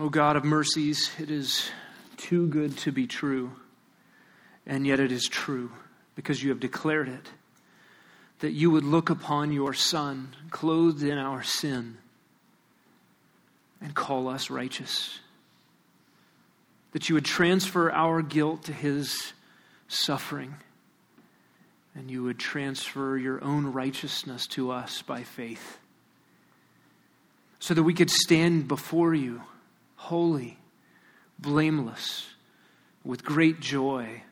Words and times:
O 0.00 0.08
God 0.08 0.36
of 0.36 0.44
mercies, 0.44 1.10
it 1.18 1.30
is 1.30 1.68
too 2.16 2.46
good 2.46 2.78
to 2.78 2.90
be 2.90 3.06
true, 3.06 3.52
and 4.66 4.86
yet 4.86 4.98
it 4.98 5.12
is 5.12 5.28
true 5.28 5.70
because 6.14 6.42
you 6.42 6.48
have 6.48 6.58
declared 6.58 7.10
it 7.10 7.28
that 8.38 8.52
you 8.52 8.70
would 8.70 8.82
look 8.82 9.10
upon 9.10 9.52
your 9.52 9.74
Son, 9.74 10.34
clothed 10.48 11.02
in 11.02 11.18
our 11.18 11.42
sin, 11.42 11.98
and 13.82 13.94
call 13.94 14.26
us 14.26 14.48
righteous. 14.48 15.20
That 16.92 17.10
you 17.10 17.14
would 17.14 17.26
transfer 17.26 17.92
our 17.92 18.22
guilt 18.22 18.64
to 18.64 18.72
his 18.72 19.34
suffering, 19.86 20.54
and 21.94 22.10
you 22.10 22.22
would 22.22 22.38
transfer 22.38 23.18
your 23.18 23.44
own 23.44 23.66
righteousness 23.66 24.46
to 24.46 24.70
us 24.70 25.02
by 25.02 25.24
faith, 25.24 25.76
so 27.58 27.74
that 27.74 27.82
we 27.82 27.92
could 27.92 28.10
stand 28.10 28.66
before 28.66 29.14
you 29.14 29.42
holy, 30.00 30.56
blameless, 31.38 32.26
with 33.04 33.22
great 33.22 33.60
joy. 33.60 34.22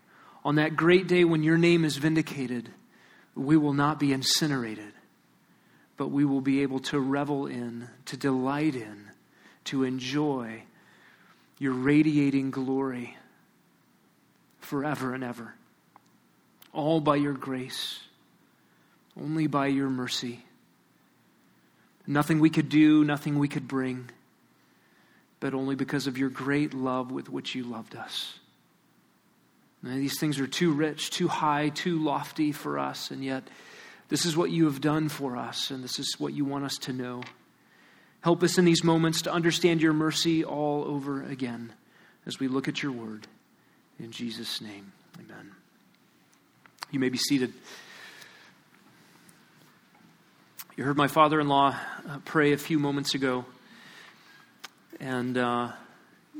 On 0.42 0.54
that 0.54 0.74
great 0.76 1.06
day 1.06 1.24
when 1.24 1.42
your 1.42 1.58
name 1.58 1.84
is 1.84 1.98
vindicated, 1.98 2.70
we 3.34 3.56
will 3.56 3.74
not 3.74 4.00
be 4.00 4.12
incinerated, 4.14 4.92
but 5.98 6.08
we 6.08 6.24
will 6.24 6.40
be 6.40 6.62
able 6.62 6.78
to 6.78 6.98
revel 6.98 7.46
in, 7.46 7.86
to 8.06 8.16
delight 8.16 8.74
in, 8.74 9.10
to 9.64 9.84
enjoy 9.84 10.62
your 11.58 11.74
radiating 11.74 12.50
glory 12.50 13.16
forever 14.60 15.12
and 15.12 15.22
ever. 15.22 15.54
All 16.72 16.98
by 17.00 17.16
your 17.16 17.34
grace, 17.34 18.00
only 19.20 19.46
by 19.46 19.66
your 19.66 19.90
mercy. 19.90 20.46
Nothing 22.06 22.40
we 22.40 22.48
could 22.48 22.70
do, 22.70 23.04
nothing 23.04 23.38
we 23.38 23.48
could 23.48 23.68
bring 23.68 24.08
but 25.40 25.54
only 25.54 25.74
because 25.74 26.06
of 26.06 26.18
your 26.18 26.30
great 26.30 26.74
love 26.74 27.10
with 27.10 27.28
which 27.28 27.54
you 27.54 27.64
loved 27.64 27.94
us. 27.94 28.38
these 29.82 30.18
things 30.18 30.40
are 30.40 30.46
too 30.46 30.72
rich, 30.72 31.10
too 31.10 31.28
high, 31.28 31.68
too 31.68 31.98
lofty 31.98 32.52
for 32.52 32.78
us, 32.78 33.10
and 33.10 33.24
yet 33.24 33.44
this 34.08 34.24
is 34.24 34.36
what 34.36 34.50
you 34.50 34.64
have 34.64 34.80
done 34.80 35.08
for 35.08 35.36
us, 35.36 35.70
and 35.70 35.84
this 35.84 35.98
is 35.98 36.16
what 36.18 36.32
you 36.32 36.44
want 36.44 36.64
us 36.64 36.78
to 36.78 36.92
know. 36.92 37.22
Help 38.20 38.42
us 38.42 38.58
in 38.58 38.64
these 38.64 38.82
moments 38.82 39.22
to 39.22 39.32
understand 39.32 39.80
your 39.80 39.92
mercy 39.92 40.44
all 40.44 40.84
over 40.84 41.22
again 41.22 41.72
as 42.26 42.40
we 42.40 42.48
look 42.48 42.66
at 42.66 42.82
your 42.82 42.92
word. 42.92 43.26
In 44.00 44.10
Jesus' 44.10 44.60
name, 44.60 44.92
amen. 45.18 45.52
You 46.90 46.98
may 46.98 47.10
be 47.10 47.18
seated. 47.18 47.52
You 50.76 50.84
heard 50.84 50.96
my 50.96 51.08
father 51.08 51.40
in 51.40 51.48
law 51.48 51.76
uh, 52.08 52.18
pray 52.24 52.52
a 52.52 52.58
few 52.58 52.78
moments 52.78 53.14
ago 53.14 53.44
and 55.00 55.38
uh, 55.38 55.72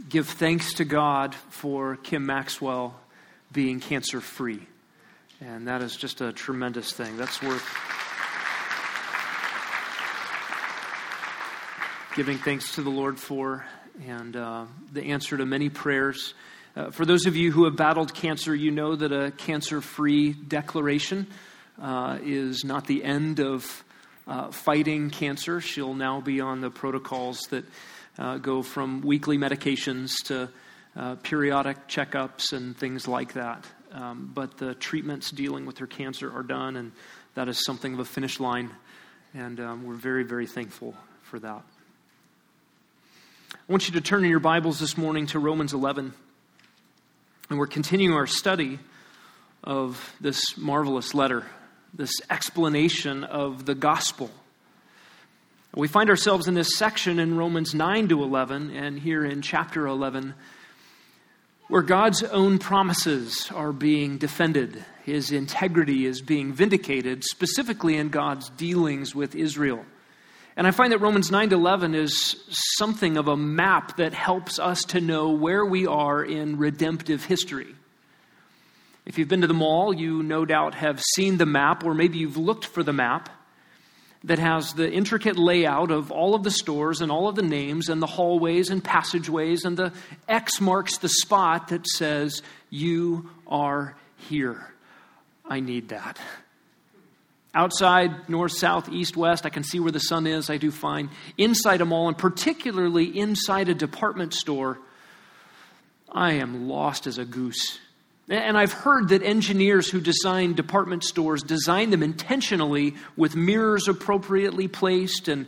give 0.09 0.29
thanks 0.29 0.75
to 0.75 0.85
God 0.85 1.35
for 1.35 1.97
Kim 1.97 2.27
Maxwell 2.27 2.99
being 3.53 3.81
cancer 3.81 4.21
free. 4.21 4.67
And 5.41 5.69
that 5.69 5.83
is 5.83 5.97
just 5.97 6.21
a 6.21 6.33
tremendous 6.33 6.93
thing. 6.93 7.17
That's 7.17 7.41
worth 7.43 7.65
giving 12.17 12.39
thanks 12.39 12.75
to 12.75 12.83
the 12.83 12.91
Lord 12.91 13.19
for, 13.21 13.65
and 14.07 14.35
uh, 14.35 14.65
the 14.93 15.05
answer 15.13 15.37
to 15.37 15.47
many 15.47 15.69
prayers. 15.69 16.35
Uh, 16.75 16.91
for 16.91 17.07
those 17.07 17.27
of 17.27 17.37
you 17.37 17.53
who 17.53 17.65
have 17.65 17.77
battled 17.77 18.13
cancer, 18.13 18.55
you 18.55 18.73
know 18.73 18.97
that 18.97 19.13
a 19.13 19.31
cancer 19.31 19.81
free 19.81 20.33
declaration 20.33 21.29
uh, 21.81 22.19
is 22.23 22.65
not 22.65 22.89
the 22.89 23.05
end 23.05 23.39
of 23.39 23.85
uh, 24.27 24.51
fighting 24.51 25.11
cancer. 25.11 25.61
She'll 25.61 25.95
now 25.95 26.21
be 26.21 26.41
on 26.41 26.61
the 26.61 26.71
protocols 26.71 27.41
that 27.51 27.65
uh, 28.19 28.39
go 28.39 28.63
from 28.63 29.01
weekly 29.03 29.39
medications 29.39 30.13
to 30.25 30.49
uh, 30.97 31.15
periodic 31.17 31.89
checkups 31.89 32.53
and 32.53 32.77
things 32.77 33.07
like 33.07 33.35
that. 33.35 33.65
Um, 33.93 34.31
but 34.35 34.59
the 34.59 34.75
treatments 34.75 35.31
dealing 35.31 35.65
with 35.65 35.79
her 35.79 35.87
cancer 35.87 36.31
are 36.31 36.43
done, 36.43 36.77
and 36.77 36.93
that 37.35 37.49
is 37.49 37.65
something 37.65 37.95
of 37.95 38.01
a 38.01 38.05
finish 38.05 38.41
line. 38.41 38.71
And 39.35 39.61
um, 39.61 39.85
we're 39.85 39.95
very, 39.95 40.25
very 40.25 40.47
thankful 40.47 40.95
for 41.23 41.39
that. 41.39 41.63
I 43.53 43.73
want 43.73 43.89
you 43.89 43.95
to 43.95 44.01
turn 44.01 44.25
in 44.25 44.31
your 44.31 44.41
Bibles 44.41 44.79
this 44.79 44.99
morning 44.99 45.27
to 45.29 45.39
Romans 45.39 45.73
11. 45.73 46.13
And 47.51 47.59
we're 47.59 47.67
continuing 47.67 48.15
our 48.15 48.27
study 48.27 48.79
of 49.65 50.15
this 50.21 50.59
marvelous 50.59 51.15
letter, 51.15 51.47
this 51.95 52.13
explanation 52.31 53.25
of 53.25 53.65
the 53.65 53.75
gospel 53.75 54.31
we 55.79 55.87
find 55.87 56.11
ourselves 56.11 56.49
in 56.49 56.55
this 56.55 56.77
section 56.77 57.21
in 57.21 57.37
Romans 57.37 57.73
9 57.73 58.09
to 58.09 58.25
11 58.25 58.75
and 58.75 58.99
here 58.99 59.25
in 59.25 59.43
chapter 59.43 59.87
11 59.87 60.35
where 61.69 61.83
God's 61.83 62.25
own 62.25 62.59
promises 62.59 63.49
are 63.55 63.73
being 63.73 64.19
defended. 64.19 64.85
His 65.05 65.31
integrity 65.31 66.05
is 66.05 66.21
being 66.21 66.53
vindicated, 66.53 67.23
specifically 67.23 67.97
in 67.97 68.09
God's 68.09 68.51
dealings 68.51 69.15
with 69.15 69.37
Israel. 69.37 69.85
And 70.57 70.67
I 70.67 70.73
find 70.73 70.93
that 70.93 70.99
Romans 70.99 71.31
9 71.31 71.51
to 71.51 71.55
11 71.55 71.95
is 71.95 72.43
something 72.77 73.17
of 73.17 73.29
a 73.29 73.37
map 73.37 73.99
that 73.99 74.13
helps 74.13 74.59
us 74.59 74.83
to 74.89 75.01
know 75.01 75.31
where 75.31 75.65
we 75.65 75.87
are 75.87 76.25
in 76.25 76.59
redemptive 76.59 77.25
history. 77.25 77.73
If 79.07 79.17
you've 79.17 79.29
been 79.29 79.43
to 79.43 79.47
the 79.47 79.55
mall, 79.55 79.95
you 79.95 80.25
no 80.25 80.45
doubt 80.45 80.75
have 80.75 81.01
seen 81.15 81.37
the 81.37 81.47
map, 81.47 81.85
or 81.85 81.95
maybe 81.95 82.19
you've 82.19 82.37
looked 82.37 82.65
for 82.65 82.83
the 82.83 82.93
map 82.93 83.29
that 84.25 84.39
has 84.39 84.73
the 84.75 84.91
intricate 84.91 85.39
layout 85.39 85.91
of 85.91 86.11
all 86.11 86.35
of 86.35 86.43
the 86.43 86.51
stores 86.51 87.01
and 87.01 87.13
all 87.13 87.29
of 87.29 87.37
the 87.37 87.43
names 87.43 87.89
and 87.89 88.03
the 88.03 88.07
hallways 88.07 88.71
and 88.71 88.83
passageways, 88.83 89.65
and 89.65 89.77
the 89.77 89.93
X 90.29 90.61
marks 90.61 90.99
the 90.99 91.09
spot 91.09 91.69
that 91.69 91.87
says, 91.87 92.43
You 92.71 93.31
are 93.47 93.97
here. 94.17 94.73
I 95.45 95.61
need 95.61 95.91
that. 95.91 96.19
Outside, 97.55 98.29
north, 98.29 98.53
south, 98.53 98.89
east, 98.91 99.17
west, 99.17 99.47
I 99.47 99.51
can 99.51 99.65
see 99.65 99.81
where 99.81 99.93
the 99.93 100.01
sun 100.01 100.27
is. 100.27 100.51
I 100.51 100.59
do 100.59 100.71
fine. 100.71 101.11
Inside 101.39 101.81
a 101.81 101.87
mall, 101.87 102.09
and 102.09 102.19
particularly 102.19 103.19
inside 103.19 103.69
a 103.69 103.75
department 103.75 104.35
store, 104.35 104.79
I 106.11 106.35
am 106.35 106.69
lost 106.69 107.07
as 107.07 107.19
a 107.19 107.25
goose. 107.25 107.79
And 108.29 108.59
I've 108.59 108.73
heard 108.73 109.09
that 109.09 109.23
engineers 109.23 109.89
who 109.89 110.01
design 110.01 110.53
department 110.53 111.03
stores 111.03 111.43
design 111.43 111.91
them 111.91 112.03
intentionally 112.03 112.95
with 113.17 113.35
mirrors 113.35 113.89
appropriately 113.89 114.69
placed 114.69 115.29
and 115.29 115.47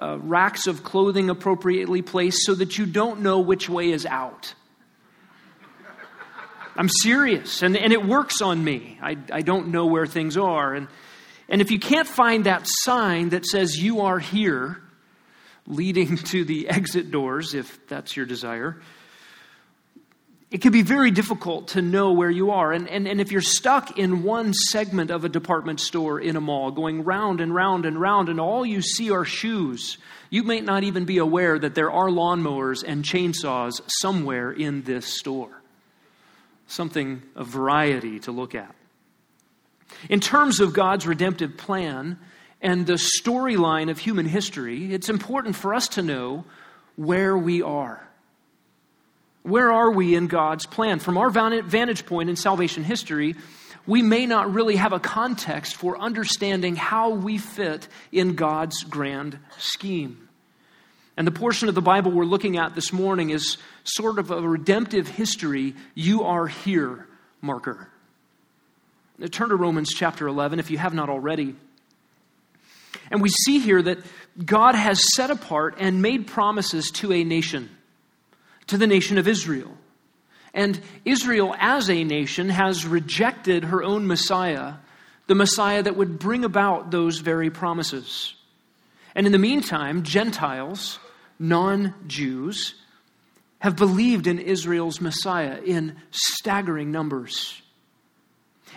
uh, 0.00 0.18
racks 0.18 0.66
of 0.66 0.82
clothing 0.82 1.28
appropriately 1.28 2.00
placed 2.00 2.46
so 2.46 2.54
that 2.54 2.78
you 2.78 2.86
don't 2.86 3.20
know 3.20 3.40
which 3.40 3.68
way 3.68 3.90
is 3.90 4.06
out. 4.06 4.54
I'm 6.74 6.88
serious, 6.88 7.62
and, 7.62 7.76
and 7.76 7.92
it 7.92 8.02
works 8.02 8.40
on 8.40 8.64
me. 8.64 8.98
I, 9.02 9.18
I 9.30 9.42
don't 9.42 9.68
know 9.68 9.84
where 9.84 10.06
things 10.06 10.38
are. 10.38 10.72
And, 10.72 10.88
and 11.50 11.60
if 11.60 11.70
you 11.70 11.78
can't 11.78 12.08
find 12.08 12.44
that 12.44 12.62
sign 12.64 13.30
that 13.30 13.44
says 13.44 13.76
you 13.76 14.00
are 14.00 14.18
here, 14.18 14.80
leading 15.66 16.16
to 16.16 16.46
the 16.46 16.68
exit 16.70 17.10
doors, 17.10 17.52
if 17.52 17.86
that's 17.88 18.16
your 18.16 18.24
desire, 18.24 18.80
it 20.52 20.60
can 20.60 20.70
be 20.70 20.82
very 20.82 21.10
difficult 21.10 21.68
to 21.68 21.80
know 21.80 22.12
where 22.12 22.30
you 22.30 22.50
are. 22.50 22.72
And, 22.72 22.86
and, 22.86 23.08
and 23.08 23.22
if 23.22 23.32
you're 23.32 23.40
stuck 23.40 23.98
in 23.98 24.22
one 24.22 24.52
segment 24.52 25.10
of 25.10 25.24
a 25.24 25.28
department 25.30 25.80
store 25.80 26.20
in 26.20 26.36
a 26.36 26.42
mall, 26.42 26.70
going 26.70 27.04
round 27.04 27.40
and 27.40 27.54
round 27.54 27.86
and 27.86 27.98
round, 27.98 28.28
and 28.28 28.38
all 28.38 28.66
you 28.66 28.82
see 28.82 29.10
are 29.10 29.24
shoes, 29.24 29.96
you 30.28 30.42
may 30.42 30.60
not 30.60 30.84
even 30.84 31.06
be 31.06 31.16
aware 31.16 31.58
that 31.58 31.74
there 31.74 31.90
are 31.90 32.08
lawnmowers 32.08 32.84
and 32.86 33.02
chainsaws 33.02 33.80
somewhere 33.86 34.52
in 34.52 34.82
this 34.82 35.06
store. 35.06 35.62
Something 36.66 37.22
of 37.34 37.46
variety 37.46 38.20
to 38.20 38.30
look 38.30 38.54
at. 38.54 38.74
In 40.10 40.20
terms 40.20 40.60
of 40.60 40.74
God's 40.74 41.06
redemptive 41.06 41.56
plan 41.56 42.18
and 42.60 42.86
the 42.86 43.00
storyline 43.24 43.90
of 43.90 43.98
human 43.98 44.26
history, 44.26 44.92
it's 44.92 45.08
important 45.08 45.56
for 45.56 45.72
us 45.72 45.88
to 45.88 46.02
know 46.02 46.44
where 46.96 47.38
we 47.38 47.62
are. 47.62 48.06
Where 49.42 49.72
are 49.72 49.90
we 49.90 50.14
in 50.14 50.28
God's 50.28 50.66
plan? 50.66 50.98
From 50.98 51.18
our 51.18 51.30
vantage 51.30 52.06
point 52.06 52.30
in 52.30 52.36
salvation 52.36 52.84
history, 52.84 53.34
we 53.86 54.02
may 54.02 54.26
not 54.26 54.52
really 54.54 54.76
have 54.76 54.92
a 54.92 55.00
context 55.00 55.74
for 55.74 55.98
understanding 55.98 56.76
how 56.76 57.10
we 57.10 57.38
fit 57.38 57.88
in 58.12 58.36
God's 58.36 58.84
grand 58.84 59.38
scheme. 59.58 60.28
And 61.16 61.26
the 61.26 61.32
portion 61.32 61.68
of 61.68 61.74
the 61.74 61.82
Bible 61.82 62.12
we're 62.12 62.24
looking 62.24 62.56
at 62.56 62.74
this 62.74 62.92
morning 62.92 63.30
is 63.30 63.58
sort 63.84 64.18
of 64.18 64.30
a 64.30 64.40
redemptive 64.40 65.08
history, 65.08 65.74
you 65.94 66.22
are 66.22 66.46
here 66.46 67.06
marker. 67.40 67.88
Now, 69.18 69.26
turn 69.26 69.50
to 69.50 69.56
Romans 69.56 69.92
chapter 69.92 70.26
11 70.26 70.58
if 70.60 70.70
you 70.70 70.78
have 70.78 70.94
not 70.94 71.10
already. 71.10 71.54
And 73.10 73.20
we 73.20 73.28
see 73.28 73.58
here 73.58 73.82
that 73.82 73.98
God 74.42 74.74
has 74.74 75.14
set 75.14 75.30
apart 75.30 75.74
and 75.78 76.00
made 76.00 76.28
promises 76.28 76.90
to 76.92 77.12
a 77.12 77.24
nation 77.24 77.68
to 78.68 78.78
the 78.78 78.86
nation 78.86 79.18
of 79.18 79.28
Israel. 79.28 79.70
And 80.54 80.80
Israel, 81.04 81.54
as 81.58 81.88
a 81.88 82.04
nation, 82.04 82.48
has 82.48 82.86
rejected 82.86 83.64
her 83.64 83.82
own 83.82 84.06
Messiah, 84.06 84.74
the 85.26 85.34
Messiah 85.34 85.82
that 85.82 85.96
would 85.96 86.18
bring 86.18 86.44
about 86.44 86.90
those 86.90 87.18
very 87.18 87.50
promises. 87.50 88.34
And 89.14 89.26
in 89.26 89.32
the 89.32 89.38
meantime, 89.38 90.02
Gentiles, 90.02 90.98
non 91.38 91.94
Jews, 92.06 92.74
have 93.60 93.76
believed 93.76 94.26
in 94.26 94.38
Israel's 94.38 95.00
Messiah 95.00 95.60
in 95.64 95.96
staggering 96.10 96.90
numbers. 96.90 97.62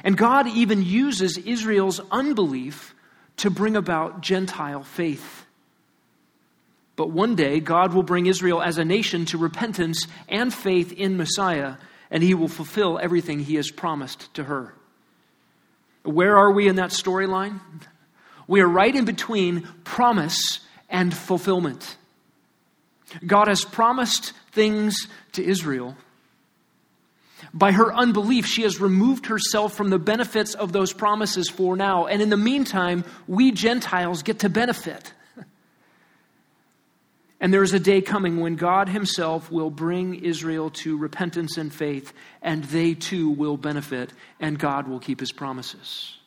And 0.03 0.17
God 0.17 0.47
even 0.47 0.83
uses 0.83 1.37
Israel's 1.37 1.99
unbelief 2.11 2.93
to 3.37 3.49
bring 3.49 3.75
about 3.75 4.21
Gentile 4.21 4.83
faith. 4.83 5.44
But 6.95 7.11
one 7.11 7.35
day, 7.35 7.59
God 7.59 7.93
will 7.93 8.03
bring 8.03 8.25
Israel 8.25 8.61
as 8.61 8.77
a 8.77 8.85
nation 8.85 9.25
to 9.25 9.37
repentance 9.37 10.07
and 10.29 10.53
faith 10.53 10.93
in 10.93 11.17
Messiah, 11.17 11.75
and 12.09 12.23
he 12.23 12.33
will 12.33 12.47
fulfill 12.47 12.99
everything 12.99 13.39
he 13.39 13.55
has 13.55 13.69
promised 13.69 14.33
to 14.35 14.45
her. 14.45 14.73
Where 16.03 16.37
are 16.37 16.51
we 16.51 16.67
in 16.67 16.77
that 16.77 16.91
storyline? 16.91 17.59
We 18.47 18.61
are 18.61 18.67
right 18.67 18.95
in 18.95 19.05
between 19.05 19.67
promise 19.83 20.59
and 20.87 21.11
fulfillment. 21.11 21.97
God 23.25 23.47
has 23.47 23.65
promised 23.65 24.33
things 24.51 25.07
to 25.31 25.43
Israel. 25.43 25.97
By 27.55 27.71
her 27.71 27.93
unbelief, 27.93 28.45
she 28.45 28.63
has 28.63 28.79
removed 28.79 29.25
herself 29.25 29.73
from 29.73 29.89
the 29.89 29.97
benefits 29.97 30.53
of 30.53 30.73
those 30.73 30.93
promises 30.93 31.49
for 31.49 31.75
now. 31.75 32.05
And 32.05 32.21
in 32.21 32.29
the 32.29 32.37
meantime, 32.37 33.03
we 33.27 33.51
Gentiles 33.51 34.23
get 34.23 34.39
to 34.39 34.49
benefit. 34.49 35.11
And 37.39 37.53
there 37.53 37.63
is 37.63 37.73
a 37.73 37.79
day 37.79 38.01
coming 38.01 38.39
when 38.39 38.55
God 38.55 38.87
Himself 38.87 39.51
will 39.51 39.69
bring 39.69 40.23
Israel 40.23 40.69
to 40.71 40.97
repentance 40.97 41.57
and 41.57 41.73
faith, 41.73 42.13
and 42.41 42.63
they 42.63 42.93
too 42.93 43.29
will 43.29 43.57
benefit, 43.57 44.13
and 44.39 44.57
God 44.57 44.87
will 44.87 44.99
keep 44.99 45.19
His 45.19 45.31
promises. 45.31 46.17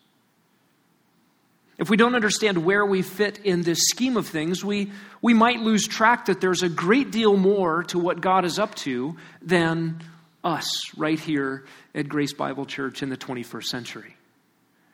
If 1.79 1.89
we 1.89 1.97
don't 1.97 2.17
understand 2.17 2.65
where 2.65 2.85
we 2.85 3.03
fit 3.03 3.39
in 3.45 3.63
this 3.63 3.79
scheme 3.89 4.17
of 4.17 4.27
things, 4.27 4.65
we, 4.65 4.91
we 5.23 5.33
might 5.33 5.61
lose 5.61 5.87
track 5.87 6.27
that 6.27 6.41
there's 6.41 6.65
a 6.65 6.69
great 6.69 7.13
deal 7.13 7.37
more 7.37 7.85
to 7.85 8.01
what 8.01 8.21
God 8.21 8.45
is 8.45 8.59
up 8.59 8.75
to 8.77 9.17
than 9.41 10.03
us 10.43 10.97
right 10.97 11.19
here 11.19 11.65
at 11.95 12.09
Grace 12.09 12.33
Bible 12.33 12.67
Church 12.67 13.03
in 13.03 13.11
the 13.11 13.17
21st 13.17 13.65
century. 13.65 14.18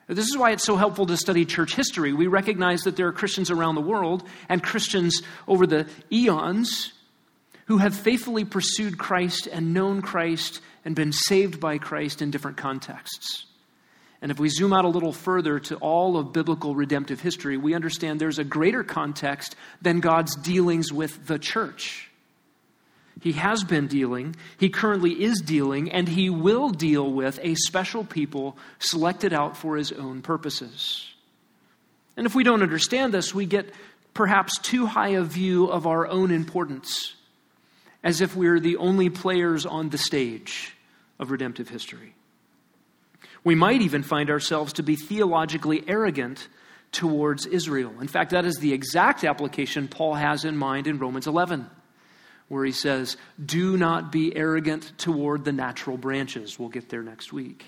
This 0.06 0.28
is 0.28 0.36
why 0.36 0.50
it's 0.50 0.64
so 0.64 0.76
helpful 0.76 1.06
to 1.06 1.16
study 1.16 1.44
church 1.44 1.74
history. 1.74 2.12
We 2.12 2.26
recognize 2.26 2.82
that 2.82 2.96
there 2.96 3.08
are 3.08 3.12
Christians 3.12 3.50
around 3.50 3.74
the 3.74 3.80
world 3.80 4.22
and 4.48 4.62
Christians 4.62 5.22
over 5.48 5.66
the 5.66 5.86
eons 6.12 6.92
who 7.66 7.78
have 7.78 7.94
faithfully 7.94 8.44
pursued 8.44 8.98
Christ 8.98 9.46
and 9.46 9.72
known 9.72 10.02
Christ 10.02 10.60
and 10.84 10.94
been 10.94 11.12
saved 11.12 11.58
by 11.60 11.78
Christ 11.78 12.20
in 12.20 12.30
different 12.30 12.58
contexts. 12.58 13.46
And 14.20 14.30
if 14.30 14.38
we 14.38 14.48
zoom 14.48 14.72
out 14.72 14.84
a 14.84 14.88
little 14.88 15.12
further 15.12 15.58
to 15.60 15.76
all 15.76 16.16
of 16.16 16.32
biblical 16.32 16.74
redemptive 16.74 17.20
history, 17.20 17.56
we 17.56 17.74
understand 17.74 18.20
there's 18.20 18.38
a 18.38 18.44
greater 18.44 18.82
context 18.82 19.56
than 19.82 20.00
God's 20.00 20.36
dealings 20.36 20.92
with 20.92 21.26
the 21.26 21.38
church. 21.38 22.10
He 23.20 23.32
has 23.32 23.64
been 23.64 23.86
dealing, 23.86 24.36
he 24.58 24.68
currently 24.68 25.22
is 25.22 25.40
dealing, 25.40 25.90
and 25.90 26.08
he 26.08 26.30
will 26.30 26.70
deal 26.70 27.10
with 27.10 27.38
a 27.42 27.54
special 27.54 28.04
people 28.04 28.56
selected 28.78 29.32
out 29.32 29.56
for 29.56 29.76
his 29.76 29.92
own 29.92 30.20
purposes. 30.20 31.14
And 32.16 32.26
if 32.26 32.34
we 32.34 32.44
don't 32.44 32.62
understand 32.62 33.14
this, 33.14 33.34
we 33.34 33.46
get 33.46 33.72
perhaps 34.12 34.58
too 34.58 34.86
high 34.86 35.10
a 35.10 35.22
view 35.22 35.66
of 35.66 35.86
our 35.86 36.06
own 36.06 36.30
importance, 36.30 37.14
as 38.02 38.20
if 38.20 38.36
we're 38.36 38.60
the 38.60 38.76
only 38.76 39.10
players 39.10 39.64
on 39.66 39.90
the 39.90 39.98
stage 39.98 40.76
of 41.18 41.30
redemptive 41.30 41.68
history. 41.68 42.14
We 43.42 43.54
might 43.54 43.82
even 43.82 44.02
find 44.02 44.30
ourselves 44.30 44.74
to 44.74 44.82
be 44.82 44.96
theologically 44.96 45.84
arrogant 45.86 46.48
towards 46.92 47.46
Israel. 47.46 47.92
In 48.00 48.08
fact, 48.08 48.30
that 48.30 48.44
is 48.44 48.56
the 48.56 48.72
exact 48.72 49.24
application 49.24 49.88
Paul 49.88 50.14
has 50.14 50.44
in 50.44 50.56
mind 50.56 50.86
in 50.86 50.98
Romans 50.98 51.26
11, 51.26 51.68
where 52.48 52.64
he 52.64 52.72
says, 52.72 53.16
Do 53.44 53.76
not 53.76 54.12
be 54.12 54.36
arrogant 54.36 54.92
toward 54.98 55.44
the 55.44 55.52
natural 55.52 55.96
branches. 55.96 56.58
We'll 56.58 56.68
get 56.68 56.88
there 56.88 57.02
next 57.02 57.32
week. 57.32 57.64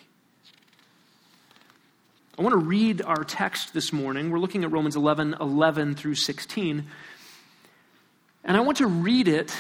I 2.39 2.43
want 2.43 2.53
to 2.53 2.67
read 2.67 3.01
our 3.01 3.25
text 3.25 3.73
this 3.73 3.93
morning. 3.93 4.31
We're 4.31 4.39
looking 4.39 4.63
at 4.63 4.71
Romans 4.71 4.95
11 4.95 5.37
11 5.41 5.95
through 5.95 6.17
16. 6.17 6.87
And 8.45 8.57
I 8.57 8.61
want 8.61 8.79
to 8.79 8.87
read 8.87 9.27
it 9.27 9.57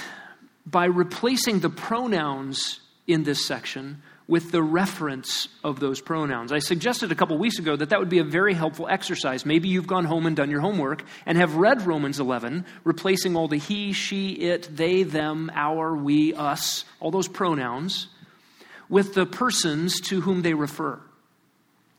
by 0.66 0.84
replacing 0.84 1.60
the 1.60 1.70
pronouns 1.70 2.80
in 3.06 3.22
this 3.22 3.46
section 3.46 4.02
with 4.28 4.50
the 4.50 4.62
reference 4.62 5.48
of 5.62 5.78
those 5.78 6.00
pronouns. 6.00 6.50
I 6.50 6.58
suggested 6.58 7.12
a 7.12 7.14
couple 7.14 7.38
weeks 7.38 7.58
ago 7.58 7.76
that 7.76 7.90
that 7.90 8.00
would 8.00 8.08
be 8.08 8.18
a 8.18 8.24
very 8.24 8.54
helpful 8.54 8.88
exercise. 8.88 9.46
Maybe 9.46 9.68
you've 9.68 9.86
gone 9.86 10.04
home 10.04 10.26
and 10.26 10.34
done 10.34 10.50
your 10.50 10.60
homework 10.60 11.04
and 11.26 11.38
have 11.38 11.54
read 11.54 11.86
Romans 11.86 12.18
11, 12.18 12.64
replacing 12.82 13.36
all 13.36 13.46
the 13.46 13.58
he, 13.58 13.92
she, 13.92 14.32
it, 14.32 14.68
they, 14.74 15.04
them, 15.04 15.50
our, 15.54 15.94
we, 15.94 16.34
us, 16.34 16.84
all 16.98 17.12
those 17.12 17.28
pronouns, 17.28 18.08
with 18.88 19.14
the 19.14 19.26
persons 19.26 20.00
to 20.00 20.20
whom 20.20 20.42
they 20.42 20.54
refer. 20.54 21.00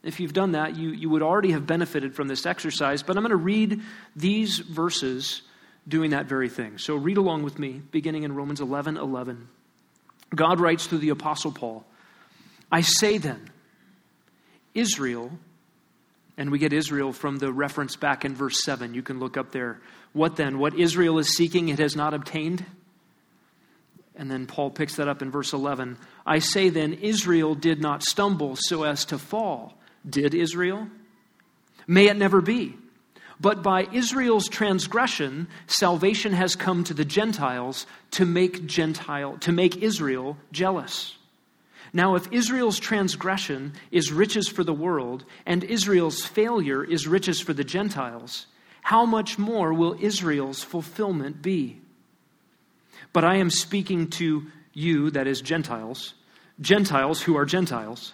If 0.04 0.20
you've 0.20 0.34
done 0.34 0.52
that, 0.52 0.76
you, 0.76 0.90
you 0.90 1.10
would 1.10 1.22
already 1.22 1.52
have 1.52 1.66
benefited 1.66 2.14
from 2.14 2.28
this 2.28 2.46
exercise, 2.46 3.04
but 3.04 3.16
I'm 3.16 3.24
going 3.24 3.32
to 3.32 3.38
read 3.38 3.82
these 4.16 4.60
verses 4.60 5.44
doing 5.88 6.12
that 6.12 6.26
very 6.26 6.50
thing. 6.50 6.78
So 6.78 6.96
read 6.96 7.18
along 7.18 7.44
with 7.44 7.58
me, 7.58 7.82
beginning 7.92 8.24
in 8.24 8.36
Romans 8.36 8.60
11 8.60 8.98
11. 8.98 9.48
God 10.36 10.60
writes 10.60 10.88
through 10.88 10.98
the 11.00 11.10
Apostle 11.10 11.54
Paul. 11.54 11.86
I 12.72 12.82
say 12.82 13.18
then, 13.18 13.50
Israel, 14.74 15.32
and 16.38 16.52
we 16.52 16.60
get 16.60 16.74
Israel 16.74 17.14
from 17.14 17.38
the 17.38 17.52
reference 17.52 17.96
back 17.96 18.26
in 18.26 18.36
verse 18.36 18.64
7. 18.64 18.94
You 18.94 19.02
can 19.02 19.20
look 19.20 19.38
up 19.38 19.52
there. 19.52 19.80
What 20.14 20.36
then? 20.36 20.60
What 20.60 20.78
Israel 20.78 21.18
is 21.20 21.36
seeking, 21.36 21.70
it 21.70 21.80
has 21.80 21.96
not 21.96 22.14
obtained. 22.14 22.66
And 24.16 24.32
then 24.32 24.48
Paul 24.48 24.72
picks 24.72 24.96
that 24.96 25.08
up 25.08 25.22
in 25.22 25.32
verse 25.32 25.54
11. 25.54 25.98
I 26.26 26.40
say 26.40 26.70
then, 26.70 26.94
Israel 26.94 27.56
did 27.56 27.82
not 27.82 28.04
stumble 28.04 28.56
so 28.56 28.84
as 28.84 29.06
to 29.06 29.18
fall. 29.18 29.78
Did 30.08 30.34
Israel? 30.34 30.88
May 31.88 32.08
it 32.08 32.18
never 32.18 32.42
be. 32.42 32.76
But 33.40 33.62
by 33.62 33.88
Israel's 33.94 34.50
transgression, 34.50 35.48
salvation 35.68 36.34
has 36.34 36.56
come 36.56 36.84
to 36.86 36.94
the 36.94 37.06
Gentiles 37.06 37.86
to 38.12 38.26
make 38.26 38.66
Gentile, 38.66 39.38
to 39.40 39.52
make 39.52 39.78
Israel 39.78 40.38
jealous. 40.52 41.17
Now, 41.94 42.16
if 42.16 42.32
Israel's 42.32 42.80
transgression 42.80 43.74
is 43.92 44.12
riches 44.12 44.48
for 44.48 44.64
the 44.64 44.74
world, 44.74 45.26
and 45.46 45.64
Israel's 45.64 46.26
failure 46.26 46.84
is 46.84 47.08
riches 47.08 47.40
for 47.40 47.54
the 47.54 47.64
Gentiles, 47.64 48.48
how 48.82 49.06
much 49.06 49.38
more 49.38 49.74
will 49.74 49.98
Israel's 50.00 50.64
fulfillment 50.64 51.42
be? 51.42 51.82
But 53.14 53.24
I 53.24 53.38
am 53.38 53.50
speaking 53.50 54.10
to 54.12 54.48
you, 54.74 55.10
that 55.12 55.28
is, 55.28 55.42
Gentiles, 55.42 56.14
Gentiles 56.60 57.22
who 57.22 57.36
are 57.38 57.46
Gentiles. 57.46 58.14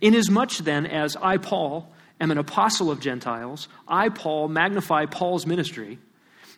Inasmuch 0.00 0.56
then 0.58 0.86
as 0.86 1.16
I, 1.16 1.36
Paul, 1.36 1.92
am 2.20 2.30
an 2.30 2.38
apostle 2.38 2.90
of 2.90 3.00
Gentiles, 3.00 3.68
I, 3.86 4.08
Paul, 4.08 4.48
magnify 4.48 5.06
Paul's 5.06 5.46
ministry 5.46 5.98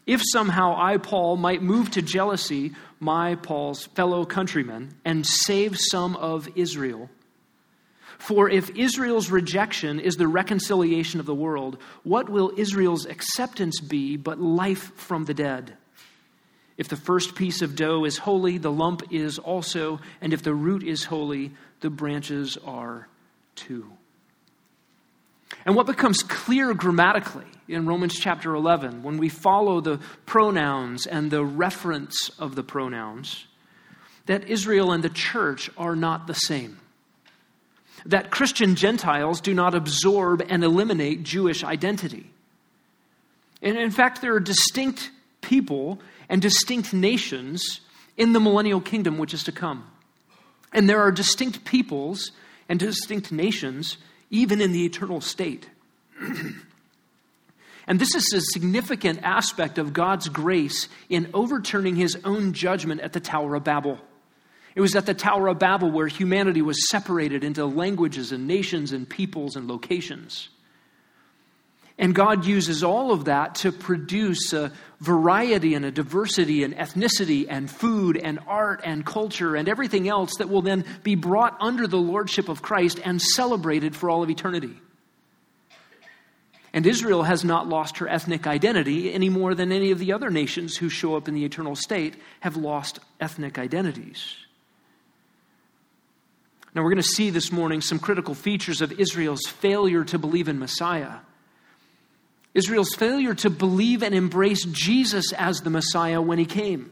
if 0.09 0.23
somehow 0.33 0.75
I, 0.75 0.97
Paul, 0.97 1.37
might 1.37 1.63
move 1.63 1.91
to 1.93 2.03
jealousy 2.03 2.73
my, 2.99 3.35
Paul's 3.35 3.85
fellow 3.85 4.25
countrymen 4.25 4.95
and 5.05 5.25
save 5.25 5.79
some 5.79 6.17
of 6.17 6.49
Israel. 6.57 7.11
For 8.17 8.49
if 8.49 8.71
Israel's 8.71 9.31
rejection 9.31 10.01
is 10.01 10.17
the 10.17 10.27
reconciliation 10.27 11.21
of 11.21 11.27
the 11.27 11.35
world, 11.35 11.77
what 12.05 12.31
will 12.31 12.53
Israel's 12.57 13.05
acceptance 13.05 13.81
be 13.81 14.17
but 14.17 14.41
life 14.41 14.97
from 14.97 15.27
the 15.27 15.35
dead? 15.35 15.77
If 16.79 16.89
the 16.89 16.97
first 16.97 17.35
piece 17.35 17.61
of 17.61 17.77
dough 17.77 18.05
is 18.07 18.17
holy, 18.17 18.57
the 18.57 18.73
lump 18.73 19.13
is 19.13 19.39
also, 19.39 20.01
and 20.23 20.33
if 20.33 20.43
the 20.43 20.55
root 20.55 20.85
is 20.85 21.05
holy, 21.05 21.53
the 21.81 21.91
branches 21.91 22.57
are 22.65 23.09
too. 23.55 23.93
And 25.69 25.77
what 25.77 25.85
becomes 25.87 26.23
clear 26.23 26.73
grammatically 26.73 27.45
in 27.69 27.85
Romans 27.85 28.19
chapter 28.19 28.55
11, 28.55 29.03
when 29.03 29.19
we 29.19 29.29
follow 29.29 29.83
the 29.83 30.01
pronouns 30.25 31.07
and 31.07 31.31
the 31.31 31.45
reference 31.45 32.31
of 32.39 32.55
the 32.55 32.63
pronouns, 32.63 33.45
that 34.25 34.49
Israel 34.49 34.93
and 34.93 35.05
the 35.05 35.11
church 35.11 35.69
are 35.77 35.95
not 35.95 36.27
the 36.27 36.33
same. 36.33 36.79
That 38.07 38.31
Christian 38.31 38.77
Gentiles 38.77 39.43
do 39.43 39.53
not 39.53 39.75
absorb 39.75 40.43
and 40.49 40.65
eliminate 40.65 41.23
Jewish 41.23 41.63
identity. 41.63 42.31
And 43.61 43.77
in 43.77 43.91
fact, 43.91 44.23
there 44.23 44.35
are 44.37 44.41
distinct 44.41 45.11
people 45.43 46.01
and 46.31 46.41
distinct 46.41 46.95
nations 46.95 47.83
in 48.17 48.33
the 48.33 48.41
millennial 48.41 48.81
kingdom 48.81 49.19
which 49.19 49.35
is 49.35 49.45
to 49.45 49.53
come. 49.53 49.85
And 50.73 50.89
there 50.89 51.03
are 51.03 51.13
distinct 51.13 51.67
peoples 51.67 52.33
and 52.71 52.81
distinct 52.81 53.31
nations 53.31 53.99
even 54.31 54.61
in 54.61 54.73
the 54.73 54.85
eternal 54.85 55.21
state. 55.21 55.69
and 57.87 57.99
this 57.99 58.15
is 58.15 58.33
a 58.33 58.41
significant 58.41 59.21
aspect 59.23 59.79
of 59.79 59.93
God's 59.93 60.29
grace 60.29 60.89
in 61.09 61.31
overturning 61.33 61.97
his 61.97 62.19
own 62.25 62.53
judgment 62.53 63.01
at 63.01 63.13
the 63.13 63.21
Tower 63.21 63.55
of 63.55 63.65
Babel. 63.65 63.99
It 64.75 64.81
was 64.81 64.95
at 64.95 65.07
the 65.07 65.15
Tower 65.15 65.49
of 65.49 65.59
Babel 65.59 65.91
where 65.91 66.07
humanity 66.07 66.63
was 66.63 66.89
separated 66.89 67.43
into 67.43 67.67
languages 67.67 68.33
and 68.33 68.47
nations 68.47 68.93
and 68.93 69.09
peoples 69.09 69.57
and 69.57 69.67
locations. 69.67 70.51
And 71.99 72.15
God 72.15 72.45
uses 72.45 72.85
all 72.85 73.11
of 73.11 73.25
that 73.25 73.57
to 73.57 73.73
produce 73.73 74.53
a 74.53 74.71
variety 75.01 75.75
and 75.75 75.85
a 75.85 75.91
diversity 75.91 76.63
and 76.63 76.77
ethnicity 76.77 77.47
and 77.49 77.69
food 77.69 78.17
and 78.17 78.39
art 78.47 78.83
and 78.85 79.05
culture 79.05 79.57
and 79.57 79.69
everything 79.69 80.09
else 80.09 80.37
that 80.37 80.49
will 80.49 80.63
then 80.63 80.85
be 81.03 81.17
brought 81.17 81.57
under 81.61 81.89
the 81.89 81.97
lordship 81.97 82.49
of 82.49 82.63
Christ 82.63 83.01
and 83.05 83.21
celebrated 83.21 83.97
for 83.97 84.11
all 84.11 84.23
of 84.23 84.31
eternity. 84.31 84.77
And 86.73 86.87
Israel 86.87 87.25
has 87.25 87.45
not 87.45 87.69
lost 87.69 87.99
her 87.99 88.09
ethnic 88.09 88.47
identity 88.47 89.13
any 89.13 89.29
more 89.29 89.55
than 89.55 89.73
any 89.73 89.91
of 89.91 89.99
the 89.99 90.13
other 90.13 90.31
nations 90.31 90.77
who 90.77 90.89
show 90.89 91.17
up 91.17 91.27
in 91.27 91.35
the 91.35 91.45
eternal 91.45 91.75
state 91.75 92.15
have 92.41 92.57
lost 92.57 93.01
ethnic 93.21 93.59
identities. 93.59 94.37
Now, 96.75 96.83
we're 96.85 96.91
going 96.91 97.03
to 97.03 97.09
see 97.09 97.31
this 97.31 97.51
morning 97.51 97.81
some 97.81 97.99
critical 97.99 98.35
features 98.35 98.83
of 98.83 98.93
Israel's 98.93 99.47
failure 99.47 100.05
to 100.05 100.19
believe 100.19 100.49
in 100.49 100.61
Messiah. 100.61 101.15
Israel's 102.59 102.95
failure 102.95 103.35
to 103.35 103.51
believe 103.51 104.03
and 104.03 104.13
embrace 104.13 104.65
Jesus 104.65 105.33
as 105.33 105.61
the 105.61 105.71
Messiah 105.71 106.21
when 106.21 106.41
he 106.41 106.45
came. 106.45 106.91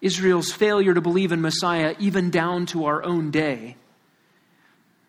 Israel's 0.00 0.50
failure 0.50 0.94
to 0.94 1.02
believe 1.02 1.30
in 1.30 1.42
Messiah 1.42 1.94
even 1.98 2.30
down 2.30 2.64
to 2.66 2.86
our 2.86 3.02
own 3.02 3.30
day. 3.30 3.76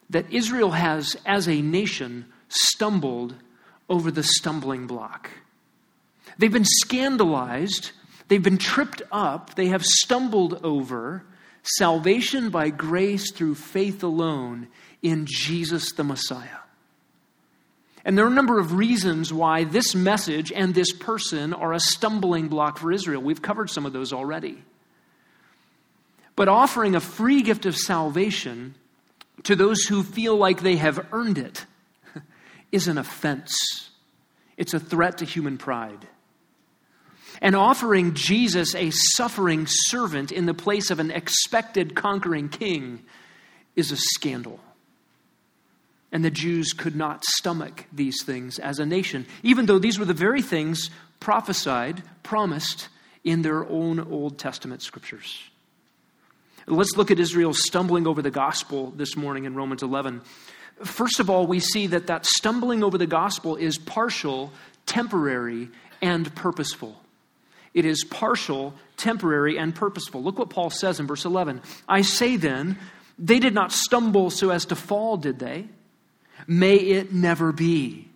That 0.09 0.31
Israel 0.33 0.71
has, 0.71 1.15
as 1.25 1.47
a 1.47 1.61
nation, 1.61 2.25
stumbled 2.49 3.35
over 3.87 4.11
the 4.11 4.23
stumbling 4.23 4.85
block. 4.85 5.29
They've 6.37 6.51
been 6.51 6.65
scandalized, 6.65 7.91
they've 8.27 8.43
been 8.43 8.57
tripped 8.57 9.01
up, 9.13 9.55
they 9.55 9.67
have 9.67 9.85
stumbled 9.85 10.59
over 10.61 11.23
salvation 11.63 12.49
by 12.49 12.69
grace 12.69 13.31
through 13.31 13.55
faith 13.55 14.03
alone 14.03 14.67
in 15.01 15.25
Jesus 15.25 15.93
the 15.93 16.03
Messiah. 16.03 16.66
And 18.07 18.17
there 18.17 18.23
are 18.23 18.29
a 18.29 18.33
number 18.33 18.57
of 18.57 18.71
reasons 18.71 19.33
why 19.33 19.65
this 19.65 19.93
message 19.93 20.53
and 20.53 20.73
this 20.73 20.93
person 20.93 21.53
are 21.53 21.73
a 21.73 21.79
stumbling 21.81 22.47
block 22.47 22.77
for 22.77 22.89
Israel. 22.93 23.21
We've 23.21 23.41
covered 23.41 23.69
some 23.69 23.85
of 23.85 23.91
those 23.91 24.13
already. 24.13 24.63
But 26.37 26.47
offering 26.47 26.95
a 26.95 27.01
free 27.01 27.41
gift 27.41 27.65
of 27.65 27.75
salvation 27.75 28.75
to 29.43 29.57
those 29.57 29.83
who 29.83 30.03
feel 30.03 30.37
like 30.37 30.61
they 30.61 30.77
have 30.77 31.05
earned 31.11 31.37
it 31.37 31.65
is 32.71 32.87
an 32.87 32.97
offense, 32.97 33.89
it's 34.55 34.73
a 34.73 34.79
threat 34.79 35.17
to 35.17 35.25
human 35.25 35.57
pride. 35.57 36.07
And 37.41 37.57
offering 37.57 38.13
Jesus 38.13 38.73
a 38.73 38.89
suffering 38.89 39.65
servant 39.67 40.31
in 40.31 40.45
the 40.45 40.53
place 40.53 40.91
of 40.91 41.01
an 41.01 41.11
expected 41.11 41.93
conquering 41.93 42.47
king 42.47 43.03
is 43.75 43.91
a 43.91 43.97
scandal. 43.97 44.61
And 46.11 46.23
the 46.23 46.31
Jews 46.31 46.71
could 46.73 46.95
not 46.95 47.25
stomach 47.25 47.85
these 47.91 48.23
things 48.23 48.59
as 48.59 48.79
a 48.79 48.85
nation, 48.85 49.25
even 49.43 49.65
though 49.65 49.79
these 49.79 49.99
were 49.99 50.05
the 50.05 50.13
very 50.13 50.41
things 50.41 50.89
prophesied, 51.19 52.01
promised 52.23 52.87
in 53.23 53.41
their 53.41 53.65
own 53.69 53.99
Old 53.99 54.37
Testament 54.37 54.81
scriptures. 54.81 55.43
Let's 56.65 56.95
look 56.95 57.11
at 57.11 57.19
Israel 57.19 57.53
stumbling 57.53 58.07
over 58.07 58.21
the 58.21 58.31
gospel 58.31 58.91
this 58.91 59.15
morning 59.15 59.45
in 59.45 59.55
Romans 59.55 59.83
11. 59.83 60.21
First 60.83 61.19
of 61.19 61.29
all, 61.29 61.47
we 61.47 61.59
see 61.59 61.87
that 61.87 62.07
that 62.07 62.25
stumbling 62.25 62.83
over 62.83 62.97
the 62.97 63.07
gospel 63.07 63.55
is 63.55 63.77
partial, 63.77 64.51
temporary, 64.85 65.69
and 66.01 66.33
purposeful. 66.35 67.01
It 67.73 67.85
is 67.85 68.03
partial, 68.03 68.73
temporary, 68.95 69.57
and 69.57 69.73
purposeful. 69.73 70.23
Look 70.23 70.39
what 70.39 70.49
Paul 70.49 70.69
says 70.69 70.99
in 70.99 71.07
verse 71.07 71.25
11. 71.25 71.61
I 71.87 72.01
say 72.01 72.35
then, 72.37 72.77
they 73.17 73.39
did 73.39 73.53
not 73.53 73.71
stumble 73.71 74.29
so 74.29 74.49
as 74.49 74.65
to 74.65 74.75
fall, 74.75 75.17
did 75.17 75.39
they? 75.39 75.67
May 76.47 76.75
it 76.75 77.13
never 77.13 77.51
be. 77.51 78.07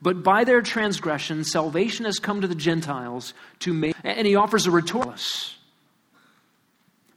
But 0.00 0.22
by 0.22 0.44
their 0.44 0.62
transgression, 0.62 1.44
salvation 1.44 2.06
has 2.06 2.18
come 2.18 2.40
to 2.40 2.48
the 2.48 2.54
Gentiles 2.54 3.34
to 3.60 3.72
make. 3.72 3.94
And 4.02 4.26
he 4.26 4.34
offers 4.34 4.66
a 4.66 4.70
rhetorical. 4.70 5.14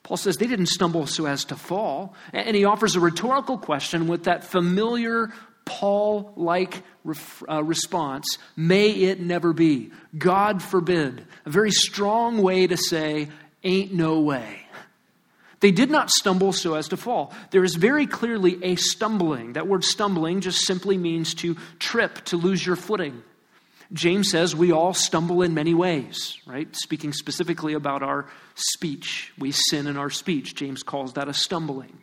Paul 0.03 0.17
says 0.17 0.37
they 0.37 0.45
didn't 0.45 0.67
stumble 0.67 1.07
so 1.07 1.25
as 1.25 1.45
to 1.45 1.55
fall. 1.55 2.13
And 2.31 2.55
he 2.55 2.65
offers 2.65 2.95
a 2.95 2.99
rhetorical 2.99 3.57
question 3.57 4.07
with 4.07 4.25
that 4.25 4.43
familiar 4.43 5.33
Paul 5.65 6.31
like 6.35 6.83
uh, 7.49 7.63
response 7.63 8.37
May 8.55 8.91
it 8.91 9.19
never 9.19 9.51
be. 9.51 9.91
God 10.15 10.61
forbid. 10.61 11.25
A 11.45 11.49
very 11.49 11.71
strong 11.71 12.41
way 12.43 12.67
to 12.67 12.77
say, 12.77 13.29
ain't 13.63 13.93
no 13.93 14.19
way. 14.21 14.64
They 15.65 15.71
did 15.71 15.89
not 15.89 16.11
stumble 16.11 16.53
so 16.53 16.75
as 16.75 16.89
to 16.89 16.95
fall. 16.95 17.33
There 17.49 17.63
is 17.63 17.73
very 17.73 18.05
clearly 18.05 18.63
a 18.63 18.75
stumbling. 18.75 19.53
That 19.53 19.65
word 19.65 19.83
stumbling 19.83 20.41
just 20.41 20.63
simply 20.63 20.95
means 20.95 21.33
to 21.41 21.57
trip, 21.79 22.23
to 22.25 22.37
lose 22.37 22.63
your 22.63 22.75
footing. 22.75 23.23
James 23.91 24.29
says 24.29 24.55
we 24.55 24.71
all 24.71 24.93
stumble 24.93 25.41
in 25.41 25.55
many 25.55 25.73
ways, 25.73 26.37
right? 26.45 26.67
Speaking 26.75 27.13
specifically 27.13 27.73
about 27.73 28.03
our 28.03 28.27
speech. 28.53 29.33
We 29.39 29.53
sin 29.53 29.87
in 29.87 29.97
our 29.97 30.11
speech. 30.11 30.53
James 30.53 30.83
calls 30.83 31.13
that 31.13 31.29
a 31.29 31.33
stumbling. 31.33 31.97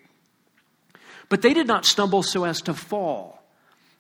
But 1.29 1.43
they 1.43 1.55
did 1.55 1.69
not 1.69 1.87
stumble 1.87 2.25
so 2.25 2.43
as 2.43 2.63
to 2.63 2.75
fall. 2.75 3.45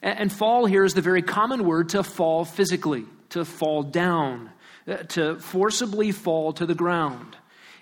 And 0.02 0.32
fall 0.32 0.66
here 0.66 0.82
is 0.82 0.94
the 0.94 1.02
very 1.02 1.22
common 1.22 1.64
word 1.64 1.90
to 1.90 2.02
fall 2.02 2.44
physically, 2.44 3.04
to 3.28 3.44
fall 3.44 3.84
down, 3.84 4.50
uh, 4.88 4.96
to 5.10 5.38
forcibly 5.38 6.10
fall 6.10 6.52
to 6.54 6.66
the 6.66 6.74
ground. 6.74 7.36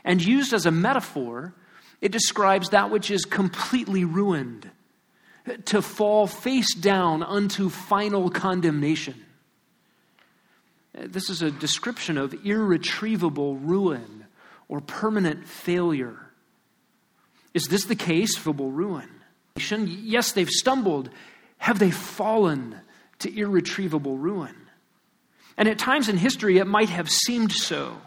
And 0.05 0.23
used 0.23 0.53
as 0.53 0.67
a 0.67 0.71
metaphor, 0.71 1.55
it 2.01 2.13
describes 2.13 2.71
that 2.71 2.91
which 2.91 3.11
is 3.11 3.25
completely 3.25 4.05
ruined, 4.05 4.71
to 5.67 5.83
fall 5.83 6.27
face 6.27 6.75
down 6.75 7.23
unto 7.23 7.69
final 7.69 8.31
condemnation. 8.31 9.15
This 10.95 11.31
is 11.31 11.43
a 11.43 11.51
description 11.51 12.19
of 12.19 12.35
irretrievable 12.45 13.57
ruin 13.57 14.27
or 14.69 14.81
permanent 14.81 15.47
failure. 15.47 16.19
Is 17.55 17.65
this 17.65 17.85
the 17.85 17.97
case 17.97 18.37
for 18.37 18.53
ruin? 18.53 19.09
Yes, 19.57 20.33
they've 20.33 20.49
stumbled. 20.49 21.11
Have 21.59 21.79
they 21.79 21.91
fallen 21.91 22.77
to 23.21 23.35
irretrievable 23.35 24.17
ruin? 24.17 24.55
And 25.57 25.69
at 25.69 25.79
times 25.79 26.09
in 26.09 26.17
history, 26.17 26.59
it 26.59 26.67
might 26.67 26.89
have 26.89 27.11
seemed 27.11 27.53
so. 27.53 28.01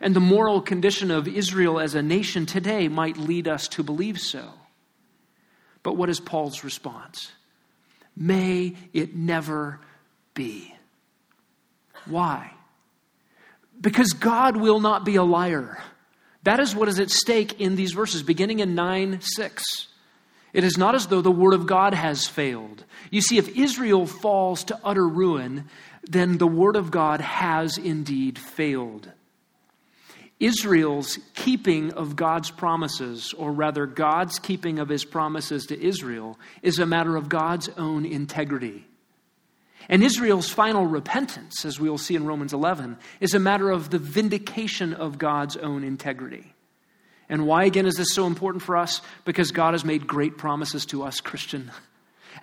And 0.00 0.14
the 0.14 0.20
moral 0.20 0.60
condition 0.60 1.10
of 1.10 1.26
Israel 1.26 1.80
as 1.80 1.94
a 1.94 2.02
nation 2.02 2.46
today 2.46 2.88
might 2.88 3.16
lead 3.16 3.48
us 3.48 3.68
to 3.68 3.82
believe 3.82 4.20
so. 4.20 4.50
But 5.82 5.96
what 5.96 6.10
is 6.10 6.20
Paul's 6.20 6.64
response? 6.64 7.32
May 8.16 8.74
it 8.92 9.14
never 9.14 9.80
be. 10.34 10.74
Why? 12.06 12.52
Because 13.80 14.12
God 14.12 14.56
will 14.56 14.80
not 14.80 15.04
be 15.04 15.16
a 15.16 15.22
liar. 15.22 15.78
That 16.44 16.60
is 16.60 16.74
what 16.74 16.88
is 16.88 17.00
at 17.00 17.10
stake 17.10 17.60
in 17.60 17.76
these 17.76 17.92
verses, 17.92 18.22
beginning 18.22 18.60
in 18.60 18.74
9 18.74 19.20
6. 19.20 19.88
It 20.52 20.64
is 20.64 20.78
not 20.78 20.94
as 20.94 21.08
though 21.08 21.20
the 21.20 21.30
word 21.30 21.52
of 21.52 21.66
God 21.66 21.92
has 21.92 22.26
failed. 22.26 22.84
You 23.10 23.20
see, 23.20 23.36
if 23.36 23.56
Israel 23.56 24.06
falls 24.06 24.64
to 24.64 24.80
utter 24.82 25.06
ruin, 25.06 25.66
then 26.04 26.38
the 26.38 26.46
word 26.46 26.76
of 26.76 26.90
God 26.90 27.20
has 27.20 27.76
indeed 27.76 28.38
failed. 28.38 29.10
Israel's 30.38 31.18
keeping 31.34 31.92
of 31.94 32.14
God's 32.14 32.50
promises, 32.50 33.32
or 33.32 33.52
rather, 33.52 33.86
God's 33.86 34.38
keeping 34.38 34.78
of 34.78 34.88
his 34.88 35.04
promises 35.04 35.66
to 35.66 35.80
Israel, 35.80 36.38
is 36.62 36.78
a 36.78 36.86
matter 36.86 37.16
of 37.16 37.28
God's 37.28 37.70
own 37.78 38.04
integrity. 38.04 38.86
And 39.88 40.02
Israel's 40.02 40.50
final 40.50 40.84
repentance, 40.84 41.64
as 41.64 41.80
we 41.80 41.88
will 41.88 41.96
see 41.96 42.16
in 42.16 42.26
Romans 42.26 42.52
11, 42.52 42.98
is 43.20 43.34
a 43.34 43.38
matter 43.38 43.70
of 43.70 43.88
the 43.88 43.98
vindication 43.98 44.92
of 44.92 45.16
God's 45.16 45.56
own 45.56 45.84
integrity. 45.84 46.52
And 47.28 47.46
why, 47.46 47.64
again, 47.64 47.86
is 47.86 47.94
this 47.94 48.12
so 48.12 48.26
important 48.26 48.62
for 48.62 48.76
us? 48.76 49.00
Because 49.24 49.52
God 49.52 49.72
has 49.72 49.84
made 49.84 50.06
great 50.06 50.36
promises 50.36 50.84
to 50.86 51.02
us, 51.02 51.20
Christian. 51.20 51.70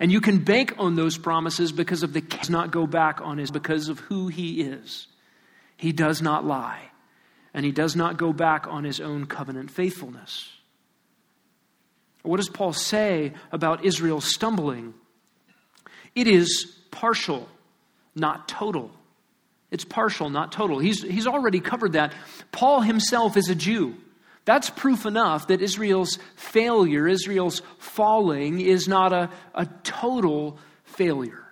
And 0.00 0.10
you 0.10 0.20
can 0.20 0.42
bank 0.42 0.74
on 0.76 0.96
those 0.96 1.16
promises 1.16 1.70
because 1.70 2.02
of 2.02 2.12
the 2.12 2.18
he 2.18 2.26
does 2.26 2.50
not 2.50 2.72
go 2.72 2.84
back 2.84 3.20
on 3.20 3.38
his 3.38 3.52
because 3.52 3.88
of 3.88 4.00
who 4.00 4.26
he 4.26 4.60
is. 4.62 5.06
He 5.76 5.92
does 5.92 6.20
not 6.20 6.44
lie 6.44 6.90
and 7.54 7.64
he 7.64 7.70
does 7.70 7.94
not 7.94 8.16
go 8.16 8.32
back 8.32 8.66
on 8.66 8.82
his 8.82 9.00
own 9.00 9.26
covenant 9.26 9.70
faithfulness. 9.70 10.50
What 12.22 12.38
does 12.38 12.48
Paul 12.48 12.72
say 12.72 13.32
about 13.52 13.84
Israel 13.84 14.20
stumbling? 14.20 14.94
It 16.14 16.26
is 16.26 16.76
partial, 16.90 17.48
not 18.14 18.48
total. 18.48 18.90
It's 19.70 19.84
partial, 19.84 20.30
not 20.30 20.52
total. 20.52 20.78
He's, 20.78 21.02
he's 21.02 21.26
already 21.26 21.60
covered 21.60 21.92
that. 21.92 22.12
Paul 22.50 22.80
himself 22.80 23.36
is 23.36 23.48
a 23.48 23.54
Jew. 23.54 23.94
That's 24.44 24.68
proof 24.70 25.06
enough 25.06 25.48
that 25.48 25.62
Israel's 25.62 26.18
failure, 26.36 27.06
Israel's 27.06 27.62
falling, 27.78 28.60
is 28.60 28.88
not 28.88 29.12
a, 29.12 29.30
a 29.54 29.66
total 29.84 30.58
failure. 30.84 31.44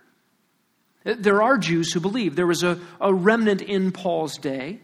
There 1.04 1.42
are 1.42 1.58
Jews 1.58 1.92
who 1.92 2.00
believe. 2.00 2.36
There 2.36 2.46
was 2.46 2.62
a, 2.62 2.78
a 3.00 3.12
remnant 3.12 3.60
in 3.62 3.92
Paul's 3.92 4.36
day 4.38 4.80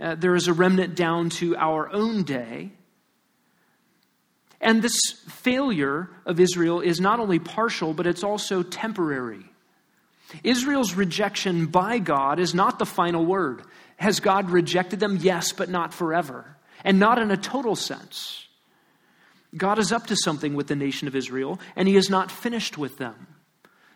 uh, 0.00 0.14
there 0.14 0.34
is 0.34 0.48
a 0.48 0.52
remnant 0.52 0.94
down 0.94 1.30
to 1.30 1.56
our 1.56 1.92
own 1.92 2.22
day. 2.22 2.72
And 4.60 4.82
this 4.82 4.98
failure 5.28 6.10
of 6.26 6.40
Israel 6.40 6.80
is 6.80 7.00
not 7.00 7.20
only 7.20 7.38
partial, 7.38 7.94
but 7.94 8.06
it's 8.06 8.24
also 8.24 8.62
temporary. 8.62 9.44
Israel's 10.44 10.94
rejection 10.94 11.66
by 11.66 11.98
God 11.98 12.38
is 12.38 12.54
not 12.54 12.78
the 12.78 12.86
final 12.86 13.24
word. 13.24 13.62
Has 13.96 14.20
God 14.20 14.50
rejected 14.50 15.00
them? 15.00 15.18
Yes, 15.20 15.52
but 15.52 15.68
not 15.68 15.92
forever, 15.92 16.56
and 16.84 16.98
not 16.98 17.18
in 17.18 17.30
a 17.30 17.36
total 17.36 17.76
sense. 17.76 18.46
God 19.56 19.78
is 19.78 19.92
up 19.92 20.06
to 20.06 20.16
something 20.16 20.54
with 20.54 20.68
the 20.68 20.76
nation 20.76 21.08
of 21.08 21.16
Israel, 21.16 21.58
and 21.74 21.88
he 21.88 21.96
is 21.96 22.08
not 22.08 22.30
finished 22.30 22.78
with 22.78 22.98
them. 22.98 23.26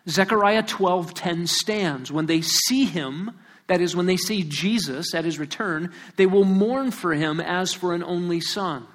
Zechariah 0.07 0.63
12:10 0.63 1.47
stands. 1.47 2.11
When 2.11 2.25
they 2.25 2.41
see 2.41 2.85
him, 2.85 3.31
that 3.67 3.81
is 3.81 3.95
when 3.95 4.05
they 4.05 4.17
see 4.17 4.43
Jesus 4.43 5.13
at 5.13 5.25
his 5.25 5.39
return, 5.39 5.91
they 6.17 6.25
will 6.25 6.45
mourn 6.45 6.91
for 6.91 7.13
him 7.13 7.39
as 7.39 7.73
for 7.73 7.93
an 7.93 8.03
only 8.03 8.39
son. 8.39 8.85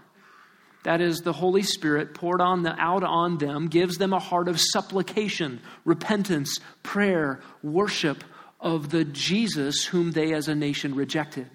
That 0.85 1.01
is, 1.01 1.21
the 1.21 1.33
Holy 1.33 1.63
Spirit 1.63 2.15
poured 2.15 2.41
on 2.41 2.63
the, 2.63 2.75
out 2.81 3.03
on 3.03 3.39
them 3.39 3.69
gives 3.69 3.99
them 3.99 4.13
a 4.13 4.19
heart 4.19 4.49
of 4.49 4.61
supplication, 4.61 5.61
repentance, 5.85 6.59
prayer, 6.83 7.41
worship 7.63 8.25
of 8.61 8.91
the 8.91 9.05
Jesus 9.05 9.85
whom 9.85 10.13
they 10.13 10.33
as 10.33 10.49
a 10.49 10.55
nation 10.55 10.95
rejected. 10.95 11.51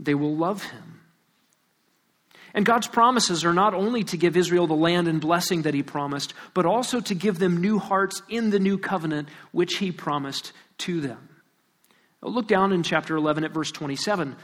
They 0.00 0.14
will 0.14 0.36
love 0.36 0.64
him. 0.64 1.00
And 2.54 2.66
God's 2.66 2.88
promises 2.88 3.44
are 3.44 3.54
not 3.54 3.74
only 3.74 4.04
to 4.04 4.16
give 4.16 4.36
Israel 4.36 4.66
the 4.66 4.74
land 4.74 5.08
and 5.08 5.20
blessing 5.20 5.62
that 5.62 5.72
he 5.72 5.82
promised, 5.82 6.34
but 6.52 6.66
also 6.66 7.00
to 7.00 7.14
give 7.14 7.38
them 7.38 7.60
new 7.60 7.78
hearts 7.78 8.22
in 8.28 8.50
the 8.50 8.58
new 8.58 8.76
covenant 8.76 9.28
which 9.52 9.76
he 9.76 9.90
promised 9.90 10.52
to 10.78 11.00
them. 11.00 11.28
Look 12.22 12.46
down 12.46 12.72
in 12.72 12.82
chapter 12.84 13.16
11 13.16 13.44
at 13.44 13.52
verse 13.52 13.72
27. 13.72 14.36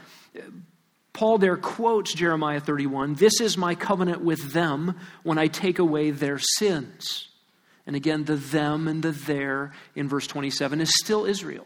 Paul 1.13 1.37
there 1.37 1.57
quotes 1.57 2.13
Jeremiah 2.13 2.59
31 2.59 3.15
This 3.15 3.41
is 3.41 3.57
my 3.57 3.75
covenant 3.75 4.21
with 4.21 4.53
them 4.53 4.95
when 5.23 5.37
I 5.37 5.47
take 5.47 5.79
away 5.79 6.11
their 6.11 6.39
sins. 6.39 7.29
And 7.87 7.95
again, 7.95 8.25
the 8.25 8.35
them 8.35 8.87
and 8.87 9.01
the 9.01 9.11
there 9.11 9.71
in 9.95 10.07
verse 10.07 10.27
27 10.27 10.81
is 10.81 10.91
still 11.01 11.25
Israel. 11.25 11.65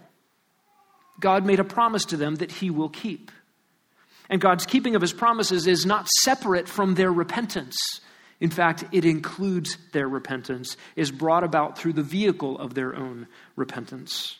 God 1.20 1.46
made 1.46 1.60
a 1.60 1.66
promise 1.66 2.06
to 2.06 2.18
them 2.18 2.36
that 2.36 2.52
he 2.52 2.70
will 2.70 2.90
keep. 2.90 3.32
And 4.30 4.40
God's 4.40 4.66
keeping 4.66 4.96
of 4.96 5.02
his 5.02 5.14
promises 5.14 5.68
is 5.68 5.86
not 5.86 6.08
separate 6.08 6.68
from 6.70 6.96
their 6.96 7.12
repentance. 7.12 7.76
In 8.40 8.50
fact, 8.50 8.86
it 8.92 9.06
includes 9.06 9.78
their 9.92 10.08
repentance, 10.08 10.78
is 10.96 11.12
brought 11.12 11.44
about 11.44 11.78
through 11.78 11.94
the 11.94 12.04
vehicle 12.04 12.58
of 12.58 12.74
their 12.74 12.96
own 12.96 13.28
repentance. 13.56 14.38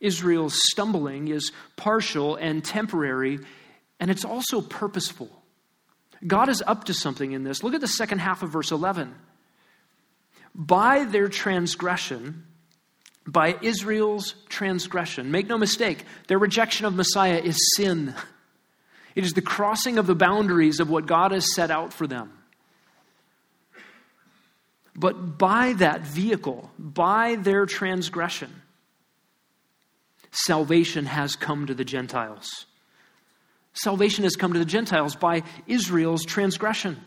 Israel's 0.00 0.58
stumbling 0.70 1.28
is 1.28 1.52
partial 1.76 2.36
and 2.36 2.64
temporary, 2.64 3.40
and 3.98 4.10
it's 4.10 4.24
also 4.24 4.60
purposeful. 4.60 5.30
God 6.26 6.48
is 6.48 6.62
up 6.66 6.84
to 6.84 6.94
something 6.94 7.32
in 7.32 7.44
this. 7.44 7.62
Look 7.62 7.74
at 7.74 7.80
the 7.80 7.88
second 7.88 8.18
half 8.18 8.42
of 8.42 8.50
verse 8.50 8.70
11. 8.70 9.14
By 10.54 11.04
their 11.04 11.28
transgression, 11.28 12.46
by 13.26 13.56
Israel's 13.62 14.34
transgression, 14.48 15.30
make 15.30 15.46
no 15.46 15.58
mistake, 15.58 16.04
their 16.26 16.38
rejection 16.38 16.86
of 16.86 16.94
Messiah 16.94 17.38
is 17.38 17.58
sin. 17.76 18.14
It 19.14 19.24
is 19.24 19.34
the 19.34 19.42
crossing 19.42 19.98
of 19.98 20.06
the 20.06 20.14
boundaries 20.14 20.80
of 20.80 20.90
what 20.90 21.06
God 21.06 21.32
has 21.32 21.54
set 21.54 21.70
out 21.70 21.92
for 21.92 22.06
them. 22.06 22.32
But 24.96 25.38
by 25.38 25.74
that 25.74 26.00
vehicle, 26.00 26.70
by 26.78 27.36
their 27.36 27.66
transgression, 27.66 28.62
salvation 30.30 31.06
has 31.06 31.36
come 31.36 31.66
to 31.66 31.74
the 31.74 31.84
Gentiles. 31.84 32.66
Salvation 33.72 34.24
has 34.24 34.36
come 34.36 34.52
to 34.52 34.58
the 34.58 34.64
Gentiles 34.64 35.14
by 35.14 35.42
Israel's 35.66 36.24
transgression. 36.24 36.98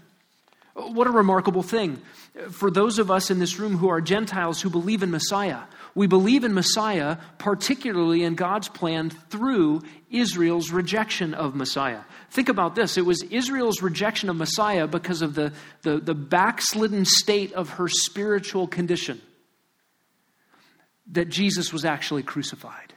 What 0.74 1.08
a 1.08 1.12
remarkable 1.12 1.64
thing. 1.64 2.02
For 2.50 2.72
those 2.72 2.98
of 2.98 3.12
us 3.12 3.30
in 3.30 3.40
this 3.40 3.60
room 3.60 3.76
who 3.76 3.90
are 3.90 4.00
Gentiles 4.00 4.62
who 4.62 4.70
believe 4.70 5.04
in 5.04 5.12
Messiah, 5.12 5.60
we 5.96 6.08
believe 6.08 6.46
in 6.46 6.54
Messiah, 6.54 7.18
particularly 7.38 8.24
in 8.24 8.36
God's 8.36 8.70
plan 8.70 9.10
through 9.10 9.82
Israel's 10.10 10.72
rejection 10.72 11.34
of 11.34 11.56
Messiah. 11.56 12.00
Think 12.30 12.48
about 12.48 12.76
this 12.76 12.98
it 12.98 13.06
was 13.06 13.22
Israel's 13.24 13.82
rejection 13.82 14.30
of 14.30 14.38
Messiah 14.38 14.88
because 14.88 15.22
of 15.22 15.36
the, 15.36 15.52
the, 15.82 15.98
the 15.98 16.16
backslidden 16.16 17.04
state 17.04 17.52
of 17.52 17.72
her 17.72 17.90
spiritual 17.90 18.68
condition 18.68 19.22
that 21.12 21.28
Jesus 21.28 21.74
was 21.74 21.84
actually 21.84 22.24
crucified. 22.24 22.94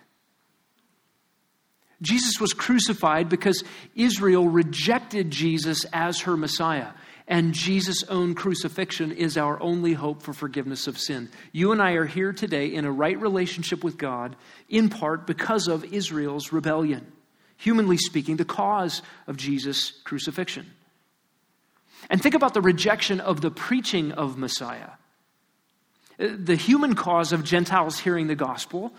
Jesus 2.03 2.41
was 2.41 2.53
crucified 2.53 3.29
because 3.29 3.63
Israel 3.95 4.49
rejected 4.49 5.31
Jesus 5.31 5.85
as 5.93 6.21
her 6.21 6.37
Messiah. 6.37 6.89
And 7.27 7.55
Jesus' 7.55 8.03
own 8.05 8.35
crucifixion 8.35 9.11
is 9.13 9.39
our 9.39 9.61
only 9.63 9.95
hope 9.95 10.23
for 10.23 10.35
forgiveness 10.35 10.87
of 10.87 10.99
sin. 10.99 11.31
You 11.53 11.73
and 11.73 11.81
I 11.81 11.93
are 11.93 12.05
here 12.05 12.35
today 12.35 12.67
in 12.75 12.85
a 12.85 12.93
right 12.93 13.19
relationship 13.19 13.83
with 13.83 13.97
God, 13.97 14.37
in 14.69 14.91
part 14.91 15.27
because 15.27 15.67
of 15.67 15.85
Israel's 15.85 16.53
rebellion. 16.53 17.11
Humanly 17.57 17.97
speaking, 17.97 18.37
the 18.37 18.45
cause 18.45 19.01
of 19.27 19.39
Jesus' 19.39 19.91
crucifixion. 20.05 20.71
And 22.11 22.23
think 22.23 22.35
about 22.35 22.53
the 22.53 22.61
rejection 22.61 23.21
of 23.21 23.41
the 23.41 23.51
preaching 23.51 24.13
of 24.13 24.37
Messiah. 24.37 24.91
The 26.19 26.57
human 26.57 26.95
cause 26.95 27.33
of 27.33 27.43
Gentiles 27.43 27.99
hearing 27.99 28.27
the 28.27 28.35
gospel 28.35 28.93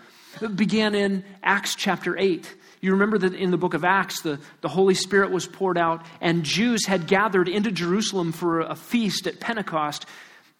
began 0.54 0.96
in 0.96 1.24
Acts 1.42 1.76
chapter 1.76 2.18
8 2.18 2.52
you 2.80 2.92
remember 2.92 3.18
that 3.18 3.34
in 3.34 3.50
the 3.50 3.56
book 3.56 3.74
of 3.74 3.84
Acts, 3.84 4.20
the, 4.20 4.38
the 4.60 4.68
Holy 4.68 4.94
Spirit 4.94 5.30
was 5.30 5.46
poured 5.46 5.78
out, 5.78 6.04
and 6.20 6.44
Jews 6.44 6.86
had 6.86 7.06
gathered 7.06 7.48
into 7.48 7.70
Jerusalem 7.70 8.32
for 8.32 8.60
a 8.60 8.76
feast 8.76 9.26
at 9.26 9.40
Pentecost, 9.40 10.06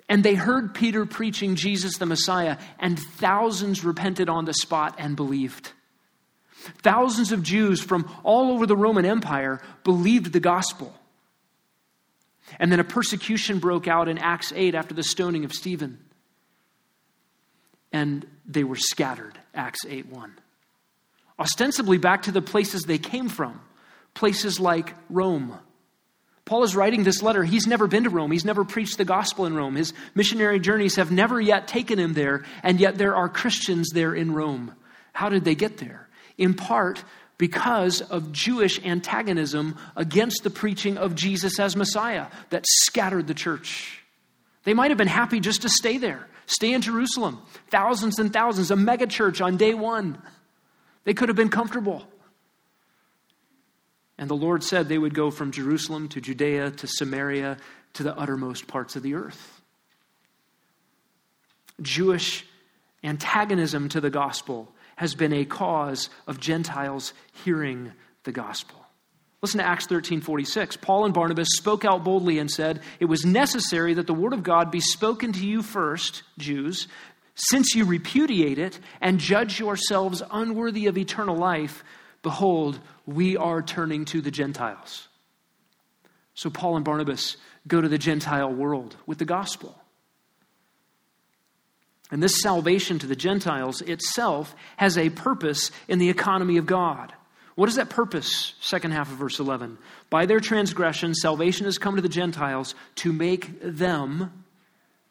and 0.09 0.25
they 0.25 0.35
heard 0.35 0.75
Peter 0.75 1.05
preaching 1.05 1.57
Jesus 1.57 1.99
the 1.99 2.07
Messiah, 2.07 2.59
and 2.79 2.99
thousands 2.99 3.85
repented 3.85 4.29
on 4.29 4.45
the 4.45 4.55
spot 4.55 4.95
and 4.99 5.17
believed. 5.17 5.73
Thousands 6.83 7.33
of 7.33 7.43
Jews 7.43 7.81
from 7.83 8.11
all 8.25 8.53
over 8.53 8.67
the 8.67 8.77
Roman 8.77 9.05
Empire 9.05 9.61
believed 9.85 10.33
the 10.33 10.41
gospel. 10.41 10.95
And 12.59 12.71
then 12.71 12.81
a 12.81 12.85
persecution 12.85 13.59
broke 13.59 13.89
out 13.89 14.09
in 14.09 14.19
Acts 14.19 14.53
8 14.55 14.75
after 14.75 14.95
the 14.95 15.03
stoning 15.03 15.45
of 15.45 15.53
Stephen. 15.53 15.99
And 17.93 18.27
they 18.47 18.65
were 18.65 18.77
scattered, 18.77 19.39
Acts 19.55 19.85
8 19.89 20.07
1 20.07 20.39
ostensibly 21.39 21.99
back 21.99 22.23
to 22.23 22.33
the 22.33 22.43
places 22.43 22.85
they 22.85 22.99
came 22.99 23.29
from, 23.29 23.61
places 24.15 24.59
like 24.61 24.95
Rome. 25.11 25.59
Paul 26.45 26.63
is 26.63 26.77
writing 26.77 27.03
this 27.03 27.23
letter. 27.23 27.43
He's 27.43 27.67
never 27.67 27.89
been 27.89 28.05
to 28.05 28.11
Rome. 28.11 28.31
He's 28.31 28.45
never 28.45 28.65
preached 28.65 28.99
the 28.99 29.05
gospel 29.05 29.47
in 29.47 29.55
Rome. 29.55 29.75
His 29.75 29.93
missionary 30.15 30.61
journeys 30.61 30.95
have 30.95 31.11
never 31.11 31.41
yet 31.41 31.67
taken 31.67 31.99
him 31.99 32.15
there, 32.15 32.45
and 32.63 32.79
yet 32.79 32.99
there 32.99 33.17
are 33.17 33.29
Christians 33.29 33.91
there 33.93 34.15
in 34.15 34.33
Rome. 34.33 34.73
How 35.13 35.29
did 35.29 35.45
they 35.45 35.57
get 35.57 35.79
there? 35.79 36.09
In 36.39 36.55
part 36.55 37.03
because 37.37 38.01
of 38.01 38.33
Jewish 38.33 38.83
antagonism 38.85 39.77
against 39.97 40.45
the 40.45 40.51
preaching 40.51 40.97
of 40.97 41.15
Jesus 41.15 41.59
as 41.59 41.77
Messiah 41.77 42.29
that 42.51 42.65
scattered 42.67 43.27
the 43.27 43.35
church. 43.35 44.03
They 44.65 44.75
might 44.75 44.91
have 44.91 44.99
been 44.99 45.09
happy 45.09 45.41
just 45.41 45.63
to 45.63 45.69
stay 45.69 45.99
there, 45.99 46.27
stay 46.47 46.73
in 46.73 46.81
Jerusalem. 46.81 47.43
Thousands 47.71 48.19
and 48.19 48.33
thousands, 48.33 48.71
a 48.71 48.75
megachurch 48.75 49.45
on 49.45 49.57
day 49.57 49.75
one. 49.75 50.23
They 51.07 51.15
could 51.15 51.29
have 51.29 51.37
been 51.37 51.51
comfortable. 51.51 52.05
And 54.19 54.29
the 54.29 54.35
Lord 54.35 54.65
said 54.65 54.89
they 54.89 54.99
would 54.99 55.15
go 55.15 55.31
from 55.31 55.53
Jerusalem 55.53 56.09
to 56.11 56.21
Judea 56.21 56.73
to 56.73 56.87
Samaria 56.87 57.59
to 57.95 58.03
the 58.03 58.17
uttermost 58.19 58.67
parts 58.67 58.97
of 58.97 59.03
the 59.03 59.15
earth. 59.15 59.63
Jewish 61.81 62.45
antagonism 63.05 63.89
to 63.91 64.01
the 64.01 64.11
gospel 64.11 64.73
has 64.97 65.15
been 65.15 65.33
a 65.33 65.45
cause 65.45 66.11
of 66.27 66.41
Gentiles 66.41 67.13
hearing 67.45 67.93
the 68.25 68.33
gospel. 68.33 68.85
Listen 69.43 69.59
to 69.59 69.67
Acts 69.67 69.87
13 69.87 70.23
46. 70.23 70.79
Paul 70.79 71.05
and 71.05 71.15
Barnabas 71.15 71.51
spoke 71.57 71.85
out 71.85 72.03
boldly 72.03 72.41
and 72.41 72.51
said, 72.51 72.81
It 72.99 73.05
was 73.05 73.25
necessary 73.25 73.95
that 73.95 74.09
the 74.09 74.15
word 74.15 74.33
of 74.33 74.43
God 74.43 74.73
be 74.73 74.81
spoken 74.81 75.33
to 75.35 75.47
you 75.47 75.63
first, 75.63 76.25
Jews, 76.37 76.89
since 77.37 77.75
you 77.75 77.85
repudiate 77.85 78.59
it 78.59 78.81
and 79.01 79.21
judge 79.21 79.61
yourselves 79.61 80.23
unworthy 80.31 80.87
of 80.87 80.97
eternal 80.97 81.37
life, 81.37 81.85
behold, 82.23 82.81
we 83.05 83.37
are 83.37 83.63
turning 83.63 84.07
to 84.07 84.23
the 84.23 84.31
Gentiles. 84.31 85.07
So 86.35 86.51
Paul 86.51 86.77
and 86.77 86.85
Barnabas 86.85 87.37
go 87.69 87.81
to 87.81 87.89
the 87.89 87.99
Gentile 87.99 88.53
world 88.53 88.97
with 89.07 89.19
the 89.19 89.25
gospel. 89.27 89.79
And 92.11 92.23
this 92.23 92.41
salvation 92.41 92.99
to 93.01 93.07
the 93.07 93.17
Gentiles 93.17 93.83
itself 93.83 94.55
has 94.77 94.97
a 94.97 95.11
purpose 95.11 95.71
in 95.89 95.99
the 95.99 96.09
economy 96.09 96.57
of 96.57 96.65
God. 96.65 97.13
What 97.55 97.69
is 97.69 97.77
that 97.77 97.91
purpose? 97.91 98.55
Second 98.61 98.93
half 98.93 99.11
of 99.11 99.19
verse 99.19 99.41
11. 99.41 99.77
By 100.09 100.27
their 100.27 100.41
transgression, 100.41 101.15
salvation 101.15 101.67
has 101.67 101.79
come 101.79 101.97
to 101.97 102.03
the 102.03 102.09
Gentiles 102.09 102.75
to 102.97 103.13
make 103.13 103.61
them, 103.61 104.45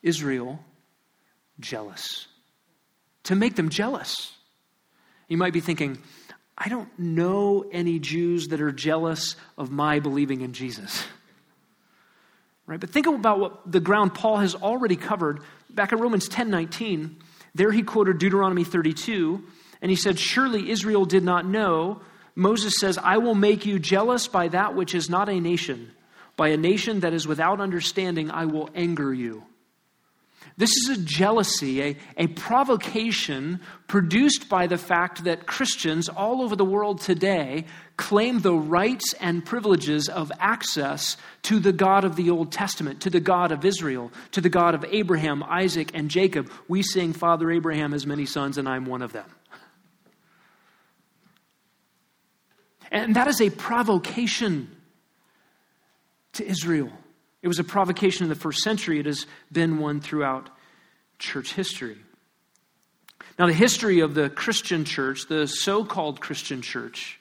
Israel, 0.02 0.60
jealous, 1.60 2.28
to 3.24 3.36
make 3.36 3.56
them 3.56 3.70
jealous. 3.70 4.34
You 5.28 5.38
might 5.38 5.54
be 5.54 5.60
thinking, 5.60 5.98
I 6.58 6.70
don't 6.70 6.90
know 6.98 7.66
any 7.72 8.00
Jews 8.00 8.50
that 8.50 8.62
are 8.62 8.72
jealous 8.72 9.36
of 9.58 9.72
my 9.72 10.00
believing 10.00 10.42
in 10.42 10.54
Jesus. 10.54 11.04
Right? 12.68 12.80
But 12.80 12.90
think 12.90 13.06
about 13.06 13.40
what 13.40 13.72
the 13.72 13.80
ground 13.80 14.16
Paul 14.16 14.38
has 14.38 14.56
already 14.56 14.96
covered. 14.96 15.42
Back 15.70 15.92
in 15.92 16.00
Romans 16.00 16.28
10 16.28 16.50
19, 16.50 17.18
there 17.54 17.72
he 17.72 17.84
quoted 17.84 18.18
Deuteronomy 18.18 18.64
32, 18.64 19.44
and 19.84 19.92
he 19.92 19.96
said, 19.96 20.18
Surely 20.18 20.72
Israel 20.72 21.06
did 21.06 21.24
not 21.24 21.46
know. 21.46 22.02
Moses 22.34 22.74
says, 22.80 22.98
I 22.98 23.18
will 23.18 23.36
make 23.36 23.68
you 23.68 23.78
jealous 23.78 24.28
by 24.28 24.48
that 24.48 24.76
which 24.76 24.96
is 24.96 25.12
not 25.12 25.30
a 25.30 25.40
nation. 25.40 25.92
By 26.38 26.50
a 26.50 26.58
nation 26.58 27.02
that 27.02 27.14
is 27.14 27.28
without 27.28 27.62
understanding, 27.62 28.32
I 28.32 28.46
will 28.46 28.70
anger 28.76 29.14
you. 29.14 29.44
This 30.58 30.72
is 30.72 30.90
a 30.90 31.02
jealousy, 31.02 31.82
a, 31.82 31.98
a 32.18 32.28
provocation 32.28 33.60
produced 33.88 34.48
by 34.48 34.68
the 34.68 34.78
fact 34.78 35.26
that 35.26 35.46
Christians 35.46 36.08
all 36.08 36.42
over 36.42 36.56
the 36.56 36.66
world 36.66 37.02
today 37.02 37.66
claim 37.98 38.40
the 38.40 38.54
rights 38.54 39.14
and 39.20 39.46
privileges 39.46 40.08
of 40.08 40.32
access 40.40 41.18
to 41.44 41.60
the 41.60 41.74
God 41.74 42.04
of 42.04 42.16
the 42.16 42.30
Old 42.30 42.52
Testament, 42.52 43.02
to 43.02 43.10
the 43.10 43.20
God 43.20 43.52
of 43.52 43.66
Israel, 43.66 44.12
to 44.32 44.42
the 44.42 44.50
God 44.50 44.76
of 44.76 44.86
Abraham, 44.86 45.44
Isaac, 45.44 45.92
and 45.94 46.10
Jacob. 46.10 46.50
We 46.68 46.82
sing, 46.82 47.14
Father 47.14 47.52
Abraham 47.52 47.92
has 47.92 48.06
many 48.06 48.26
sons, 48.26 48.58
and 48.58 48.68
I'm 48.68 48.86
one 48.86 49.02
of 49.02 49.14
them. 49.14 49.30
And 52.92 53.16
that 53.16 53.28
is 53.28 53.42
a 53.42 53.50
provocation 53.50 54.74
to 56.34 56.46
Israel. 56.46 56.92
It 57.46 57.48
was 57.48 57.60
a 57.60 57.64
provocation 57.64 58.24
in 58.24 58.30
the 58.30 58.36
first 58.36 58.64
century. 58.64 59.00
It 59.00 59.06
has 59.06 59.28
been 59.52 59.78
one 59.78 60.02
throughout 60.02 60.50
church 61.20 61.54
history. 61.54 61.96
Now, 63.38 63.46
the 63.46 63.54
history 63.54 64.00
of 64.00 64.16
the 64.16 64.32
Christian 64.32 64.84
church, 64.84 65.28
the 65.28 65.46
so 65.46 65.86
called 65.86 66.22
Christian 66.22 66.64
church, 66.64 67.20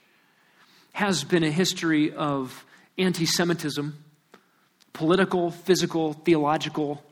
has 0.94 1.24
been 1.24 1.44
a 1.44 1.50
history 1.50 2.10
of 2.10 2.64
anti 2.96 3.26
Semitism, 3.26 4.02
political, 4.94 5.50
physical, 5.50 6.14
theological. 6.14 7.04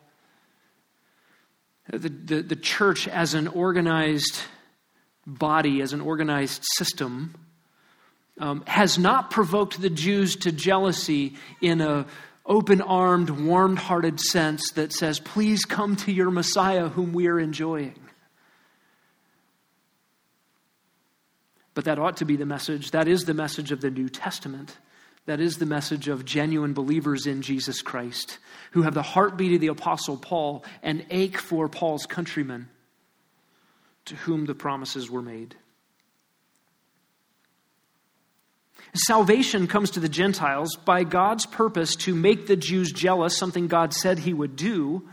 The, 1.91 2.09
the, 2.09 2.41
the 2.41 2.57
church 2.57 3.09
as 3.09 3.35
an 3.35 3.47
organized 3.47 4.41
body, 5.27 5.83
as 5.83 5.93
an 5.93 6.01
organized 6.01 6.65
system, 6.77 7.35
um, 8.39 8.65
has 8.67 8.99
not 8.99 9.31
provoked 9.31 9.83
the 9.83 9.91
Jews 9.91 10.35
to 10.37 10.51
jealousy 10.51 11.35
in 11.61 11.83
a 11.83 12.07
open 12.47 12.81
armed, 12.81 13.31
warm 13.31 13.77
hearted 13.77 14.21
sense 14.21 14.73
that 14.73 14.93
says, 14.93 15.21
Please 15.21 15.65
come 15.65 15.97
to 15.97 16.13
your 16.13 16.31
Messiah 16.31 16.89
whom 16.89 17.13
we 17.13 17.29
are 17.29 17.39
enjoying. 17.39 17.99
But 21.75 21.85
that 21.87 21.99
ought 21.99 22.19
to 22.19 22.25
be 22.25 22.37
the 22.37 22.47
message. 22.47 22.91
That 22.91 23.09
is 23.09 23.25
the 23.25 23.35
message 23.35 23.73
of 23.73 23.81
the 23.81 23.91
New 23.91 24.09
Testament. 24.09 24.77
That 25.27 25.41
is 25.41 25.59
the 25.59 25.67
message 25.67 26.09
of 26.09 26.25
genuine 26.25 26.75
believers 26.75 27.27
in 27.27 27.43
Jesus 27.43 27.81
Christ 27.81 28.39
who 28.73 28.83
have 28.83 28.95
the 28.95 29.03
heartbeat 29.03 29.55
of 29.55 29.61
the 29.61 29.69
Apostle 29.69 30.17
Paul 30.17 30.65
and 30.83 31.07
ache 31.11 31.39
for 31.39 31.69
Paul's 31.69 32.07
countrymen 32.07 32.69
to 34.07 34.17
whom 34.17 34.47
the 34.47 34.55
promises 34.55 35.11
were 35.11 35.23
made. 35.23 35.55
Salvation 38.95 39.67
comes 39.67 39.93
to 39.93 40.01
the 40.01 40.09
Gentiles 40.09 40.77
by 40.77 41.05
God's 41.05 41.47
purpose 41.47 41.97
to 41.97 42.15
make 42.15 42.47
the 42.47 42.57
Jews 42.57 42.93
jealous, 42.93 43.37
something 43.37 43.67
God 43.67 43.95
said 43.95 44.19
he 44.19 44.35
would 44.35 44.55
do. 44.55 45.09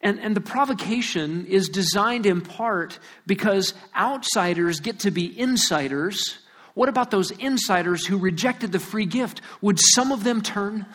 And, 0.00 0.18
and 0.18 0.34
the 0.34 0.40
provocation 0.40 1.46
is 1.46 1.68
designed 1.68 2.24
in 2.24 2.40
part 2.40 2.98
because 3.26 3.74
outsiders 3.94 4.80
get 4.80 5.00
to 5.00 5.10
be 5.10 5.38
insiders. 5.38 6.38
What 6.72 6.88
about 6.88 7.10
those 7.10 7.30
insiders 7.32 8.06
who 8.06 8.16
rejected 8.18 8.72
the 8.72 8.78
free 8.78 9.06
gift? 9.06 9.42
Would 9.60 9.78
some 9.78 10.10
of 10.10 10.24
them 10.24 10.40
turn? 10.40 10.86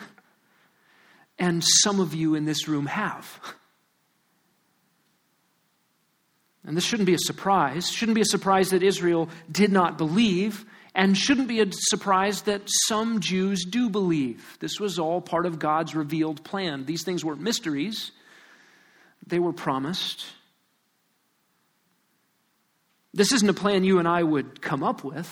And 1.38 1.64
some 1.64 2.00
of 2.00 2.14
you 2.14 2.34
in 2.34 2.44
this 2.44 2.68
room 2.68 2.86
have. 2.86 3.40
And 6.66 6.76
this 6.76 6.84
shouldn't 6.84 7.06
be 7.06 7.14
a 7.14 7.18
surprise. 7.18 7.90
Shouldn't 7.90 8.16
be 8.16 8.20
a 8.20 8.26
surprise 8.26 8.70
that 8.70 8.82
Israel 8.82 9.28
did 9.50 9.72
not 9.72 9.96
believe 9.96 10.64
and 10.94 11.16
shouldn't 11.16 11.48
be 11.48 11.60
a 11.60 11.66
surprise 11.70 12.42
that 12.42 12.62
some 12.66 13.20
Jews 13.20 13.64
do 13.64 13.88
believe. 13.88 14.56
This 14.60 14.80
was 14.80 14.98
all 14.98 15.20
part 15.20 15.46
of 15.46 15.58
God's 15.58 15.94
revealed 15.94 16.42
plan. 16.44 16.84
These 16.84 17.04
things 17.04 17.24
weren't 17.24 17.40
mysteries, 17.40 18.12
they 19.26 19.38
were 19.38 19.52
promised. 19.52 20.24
This 23.12 23.32
isn't 23.32 23.48
a 23.48 23.54
plan 23.54 23.82
you 23.82 23.98
and 23.98 24.06
I 24.06 24.22
would 24.22 24.62
come 24.62 24.84
up 24.84 25.02
with 25.02 25.28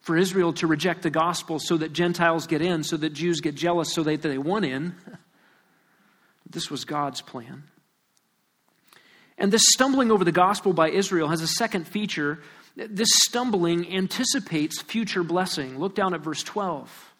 for 0.00 0.16
Israel 0.16 0.52
to 0.54 0.66
reject 0.66 1.02
the 1.02 1.10
gospel 1.10 1.60
so 1.60 1.76
that 1.76 1.92
Gentiles 1.92 2.48
get 2.48 2.60
in, 2.60 2.82
so 2.82 2.96
that 2.96 3.10
Jews 3.10 3.40
get 3.40 3.54
jealous 3.54 3.92
so 3.92 4.02
that 4.02 4.22
they 4.22 4.38
want 4.38 4.64
in. 4.64 4.94
This 6.50 6.70
was 6.70 6.84
God's 6.84 7.22
plan. 7.22 7.62
And 9.38 9.52
this 9.52 9.62
stumbling 9.72 10.10
over 10.10 10.24
the 10.24 10.32
gospel 10.32 10.72
by 10.72 10.90
Israel 10.90 11.28
has 11.28 11.40
a 11.40 11.46
second 11.46 11.88
feature 11.88 12.40
this 12.76 13.08
stumbling 13.12 13.92
anticipates 13.92 14.80
future 14.80 15.22
blessing. 15.22 15.78
Look 15.78 15.94
down 15.94 16.14
at 16.14 16.20
verse 16.20 16.42
12. 16.42 17.12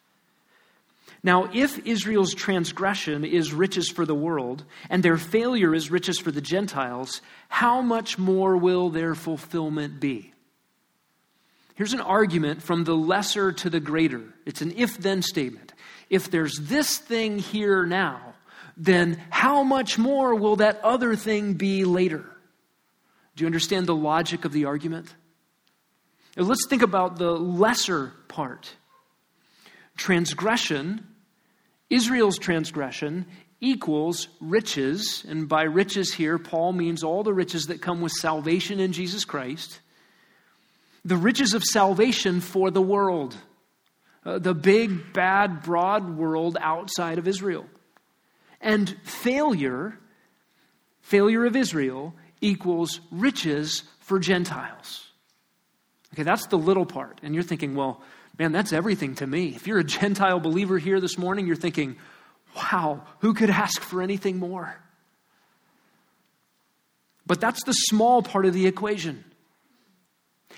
Now, 1.25 1.49
if 1.53 1.85
Israel's 1.87 2.33
transgression 2.33 3.23
is 3.23 3.53
riches 3.53 3.89
for 3.89 4.05
the 4.05 4.15
world, 4.15 4.65
and 4.89 5.01
their 5.01 5.17
failure 5.17 5.73
is 5.73 5.89
riches 5.89 6.19
for 6.19 6.31
the 6.31 6.41
Gentiles, 6.41 7.21
how 7.47 7.81
much 7.81 8.17
more 8.17 8.57
will 8.57 8.89
their 8.89 9.15
fulfillment 9.15 10.01
be? 10.01 10.33
Here's 11.75 11.93
an 11.93 12.01
argument 12.01 12.61
from 12.61 12.83
the 12.83 12.95
lesser 12.95 13.51
to 13.53 13.69
the 13.69 13.79
greater. 13.79 14.21
It's 14.45 14.61
an 14.61 14.73
if 14.75 14.97
then 14.97 15.21
statement. 15.21 15.73
If 16.09 16.29
there's 16.29 16.59
this 16.59 16.97
thing 16.97 17.39
here 17.39 17.85
now, 17.85 18.35
then 18.75 19.21
how 19.29 19.63
much 19.63 19.97
more 19.97 20.35
will 20.35 20.57
that 20.57 20.81
other 20.83 21.15
thing 21.15 21.53
be 21.53 21.85
later? 21.85 22.25
Do 23.35 23.43
you 23.43 23.47
understand 23.47 23.87
the 23.87 23.95
logic 23.95 24.45
of 24.45 24.51
the 24.51 24.65
argument? 24.65 25.13
Now 26.35 26.43
let's 26.43 26.65
think 26.67 26.81
about 26.81 27.17
the 27.17 27.31
lesser 27.31 28.13
part. 28.27 28.75
Transgression, 29.95 31.05
Israel's 31.89 32.39
transgression, 32.39 33.25
equals 33.61 34.27
riches. 34.41 35.25
And 35.27 35.47
by 35.47 35.63
riches 35.63 36.13
here, 36.13 36.37
Paul 36.39 36.73
means 36.73 37.03
all 37.03 37.23
the 37.23 37.33
riches 37.33 37.67
that 37.67 37.81
come 37.81 38.01
with 38.01 38.11
salvation 38.11 38.79
in 38.79 38.91
Jesus 38.91 39.25
Christ. 39.25 39.79
The 41.05 41.17
riches 41.17 41.53
of 41.53 41.63
salvation 41.63 42.41
for 42.41 42.71
the 42.71 42.81
world, 42.81 43.35
uh, 44.25 44.39
the 44.39 44.53
big, 44.53 45.13
bad, 45.13 45.61
broad 45.61 46.17
world 46.17 46.57
outside 46.59 47.17
of 47.17 47.27
Israel. 47.27 47.65
And 48.59 48.95
failure, 49.03 49.99
failure 51.01 51.45
of 51.45 51.55
Israel, 51.55 52.13
equals 52.41 53.01
riches 53.11 53.83
for 53.99 54.19
Gentiles. 54.19 55.12
Okay, 56.13 56.23
that's 56.23 56.47
the 56.47 56.57
little 56.57 56.85
part. 56.85 57.19
And 57.23 57.33
you're 57.33 57.43
thinking, 57.43 57.75
well, 57.75 58.01
man, 58.37 58.51
that's 58.51 58.71
everything 58.71 59.15
to 59.15 59.27
me. 59.27 59.47
If 59.55 59.67
you're 59.67 59.79
a 59.79 59.83
Gentile 59.99 60.39
believer 60.39 60.77
here 60.77 60.99
this 60.99 61.17
morning, 61.17 61.47
you're 61.47 61.55
thinking, 61.55 61.97
wow, 62.55 63.03
who 63.19 63.33
could 63.33 63.49
ask 63.49 63.81
for 63.81 64.01
anything 64.01 64.37
more? 64.37 64.75
But 67.25 67.39
that's 67.41 67.63
the 67.63 67.73
small 67.73 68.21
part 68.21 68.45
of 68.45 68.53
the 68.53 68.67
equation. 68.67 69.23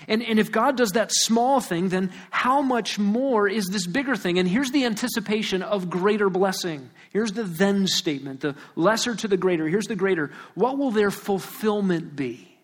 And, 0.08 0.22
and 0.22 0.38
if 0.38 0.52
God 0.52 0.76
does 0.76 0.92
that 0.92 1.10
small 1.10 1.60
thing, 1.60 1.88
then 1.88 2.12
how 2.30 2.60
much 2.60 2.98
more 2.98 3.48
is 3.48 3.66
this 3.66 3.86
bigger 3.86 4.14
thing? 4.14 4.38
And 4.38 4.46
here's 4.46 4.70
the 4.70 4.84
anticipation 4.84 5.62
of 5.62 5.88
greater 5.88 6.28
blessing. 6.28 6.90
Here's 7.10 7.32
the 7.32 7.44
then 7.44 7.86
statement 7.86 8.40
the 8.40 8.56
lesser 8.74 9.14
to 9.14 9.28
the 9.28 9.38
greater. 9.38 9.66
Here's 9.66 9.86
the 9.86 9.96
greater. 9.96 10.32
What 10.54 10.76
will 10.76 10.90
their 10.90 11.10
fulfillment 11.10 12.14
be? 12.14 12.58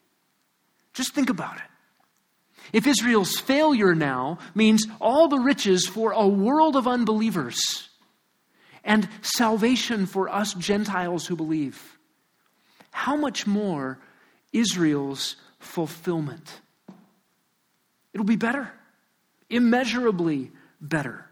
Just 0.93 1.15
think 1.15 1.31
about 1.31 1.57
it. 1.57 1.72
If 2.73 2.87
Israel's 2.87 3.39
failure 3.39 3.95
now 3.95 4.39
means 4.55 4.87
all 5.01 5.29
the 5.29 5.39
riches 5.39 5.87
for 5.87 6.13
a 6.13 6.27
world 6.27 6.77
of 6.77 6.87
unbelievers 6.87 7.89
and 8.85 9.09
salvation 9.21 10.07
for 10.07 10.29
us 10.29 10.55
Gentiles 10.55 11.27
who 11.27 11.37
believe, 11.37 11.99
how 12.91 13.17
much 13.17 13.47
more 13.47 13.99
Israel's 14.53 15.37
fulfillment? 15.59 16.61
It'll 18.13 18.27
be 18.27 18.37
better, 18.37 18.71
immeasurably 19.51 20.51
better. 20.81 21.27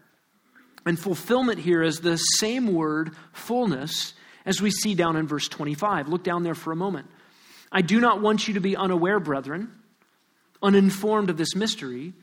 And 0.85 0.99
fulfillment 0.99 1.59
here 1.59 1.83
is 1.83 1.99
the 1.99 2.17
same 2.17 2.73
word, 2.73 3.15
fullness, 3.33 4.13
as 4.45 4.61
we 4.61 4.71
see 4.71 4.95
down 4.95 5.15
in 5.15 5.27
verse 5.27 5.47
25. 5.47 6.07
Look 6.07 6.23
down 6.23 6.43
there 6.43 6.55
for 6.55 6.71
a 6.71 6.75
moment. 6.75 7.07
I 7.71 7.81
do 7.81 7.99
not 7.99 8.21
want 8.21 8.47
you 8.47 8.55
to 8.55 8.59
be 8.59 8.75
unaware, 8.75 9.19
brethren 9.19 9.71
uninformed 10.61 11.29
of 11.29 11.37
this 11.37 11.55
mystery. 11.55 12.13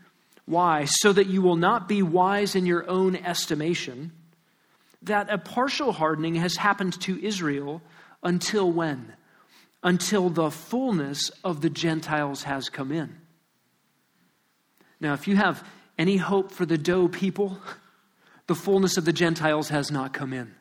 Why? 0.46 0.86
So 0.86 1.12
that 1.12 1.26
you 1.26 1.42
will 1.42 1.56
not 1.56 1.88
be 1.88 2.02
wise 2.02 2.54
in 2.54 2.66
your 2.66 2.88
own 2.88 3.16
estimation, 3.16 4.12
that 5.02 5.30
a 5.30 5.38
partial 5.38 5.92
hardening 5.92 6.36
has 6.36 6.56
happened 6.56 7.00
to 7.02 7.22
Israel 7.24 7.82
until 8.22 8.70
when? 8.70 9.12
Until 9.82 10.28
the 10.30 10.50
fullness 10.50 11.30
of 11.44 11.60
the 11.60 11.70
Gentiles 11.70 12.42
has 12.44 12.68
come 12.68 12.90
in. 12.90 13.16
Now, 15.00 15.14
if 15.14 15.28
you 15.28 15.36
have 15.36 15.62
any 15.96 16.16
hope 16.16 16.50
for 16.50 16.66
the 16.66 16.78
dough 16.78 17.08
people, 17.08 17.58
the 18.46 18.54
fullness 18.54 18.96
of 18.96 19.04
the 19.04 19.12
Gentiles 19.12 19.68
has 19.68 19.90
not 19.90 20.12
come 20.12 20.32
in. 20.32 20.54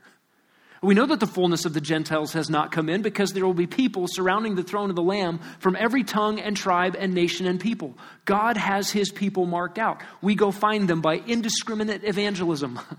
We 0.82 0.94
know 0.94 1.08
that 1.08 1.20
the 1.20 1.28
fullness 1.28 1.66
of 1.66 1.74
the 1.74 1.82
Gentiles 1.82 2.34
has 2.34 2.50
not 2.50 2.72
come 2.72 2.88
in 2.88 3.02
because 3.02 3.34
there 3.34 3.46
will 3.46 3.54
be 3.54 3.68
people 3.68 4.06
surrounding 4.08 4.56
the 4.56 4.63
throne 4.63 4.90
of 4.90 4.96
the 4.96 5.02
Lamb 5.02 5.40
from 5.60 5.76
every 5.76 6.04
tongue 6.04 6.40
and 6.40 6.56
tribe 6.56 6.96
and 6.98 7.13
nation 7.13 7.48
and 7.48 7.60
people. 7.60 7.98
God 8.26 8.58
has 8.58 8.92
his 8.92 9.12
people 9.12 9.46
marked 9.46 9.80
out. 9.80 10.02
We 10.22 10.36
go 10.36 10.52
find 10.52 10.88
them 10.88 11.02
by 11.02 11.16
indiscriminate 11.16 12.04
evangelism. 12.04 12.80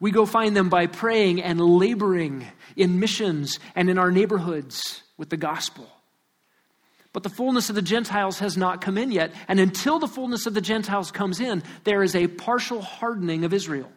We 0.00 0.10
go 0.10 0.26
find 0.26 0.56
them 0.56 0.68
by 0.68 0.86
praying 0.86 1.42
and 1.42 1.60
laboring 1.60 2.46
in 2.76 3.00
missions 3.00 3.58
and 3.74 3.88
in 3.88 3.96
our 3.96 4.10
neighborhoods 4.10 5.02
with 5.16 5.30
the 5.30 5.38
gospel. 5.38 5.88
But 7.14 7.22
the 7.22 7.30
fullness 7.30 7.68
of 7.70 7.76
the 7.76 7.80
Gentiles 7.82 8.40
has 8.40 8.56
not 8.56 8.80
come 8.80 8.98
in 8.98 9.12
yet. 9.12 9.32
And 9.46 9.60
until 9.60 9.98
the 9.98 10.08
fullness 10.08 10.46
of 10.46 10.54
the 10.54 10.60
Gentiles 10.60 11.12
comes 11.12 11.40
in, 11.40 11.62
there 11.84 12.02
is 12.02 12.16
a 12.16 12.26
partial 12.26 12.82
hardening 12.82 13.44
of 13.44 13.54
Israel. 13.54 13.90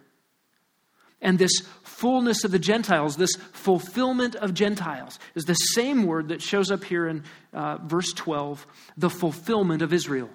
And 1.19 1.39
this 1.39 1.63
fullness 1.97 2.43
of 2.43 2.51
the 2.51 2.59
Gentiles, 2.59 3.17
this 3.17 3.35
fulfillment 3.53 4.35
of 4.35 4.53
Gentiles, 4.53 5.17
is 5.33 5.45
the 5.45 5.55
same 5.55 6.05
word 6.05 6.27
that 6.29 6.43
shows 6.43 6.69
up 6.69 6.83
here 6.83 7.07
in 7.07 7.23
uh, 7.53 7.77
verse 7.77 8.13
12 8.13 8.67
the 8.97 9.09
fulfillment 9.09 9.81
of 9.81 9.91
Israel. 9.91 10.29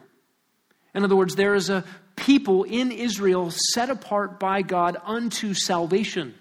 In 0.93 1.05
other 1.05 1.15
words, 1.15 1.37
there 1.37 1.55
is 1.55 1.71
a 1.71 1.85
people 2.17 2.65
in 2.65 2.91
Israel 2.91 3.53
set 3.73 3.91
apart 3.91 4.41
by 4.41 4.63
God 4.63 4.97
unto 5.05 5.55
salvation. 5.55 6.35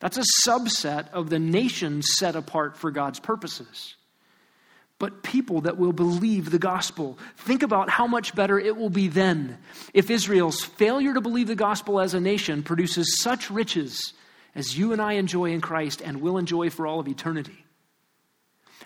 That's 0.00 0.18
a 0.18 0.48
subset 0.48 1.10
of 1.12 1.30
the 1.30 1.38
nations 1.38 2.10
set 2.18 2.36
apart 2.36 2.76
for 2.76 2.90
God's 2.90 3.20
purposes 3.20 3.96
but 4.98 5.24
people 5.24 5.62
that 5.62 5.78
will 5.78 5.92
believe 5.92 6.52
the 6.52 6.60
gospel. 6.60 7.18
Think 7.36 7.64
about 7.64 7.90
how 7.90 8.06
much 8.06 8.36
better 8.36 8.56
it 8.56 8.76
will 8.76 8.88
be 8.88 9.08
then 9.08 9.58
if 9.92 10.12
Israel's 10.12 10.62
failure 10.62 11.12
to 11.12 11.20
believe 11.20 11.48
the 11.48 11.56
gospel 11.56 11.98
as 11.98 12.14
a 12.14 12.20
nation 12.20 12.62
produces 12.62 13.20
such 13.20 13.50
riches 13.50 14.12
as 14.54 14.76
you 14.76 14.92
and 14.92 15.00
I 15.00 15.14
enjoy 15.14 15.52
in 15.52 15.60
Christ 15.60 16.02
and 16.02 16.20
will 16.20 16.38
enjoy 16.38 16.70
for 16.70 16.86
all 16.86 17.00
of 17.00 17.08
eternity. 17.08 17.64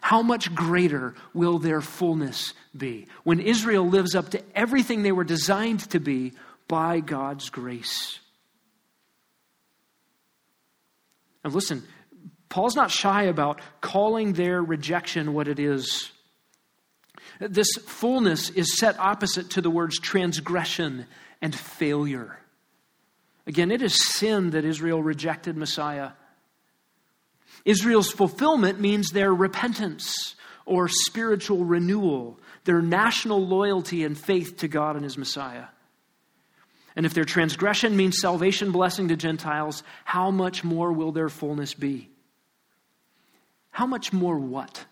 How 0.00 0.22
much 0.22 0.54
greater 0.54 1.14
will 1.34 1.58
their 1.58 1.80
fullness 1.80 2.54
be 2.76 3.08
when 3.24 3.40
Israel 3.40 3.88
lives 3.88 4.14
up 4.14 4.30
to 4.30 4.42
everything 4.54 5.02
they 5.02 5.12
were 5.12 5.24
designed 5.24 5.80
to 5.90 6.00
be 6.00 6.32
by 6.68 7.00
God's 7.00 7.50
grace? 7.50 8.20
And 11.42 11.54
listen, 11.54 11.84
Paul's 12.48 12.76
not 12.76 12.90
shy 12.90 13.24
about 13.24 13.60
calling 13.80 14.32
their 14.32 14.62
rejection 14.62 15.32
what 15.32 15.48
it 15.48 15.58
is. 15.58 16.10
This 17.40 17.68
fullness 17.86 18.50
is 18.50 18.78
set 18.78 18.98
opposite 18.98 19.50
to 19.50 19.60
the 19.60 19.70
words 19.70 19.98
transgression 19.98 21.06
and 21.42 21.54
failure. 21.54 22.38
Again, 23.46 23.70
it 23.70 23.82
is 23.82 23.94
sin 24.14 24.50
that 24.50 24.64
Israel 24.64 25.02
rejected 25.02 25.56
Messiah. 25.56 26.10
Israel's 27.64 28.10
fulfillment 28.10 28.80
means 28.80 29.10
their 29.10 29.32
repentance 29.32 30.34
or 30.64 30.88
spiritual 30.88 31.64
renewal, 31.64 32.38
their 32.64 32.82
national 32.82 33.46
loyalty 33.46 34.04
and 34.04 34.18
faith 34.18 34.58
to 34.58 34.68
God 34.68 34.96
and 34.96 35.04
His 35.04 35.16
Messiah. 35.16 35.66
And 36.96 37.04
if 37.06 37.14
their 37.14 37.24
transgression 37.24 37.96
means 37.96 38.18
salvation, 38.20 38.72
blessing 38.72 39.08
to 39.08 39.16
Gentiles, 39.16 39.82
how 40.04 40.30
much 40.30 40.64
more 40.64 40.92
will 40.92 41.12
their 41.12 41.28
fullness 41.28 41.74
be? 41.74 42.08
How 43.70 43.86
much 43.86 44.12
more 44.12 44.38
what? 44.38 44.84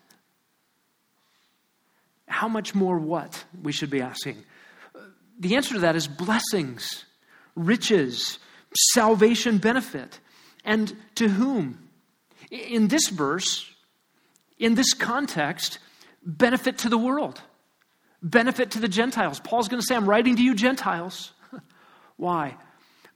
How 2.27 2.47
much 2.47 2.75
more 2.75 2.99
what? 2.99 3.43
We 3.61 3.71
should 3.71 3.89
be 3.89 4.01
asking. 4.01 4.43
The 5.39 5.55
answer 5.55 5.73
to 5.73 5.79
that 5.81 5.95
is 5.95 6.07
blessings, 6.07 7.05
riches, 7.55 8.39
salvation 8.75 9.57
benefit. 9.57 10.19
And 10.63 10.95
to 11.15 11.27
whom? 11.27 11.89
In 12.51 12.87
this 12.87 13.07
verse, 13.09 13.69
in 14.59 14.75
this 14.75 14.93
context, 14.93 15.79
benefit 16.23 16.79
to 16.79 16.89
the 16.89 16.97
world, 16.97 17.41
benefit 18.21 18.71
to 18.71 18.79
the 18.79 18.87
Gentiles. 18.87 19.39
Paul's 19.39 19.67
going 19.67 19.81
to 19.81 19.85
say, 19.85 19.95
I'm 19.95 20.07
writing 20.07 20.35
to 20.35 20.43
you, 20.43 20.55
Gentiles. 20.55 21.31
Why? 22.17 22.55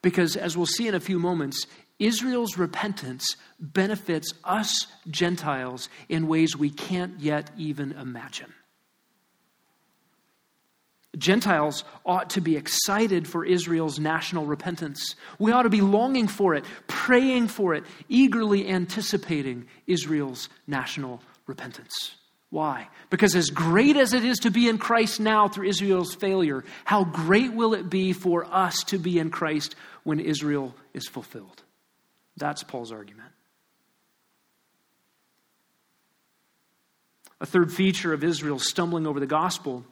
Because, 0.02 0.36
as 0.36 0.56
we'll 0.56 0.66
see 0.66 0.88
in 0.88 0.96
a 0.96 1.00
few 1.00 1.20
moments, 1.20 1.66
Israel's 2.00 2.58
repentance 2.58 3.36
benefits 3.60 4.34
us 4.44 4.88
Gentiles 5.10 5.90
in 6.08 6.28
ways 6.28 6.56
we 6.56 6.70
can't 6.70 7.20
yet 7.20 7.52
even 7.58 7.92
imagine. 7.92 8.54
Gentiles 11.18 11.84
ought 12.06 12.32
to 12.32 12.42
be 12.42 12.56
excited 12.56 13.28
for 13.28 13.44
Israel's 13.44 14.00
national 14.00 14.46
repentance. 14.46 15.16
We 15.40 15.52
ought 15.52 15.64
to 15.64 15.70
be 15.70 15.82
longing 15.82 16.28
for 16.28 16.54
it, 16.54 16.66
praying 16.88 17.48
for 17.48 17.74
it, 17.74 17.84
eagerly 18.08 18.70
anticipating 18.70 19.68
Israel's 19.88 20.50
national 20.68 21.22
repentance. 21.48 22.16
Why? 22.52 22.90
Because 23.10 23.36
as 23.36 23.50
great 23.50 23.96
as 23.96 24.14
it 24.14 24.24
is 24.24 24.40
to 24.40 24.52
be 24.52 24.70
in 24.70 24.78
Christ 24.78 25.20
now 25.20 25.48
through 25.48 25.68
Israel's 25.68 26.16
failure, 26.16 26.64
how 26.86 27.04
great 27.04 27.54
will 27.54 27.74
it 27.74 27.90
be 27.90 28.14
for 28.14 28.46
us 28.46 28.84
to 28.86 28.98
be 28.98 29.20
in 29.20 29.30
Christ 29.30 29.76
when 30.04 30.20
Israel 30.20 30.76
is 30.94 31.08
fulfilled? 31.08 31.64
That's 32.38 32.64
Paul's 32.64 32.92
argument. 32.92 33.32
A 37.42 37.46
third 37.46 37.72
feature 37.72 38.14
of 38.14 38.24
Israel 38.24 38.60
stumbling 38.60 39.08
over 39.08 39.20
the 39.20 39.28
gospel 39.28 39.86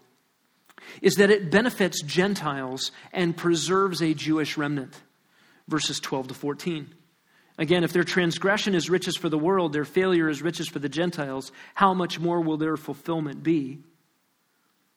is 1.02 1.16
that 1.16 1.30
it 1.30 1.52
benefits 1.52 2.02
Gentiles 2.02 2.92
and 3.12 3.36
preserves 3.36 4.02
a 4.02 4.14
Jewish 4.14 4.58
remnant. 4.58 4.94
Verses 5.68 6.00
12 6.00 6.30
to 6.30 6.34
14. 6.34 6.94
Again, 7.58 7.84
if 7.84 7.92
their 7.92 8.04
transgression 8.04 8.76
is 8.76 8.90
riches 8.90 9.18
for 9.18 9.30
the 9.30 9.38
world, 9.38 9.74
their 9.74 9.86
failure 9.86 10.30
is 10.30 10.42
riches 10.42 10.68
for 10.68 10.80
the 10.80 10.90
Gentiles, 10.90 11.52
how 11.74 11.94
much 11.94 12.20
more 12.20 12.40
will 12.40 12.58
their 12.58 12.78
fulfillment 12.78 13.42
be? 13.42 13.80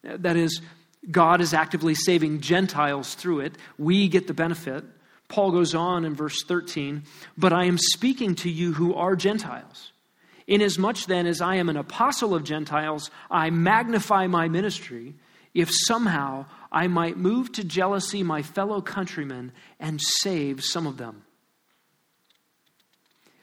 That 0.03 0.37
is, 0.37 0.61
God 1.09 1.41
is 1.41 1.53
actively 1.53 1.95
saving 1.95 2.41
Gentiles 2.41 3.15
through 3.15 3.41
it. 3.41 3.57
We 3.77 4.07
get 4.07 4.27
the 4.27 4.33
benefit. 4.33 4.83
Paul 5.27 5.51
goes 5.51 5.73
on 5.73 6.05
in 6.05 6.13
verse 6.13 6.43
13, 6.43 7.03
but 7.37 7.53
I 7.53 7.65
am 7.65 7.77
speaking 7.77 8.35
to 8.35 8.49
you 8.49 8.73
who 8.73 8.93
are 8.93 9.15
Gentiles. 9.15 9.91
Inasmuch 10.45 11.05
then 11.05 11.25
as 11.25 11.41
I 11.41 11.55
am 11.55 11.69
an 11.69 11.77
apostle 11.77 12.35
of 12.35 12.43
Gentiles, 12.43 13.09
I 13.29 13.49
magnify 13.49 14.27
my 14.27 14.49
ministry, 14.49 15.15
if 15.53 15.69
somehow 15.71 16.45
I 16.71 16.87
might 16.87 17.17
move 17.17 17.51
to 17.53 17.63
jealousy 17.63 18.23
my 18.23 18.41
fellow 18.41 18.81
countrymen 18.81 19.51
and 19.79 19.99
save 20.01 20.63
some 20.63 20.87
of 20.87 20.97
them. 20.97 21.23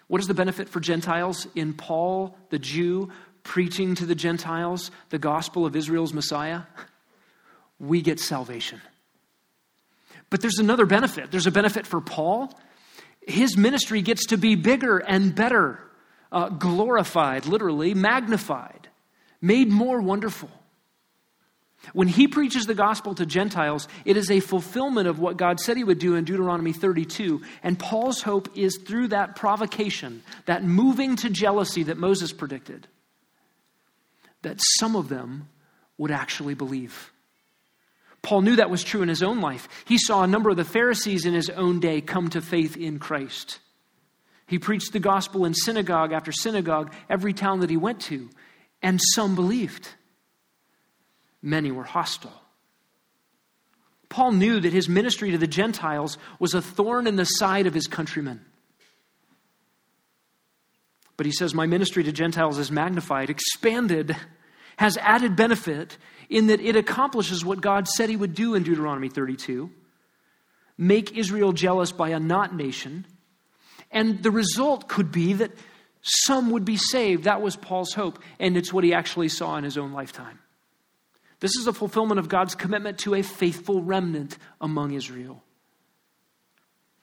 What 0.06 0.22
is 0.22 0.26
the 0.26 0.34
benefit 0.34 0.70
for 0.70 0.80
Gentiles 0.80 1.46
in 1.54 1.74
Paul, 1.74 2.36
the 2.48 2.58
Jew, 2.58 3.10
preaching 3.42 3.94
to 3.96 4.06
the 4.06 4.14
Gentiles 4.14 4.90
the 5.10 5.18
gospel 5.18 5.66
of 5.66 5.76
Israel's 5.76 6.14
Messiah? 6.14 6.62
We 7.78 8.00
get 8.00 8.18
salvation. 8.18 8.80
But 10.30 10.40
there's 10.40 10.58
another 10.58 10.86
benefit. 10.86 11.30
There's 11.30 11.46
a 11.46 11.52
benefit 11.52 11.86
for 11.86 12.00
Paul. 12.00 12.58
His 13.20 13.56
ministry 13.56 14.00
gets 14.00 14.26
to 14.26 14.38
be 14.38 14.54
bigger 14.54 14.98
and 14.98 15.34
better, 15.34 15.78
uh, 16.32 16.48
glorified, 16.48 17.46
literally, 17.46 17.92
magnified, 17.92 18.88
made 19.40 19.70
more 19.70 20.00
wonderful. 20.00 20.50
When 21.92 22.08
he 22.08 22.28
preaches 22.28 22.66
the 22.66 22.74
gospel 22.74 23.14
to 23.14 23.26
Gentiles, 23.26 23.88
it 24.04 24.16
is 24.16 24.30
a 24.30 24.40
fulfillment 24.40 25.08
of 25.08 25.18
what 25.18 25.36
God 25.36 25.60
said 25.60 25.76
he 25.76 25.84
would 25.84 25.98
do 25.98 26.14
in 26.14 26.24
Deuteronomy 26.24 26.72
32. 26.72 27.42
And 27.62 27.78
Paul's 27.78 28.22
hope 28.22 28.56
is 28.56 28.78
through 28.78 29.08
that 29.08 29.36
provocation, 29.36 30.22
that 30.46 30.64
moving 30.64 31.16
to 31.16 31.30
jealousy 31.30 31.84
that 31.84 31.98
Moses 31.98 32.32
predicted, 32.32 32.86
that 34.42 34.60
some 34.78 34.96
of 34.96 35.08
them 35.08 35.48
would 35.96 36.10
actually 36.10 36.54
believe. 36.54 37.12
Paul 38.22 38.42
knew 38.42 38.56
that 38.56 38.70
was 38.70 38.84
true 38.84 39.02
in 39.02 39.08
his 39.08 39.22
own 39.22 39.40
life. 39.40 39.68
He 39.86 39.98
saw 39.98 40.22
a 40.22 40.28
number 40.28 40.50
of 40.50 40.56
the 40.56 40.64
Pharisees 40.64 41.24
in 41.24 41.34
his 41.34 41.50
own 41.50 41.80
day 41.80 42.00
come 42.00 42.28
to 42.30 42.40
faith 42.40 42.76
in 42.76 42.98
Christ. 42.98 43.60
He 44.46 44.58
preached 44.58 44.92
the 44.92 45.00
gospel 45.00 45.44
in 45.44 45.54
synagogue 45.54 46.12
after 46.12 46.32
synagogue, 46.32 46.92
every 47.08 47.32
town 47.32 47.60
that 47.60 47.70
he 47.70 47.76
went 47.76 48.00
to, 48.02 48.28
and 48.82 49.00
some 49.14 49.34
believed. 49.34 49.88
Many 51.42 51.70
were 51.70 51.84
hostile. 51.84 52.42
Paul 54.08 54.32
knew 54.32 54.60
that 54.60 54.72
his 54.72 54.88
ministry 54.88 55.30
to 55.32 55.38
the 55.38 55.46
Gentiles 55.46 56.18
was 56.38 56.54
a 56.54 56.62
thorn 56.62 57.06
in 57.06 57.16
the 57.16 57.24
side 57.24 57.66
of 57.66 57.74
his 57.74 57.86
countrymen. 57.86 58.44
But 61.16 61.26
he 61.26 61.32
says, 61.32 61.54
My 61.54 61.66
ministry 61.66 62.04
to 62.04 62.12
Gentiles 62.12 62.58
is 62.58 62.70
magnified, 62.70 63.28
expanded, 63.28 64.16
has 64.78 64.96
added 64.98 65.36
benefit 65.36 65.98
in 66.30 66.46
that 66.46 66.60
it 66.60 66.76
accomplishes 66.76 67.44
what 67.44 67.60
God 67.60 67.88
said 67.88 68.08
he 68.08 68.16
would 68.16 68.34
do 68.34 68.54
in 68.54 68.62
Deuteronomy 68.62 69.08
32 69.08 69.70
make 70.78 71.16
Israel 71.16 71.52
jealous 71.52 71.90
by 71.90 72.10
a 72.10 72.20
not 72.20 72.54
nation. 72.54 73.04
And 73.90 74.22
the 74.22 74.30
result 74.30 74.88
could 74.88 75.10
be 75.10 75.32
that 75.34 75.50
some 76.02 76.52
would 76.52 76.64
be 76.64 76.76
saved. 76.76 77.24
That 77.24 77.42
was 77.42 77.56
Paul's 77.56 77.92
hope, 77.92 78.20
and 78.38 78.56
it's 78.56 78.72
what 78.72 78.84
he 78.84 78.94
actually 78.94 79.28
saw 79.28 79.56
in 79.56 79.64
his 79.64 79.76
own 79.76 79.92
lifetime. 79.92 80.38
This 81.40 81.56
is 81.56 81.66
a 81.66 81.72
fulfillment 81.72 82.18
of 82.18 82.28
God's 82.28 82.54
commitment 82.54 82.98
to 83.00 83.14
a 83.14 83.22
faithful 83.22 83.82
remnant 83.82 84.38
among 84.60 84.92
Israel. 84.92 85.42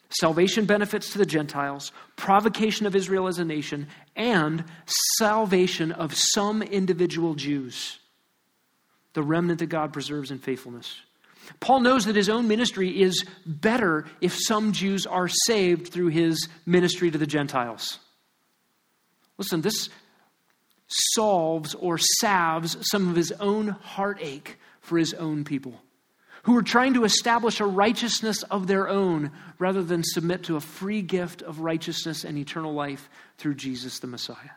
salvation 0.09 0.65
benefits 0.65 1.11
to 1.11 1.17
the 1.17 1.25
Gentiles, 1.25 1.91
provocation 2.15 2.85
of 2.85 2.95
Israel 2.95 3.27
as 3.27 3.37
a 3.37 3.45
nation, 3.45 3.87
and 4.15 4.63
salvation 5.17 5.91
of 5.91 6.15
some 6.15 6.61
individual 6.61 7.35
Jews, 7.35 7.99
the 9.13 9.23
remnant 9.23 9.59
that 9.59 9.65
God 9.67 9.91
preserves 9.91 10.31
in 10.31 10.39
faithfulness. 10.39 11.01
Paul 11.59 11.81
knows 11.81 12.05
that 12.05 12.15
his 12.15 12.29
own 12.29 12.47
ministry 12.47 13.01
is 13.01 13.25
better 13.45 14.05
if 14.21 14.35
some 14.35 14.71
Jews 14.71 15.05
are 15.05 15.27
saved 15.27 15.89
through 15.89 16.07
his 16.07 16.47
ministry 16.65 17.11
to 17.11 17.17
the 17.17 17.27
Gentiles. 17.27 17.99
Listen, 19.37 19.61
this 19.61 19.89
solves 20.87 21.73
or 21.75 21.97
salves 21.97 22.77
some 22.81 23.09
of 23.09 23.15
his 23.15 23.31
own 23.33 23.69
heartache 23.69 24.57
for 24.81 24.97
his 24.97 25.13
own 25.13 25.43
people 25.43 25.81
who 26.45 26.55
are 26.55 26.63
trying 26.63 26.93
to 26.93 27.05
establish 27.05 27.59
a 27.59 27.65
righteousness 27.65 28.43
of 28.43 28.67
their 28.67 28.87
own 28.87 29.31
rather 29.57 29.81
than 29.81 30.03
submit 30.03 30.43
to 30.43 30.55
a 30.55 30.61
free 30.61 31.01
gift 31.01 31.41
of 31.41 31.59
righteousness 31.59 32.23
and 32.23 32.37
eternal 32.37 32.71
life 32.71 33.09
through 33.39 33.55
Jesus 33.55 33.97
the 33.97 34.05
Messiah. 34.05 34.51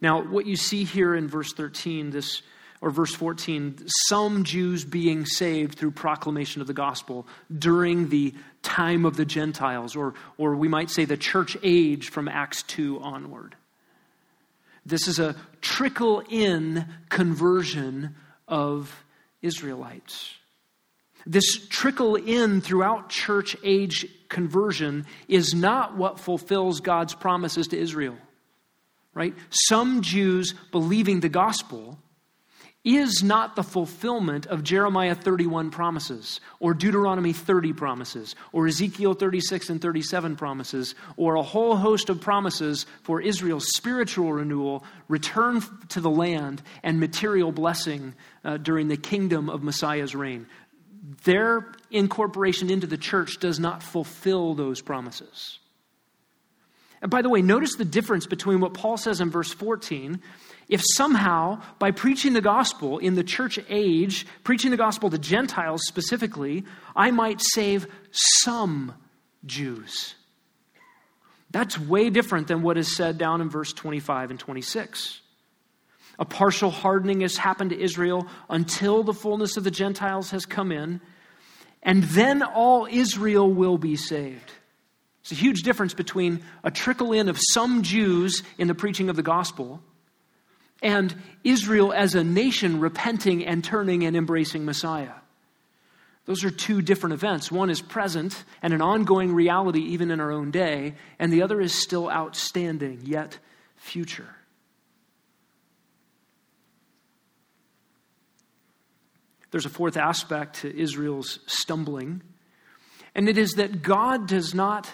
Now, 0.00 0.22
what 0.22 0.46
you 0.46 0.56
see 0.56 0.84
here 0.84 1.14
in 1.14 1.28
verse 1.28 1.52
13, 1.52 2.08
this 2.10 2.40
or 2.86 2.90
verse 2.90 3.12
14, 3.16 3.78
some 4.06 4.44
Jews 4.44 4.84
being 4.84 5.26
saved 5.26 5.76
through 5.76 5.90
proclamation 5.90 6.60
of 6.60 6.68
the 6.68 6.72
gospel 6.72 7.26
during 7.52 8.10
the 8.10 8.32
time 8.62 9.04
of 9.04 9.16
the 9.16 9.24
Gentiles, 9.24 9.96
or, 9.96 10.14
or 10.38 10.54
we 10.54 10.68
might 10.68 10.88
say 10.88 11.04
the 11.04 11.16
church 11.16 11.56
age 11.64 12.10
from 12.10 12.28
Acts 12.28 12.62
2 12.62 13.00
onward. 13.00 13.56
This 14.86 15.08
is 15.08 15.18
a 15.18 15.34
trickle 15.60 16.22
in 16.28 16.86
conversion 17.08 18.14
of 18.46 18.94
Israelites. 19.42 20.36
This 21.26 21.66
trickle 21.66 22.14
in 22.14 22.60
throughout 22.60 23.08
church 23.08 23.56
age 23.64 24.06
conversion 24.28 25.06
is 25.26 25.54
not 25.54 25.96
what 25.96 26.20
fulfills 26.20 26.78
God's 26.78 27.16
promises 27.16 27.66
to 27.68 27.76
Israel. 27.76 28.16
Right? 29.12 29.34
Some 29.50 30.02
Jews 30.02 30.54
believing 30.70 31.18
the 31.18 31.28
gospel 31.28 31.98
is 32.86 33.20
not 33.24 33.56
the 33.56 33.64
fulfillment 33.64 34.46
of 34.46 34.62
Jeremiah 34.62 35.16
31 35.16 35.72
promises, 35.72 36.40
or 36.60 36.72
Deuteronomy 36.72 37.32
30 37.32 37.72
promises, 37.72 38.36
or 38.52 38.68
Ezekiel 38.68 39.14
36 39.14 39.70
and 39.70 39.82
37 39.82 40.36
promises, 40.36 40.94
or 41.16 41.34
a 41.34 41.42
whole 41.42 41.74
host 41.74 42.08
of 42.10 42.20
promises 42.20 42.86
for 43.02 43.20
Israel's 43.20 43.66
spiritual 43.74 44.32
renewal, 44.32 44.84
return 45.08 45.60
to 45.88 46.00
the 46.00 46.08
land, 46.08 46.62
and 46.84 47.00
material 47.00 47.50
blessing 47.50 48.14
uh, 48.44 48.56
during 48.58 48.86
the 48.86 48.96
kingdom 48.96 49.50
of 49.50 49.64
Messiah's 49.64 50.14
reign. 50.14 50.46
Their 51.24 51.72
incorporation 51.90 52.70
into 52.70 52.86
the 52.86 52.96
church 52.96 53.40
does 53.40 53.58
not 53.58 53.82
fulfill 53.82 54.54
those 54.54 54.80
promises. 54.80 55.58
And 57.02 57.10
by 57.10 57.22
the 57.22 57.28
way, 57.28 57.42
notice 57.42 57.74
the 57.74 57.84
difference 57.84 58.26
between 58.26 58.60
what 58.60 58.74
Paul 58.74 58.96
says 58.96 59.20
in 59.20 59.30
verse 59.30 59.52
14 59.52 60.22
if 60.68 60.82
somehow, 60.96 61.62
by 61.78 61.92
preaching 61.92 62.32
the 62.32 62.40
gospel 62.40 62.98
in 62.98 63.14
the 63.14 63.22
church 63.22 63.58
age, 63.68 64.26
preaching 64.42 64.72
the 64.72 64.76
gospel 64.76 65.10
to 65.10 65.18
Gentiles 65.18 65.82
specifically, 65.86 66.64
I 66.94 67.12
might 67.12 67.40
save 67.40 67.86
some 68.10 68.94
Jews. 69.44 70.16
That's 71.50 71.78
way 71.78 72.10
different 72.10 72.48
than 72.48 72.62
what 72.62 72.78
is 72.78 72.94
said 72.94 73.16
down 73.16 73.40
in 73.40 73.48
verse 73.48 73.72
25 73.72 74.30
and 74.30 74.40
26. 74.40 75.20
A 76.18 76.24
partial 76.24 76.70
hardening 76.70 77.20
has 77.20 77.36
happened 77.36 77.70
to 77.70 77.80
Israel 77.80 78.26
until 78.50 79.04
the 79.04 79.14
fullness 79.14 79.56
of 79.56 79.62
the 79.62 79.70
Gentiles 79.70 80.30
has 80.30 80.46
come 80.46 80.72
in, 80.72 81.00
and 81.82 82.02
then 82.04 82.42
all 82.42 82.88
Israel 82.90 83.52
will 83.52 83.78
be 83.78 83.94
saved. 83.94 84.50
It's 85.20 85.30
a 85.30 85.36
huge 85.36 85.62
difference 85.62 85.94
between 85.94 86.42
a 86.64 86.70
trickle 86.72 87.12
in 87.12 87.28
of 87.28 87.38
some 87.52 87.82
Jews 87.82 88.42
in 88.58 88.66
the 88.66 88.74
preaching 88.74 89.08
of 89.08 89.16
the 89.16 89.22
gospel 89.22 89.80
and 90.86 91.12
Israel 91.42 91.92
as 91.92 92.14
a 92.14 92.22
nation 92.22 92.78
repenting 92.78 93.44
and 93.44 93.64
turning 93.64 94.04
and 94.04 94.16
embracing 94.16 94.64
Messiah. 94.64 95.14
Those 96.26 96.44
are 96.44 96.50
two 96.50 96.80
different 96.80 97.14
events. 97.14 97.50
One 97.50 97.70
is 97.70 97.80
present 97.80 98.44
and 98.62 98.72
an 98.72 98.80
ongoing 98.80 99.34
reality 99.34 99.80
even 99.80 100.12
in 100.12 100.20
our 100.20 100.30
own 100.30 100.52
day, 100.52 100.94
and 101.18 101.32
the 101.32 101.42
other 101.42 101.60
is 101.60 101.72
still 101.72 102.08
outstanding, 102.08 103.00
yet 103.02 103.36
future. 103.74 104.28
There's 109.50 109.66
a 109.66 109.70
fourth 109.70 109.96
aspect 109.96 110.60
to 110.60 110.80
Israel's 110.80 111.40
stumbling, 111.46 112.22
and 113.12 113.28
it 113.28 113.38
is 113.38 113.54
that 113.54 113.82
God 113.82 114.28
does 114.28 114.54
not 114.54 114.88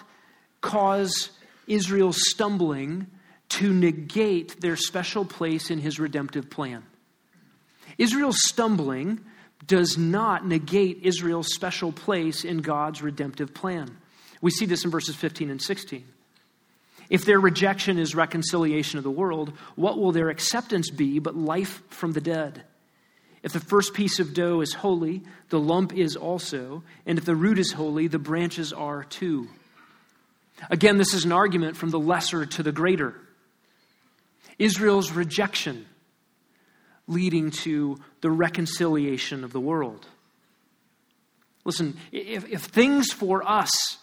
cause 0.59 1.29
Israel's 1.67 2.17
stumbling 2.31 3.05
to 3.53 3.73
negate 3.73 4.61
their 4.61 4.75
special 4.75 5.25
place 5.25 5.69
in 5.69 5.79
his 5.79 5.99
redemptive 5.99 6.49
plan. 6.49 6.83
Israel's 7.97 8.43
stumbling 8.43 9.19
does 9.67 9.97
not 9.97 10.45
negate 10.45 10.99
Israel's 11.03 11.53
special 11.53 11.91
place 11.91 12.43
in 12.43 12.59
God's 12.59 13.01
redemptive 13.01 13.53
plan. 13.53 13.95
We 14.41 14.51
see 14.51 14.65
this 14.65 14.83
in 14.83 14.91
verses 14.91 15.15
15 15.15 15.49
and 15.49 15.61
16. 15.61 16.03
If 17.09 17.25
their 17.25 17.39
rejection 17.39 17.99
is 17.99 18.15
reconciliation 18.15 18.97
of 18.97 19.03
the 19.03 19.11
world, 19.11 19.53
what 19.75 19.97
will 19.97 20.11
their 20.11 20.29
acceptance 20.29 20.89
be 20.89 21.19
but 21.19 21.35
life 21.35 21.81
from 21.89 22.13
the 22.13 22.21
dead? 22.21 22.63
If 23.43 23.53
the 23.53 23.59
first 23.59 23.93
piece 23.93 24.19
of 24.19 24.33
dough 24.33 24.61
is 24.61 24.73
holy, 24.73 25.21
the 25.49 25.59
lump 25.59 25.93
is 25.93 26.15
also, 26.15 26.83
and 27.05 27.17
if 27.17 27.25
the 27.25 27.35
root 27.35 27.59
is 27.59 27.73
holy, 27.73 28.07
the 28.07 28.19
branches 28.19 28.73
are 28.73 29.03
too. 29.03 29.47
Again, 30.69 30.97
this 30.97 31.13
is 31.13 31.25
an 31.25 31.33
argument 31.33 31.77
from 31.77 31.89
the 31.89 31.99
lesser 31.99 32.45
to 32.45 32.63
the 32.63 32.71
greater. 32.71 33.15
Israel's 34.59 35.11
rejection 35.11 35.85
leading 37.07 37.51
to 37.51 37.97
the 38.21 38.31
reconciliation 38.31 39.43
of 39.43 39.51
the 39.51 39.59
world. 39.59 40.05
Listen, 41.65 41.97
if, 42.11 42.49
if 42.49 42.61
things 42.63 43.11
for 43.11 43.47
us, 43.47 43.97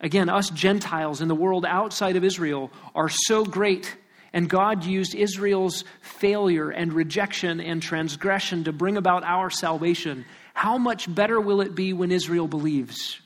again, 0.00 0.28
us 0.28 0.50
Gentiles 0.50 1.20
in 1.20 1.28
the 1.28 1.34
world 1.34 1.64
outside 1.66 2.16
of 2.16 2.24
Israel, 2.24 2.70
are 2.94 3.08
so 3.08 3.44
great, 3.44 3.96
and 4.32 4.48
God 4.48 4.84
used 4.84 5.14
Israel's 5.14 5.84
failure 6.00 6.70
and 6.70 6.92
rejection 6.92 7.60
and 7.60 7.82
transgression 7.82 8.64
to 8.64 8.72
bring 8.72 8.96
about 8.96 9.24
our 9.24 9.50
salvation, 9.50 10.24
how 10.54 10.78
much 10.78 11.12
better 11.12 11.40
will 11.40 11.60
it 11.60 11.74
be 11.74 11.92
when 11.92 12.12
Israel 12.12 12.48
believes? 12.48 13.20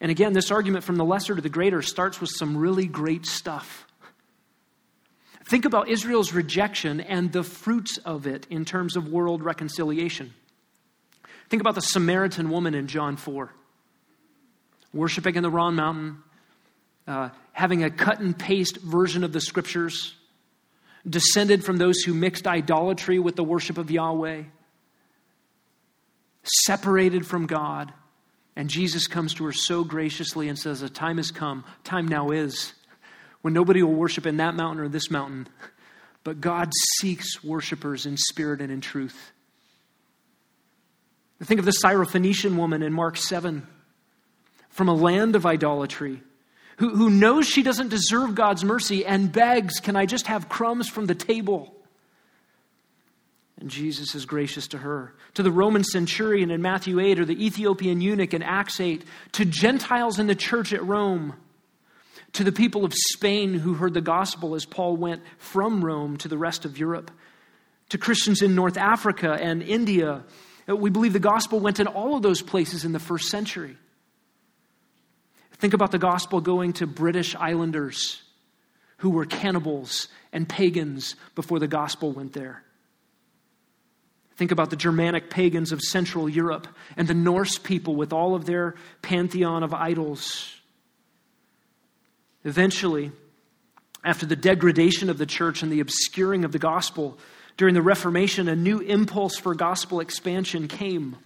And 0.00 0.10
again, 0.10 0.34
this 0.34 0.50
argument 0.50 0.84
from 0.84 0.96
the 0.96 1.04
lesser 1.04 1.34
to 1.34 1.40
the 1.40 1.48
greater 1.48 1.80
starts 1.80 2.20
with 2.20 2.30
some 2.30 2.56
really 2.56 2.86
great 2.86 3.24
stuff. 3.24 3.85
Think 5.46 5.64
about 5.64 5.88
Israel's 5.88 6.32
rejection 6.32 7.00
and 7.00 7.30
the 7.30 7.44
fruits 7.44 7.98
of 7.98 8.26
it 8.26 8.48
in 8.50 8.64
terms 8.64 8.96
of 8.96 9.08
world 9.08 9.44
reconciliation. 9.44 10.34
Think 11.48 11.60
about 11.60 11.76
the 11.76 11.82
Samaritan 11.82 12.50
woman 12.50 12.74
in 12.74 12.88
John 12.88 13.16
4, 13.16 13.52
worshiping 14.92 15.36
in 15.36 15.44
the 15.44 15.50
wrong 15.50 15.76
mountain, 15.76 16.18
uh, 17.06 17.28
having 17.52 17.84
a 17.84 17.90
cut 17.90 18.18
and 18.18 18.36
paste 18.36 18.78
version 18.78 19.22
of 19.22 19.32
the 19.32 19.40
scriptures, 19.40 20.16
descended 21.08 21.64
from 21.64 21.76
those 21.76 22.00
who 22.00 22.12
mixed 22.12 22.48
idolatry 22.48 23.20
with 23.20 23.36
the 23.36 23.44
worship 23.44 23.78
of 23.78 23.88
Yahweh, 23.88 24.42
separated 26.42 27.24
from 27.24 27.46
God. 27.46 27.92
And 28.56 28.68
Jesus 28.68 29.06
comes 29.06 29.34
to 29.34 29.44
her 29.44 29.52
so 29.52 29.84
graciously 29.84 30.48
and 30.48 30.58
says, 30.58 30.82
A 30.82 30.88
time 30.88 31.18
has 31.18 31.30
come, 31.30 31.64
time 31.84 32.08
now 32.08 32.30
is 32.30 32.72
when 33.46 33.52
nobody 33.52 33.80
will 33.80 33.94
worship 33.94 34.26
in 34.26 34.38
that 34.38 34.56
mountain 34.56 34.84
or 34.84 34.88
this 34.88 35.08
mountain, 35.08 35.46
but 36.24 36.40
God 36.40 36.72
seeks 36.98 37.44
worshipers 37.44 38.04
in 38.04 38.16
spirit 38.16 38.60
and 38.60 38.72
in 38.72 38.80
truth. 38.80 39.30
Think 41.40 41.60
of 41.60 41.64
the 41.64 41.76
Syrophoenician 41.84 42.56
woman 42.56 42.82
in 42.82 42.92
Mark 42.92 43.16
7 43.16 43.64
from 44.68 44.88
a 44.88 44.94
land 44.94 45.36
of 45.36 45.46
idolatry 45.46 46.24
who, 46.78 46.88
who 46.88 47.08
knows 47.08 47.46
she 47.46 47.62
doesn't 47.62 47.90
deserve 47.90 48.34
God's 48.34 48.64
mercy 48.64 49.06
and 49.06 49.30
begs, 49.30 49.78
Can 49.78 49.94
I 49.94 50.06
just 50.06 50.26
have 50.26 50.48
crumbs 50.48 50.88
from 50.88 51.06
the 51.06 51.14
table? 51.14 51.72
And 53.60 53.70
Jesus 53.70 54.16
is 54.16 54.26
gracious 54.26 54.66
to 54.66 54.78
her. 54.78 55.14
To 55.34 55.44
the 55.44 55.52
Roman 55.52 55.84
centurion 55.84 56.50
in 56.50 56.62
Matthew 56.62 56.98
8, 56.98 57.20
or 57.20 57.24
the 57.24 57.46
Ethiopian 57.46 58.00
eunuch 58.00 58.34
in 58.34 58.42
Acts 58.42 58.80
8, 58.80 59.04
to 59.34 59.44
Gentiles 59.44 60.18
in 60.18 60.26
the 60.26 60.34
church 60.34 60.72
at 60.72 60.84
Rome 60.84 61.34
to 62.36 62.44
the 62.44 62.52
people 62.52 62.84
of 62.84 62.92
Spain 62.92 63.54
who 63.54 63.72
heard 63.72 63.94
the 63.94 64.02
gospel 64.02 64.54
as 64.54 64.66
Paul 64.66 64.96
went 64.98 65.22
from 65.38 65.82
Rome 65.82 66.18
to 66.18 66.28
the 66.28 66.36
rest 66.36 66.66
of 66.66 66.76
Europe, 66.76 67.10
to 67.88 67.96
Christians 67.96 68.42
in 68.42 68.54
North 68.54 68.76
Africa 68.76 69.38
and 69.40 69.62
India. 69.62 70.22
Uh, 70.68 70.76
we 70.76 70.90
believe 70.90 71.14
the 71.14 71.18
gospel 71.18 71.60
went 71.60 71.80
in 71.80 71.86
all 71.86 72.14
of 72.14 72.22
those 72.22 72.42
places 72.42 72.84
in 72.84 72.92
the 72.92 72.98
first 72.98 73.30
century. 73.30 73.78
Think 75.52 75.72
about 75.72 75.92
the 75.92 75.98
gospel 75.98 76.42
going 76.42 76.74
to 76.74 76.86
British 76.86 77.34
islanders 77.34 78.22
who 78.98 79.08
were 79.08 79.24
cannibals 79.24 80.08
and 80.30 80.46
pagans 80.46 81.16
before 81.34 81.58
the 81.58 81.68
gospel 81.68 82.12
went 82.12 82.34
there. 82.34 82.62
Think 84.36 84.50
about 84.50 84.68
the 84.68 84.76
Germanic 84.76 85.30
pagans 85.30 85.72
of 85.72 85.80
Central 85.80 86.28
Europe 86.28 86.68
and 86.98 87.08
the 87.08 87.14
Norse 87.14 87.56
people 87.56 87.94
with 87.94 88.12
all 88.12 88.34
of 88.34 88.44
their 88.44 88.74
pantheon 89.00 89.62
of 89.62 89.72
idols. 89.72 90.55
Eventually, 92.46 93.10
after 94.04 94.24
the 94.24 94.36
degradation 94.36 95.10
of 95.10 95.18
the 95.18 95.26
church 95.26 95.62
and 95.62 95.70
the 95.70 95.80
obscuring 95.80 96.44
of 96.44 96.52
the 96.52 96.58
gospel, 96.58 97.18
during 97.56 97.74
the 97.74 97.82
Reformation, 97.82 98.48
a 98.48 98.54
new 98.54 98.78
impulse 98.78 99.36
for 99.36 99.54
gospel 99.54 100.00
expansion 100.00 100.68
came 100.68 101.16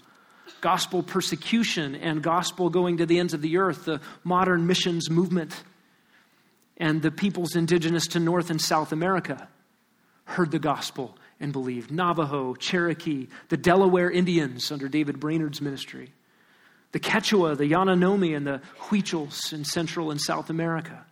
gospel 0.60 1.02
persecution 1.02 1.94
and 1.94 2.22
gospel 2.22 2.70
going 2.70 2.96
to 2.98 3.06
the 3.06 3.18
ends 3.18 3.34
of 3.34 3.42
the 3.42 3.58
earth, 3.58 3.84
the 3.84 4.00
modern 4.24 4.66
missions 4.66 5.10
movement, 5.10 5.62
and 6.76 7.02
the 7.02 7.10
peoples 7.10 7.54
indigenous 7.54 8.06
to 8.08 8.18
North 8.18 8.50
and 8.50 8.60
South 8.60 8.92
America 8.92 9.48
heard 10.24 10.50
the 10.50 10.58
gospel 10.58 11.16
and 11.38 11.52
believed. 11.52 11.90
Navajo, 11.90 12.54
Cherokee, 12.54 13.28
the 13.48 13.56
Delaware 13.56 14.10
Indians 14.10 14.72
under 14.72 14.88
David 14.88 15.20
Brainerd's 15.20 15.60
ministry, 15.60 16.12
the 16.92 17.00
Quechua, 17.00 17.56
the 17.56 17.70
Yanomami, 17.70 18.36
and 18.36 18.46
the 18.46 18.60
Huichols 18.78 19.52
in 19.52 19.64
Central 19.64 20.10
and 20.10 20.20
South 20.20 20.50
America. 20.50 21.04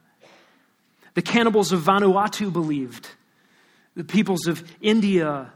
The 1.14 1.22
cannibals 1.22 1.72
of 1.72 1.80
Vanuatu 1.80 2.52
believed. 2.52 3.08
The 3.96 4.04
peoples 4.04 4.46
of 4.46 4.62
India, 4.80 5.52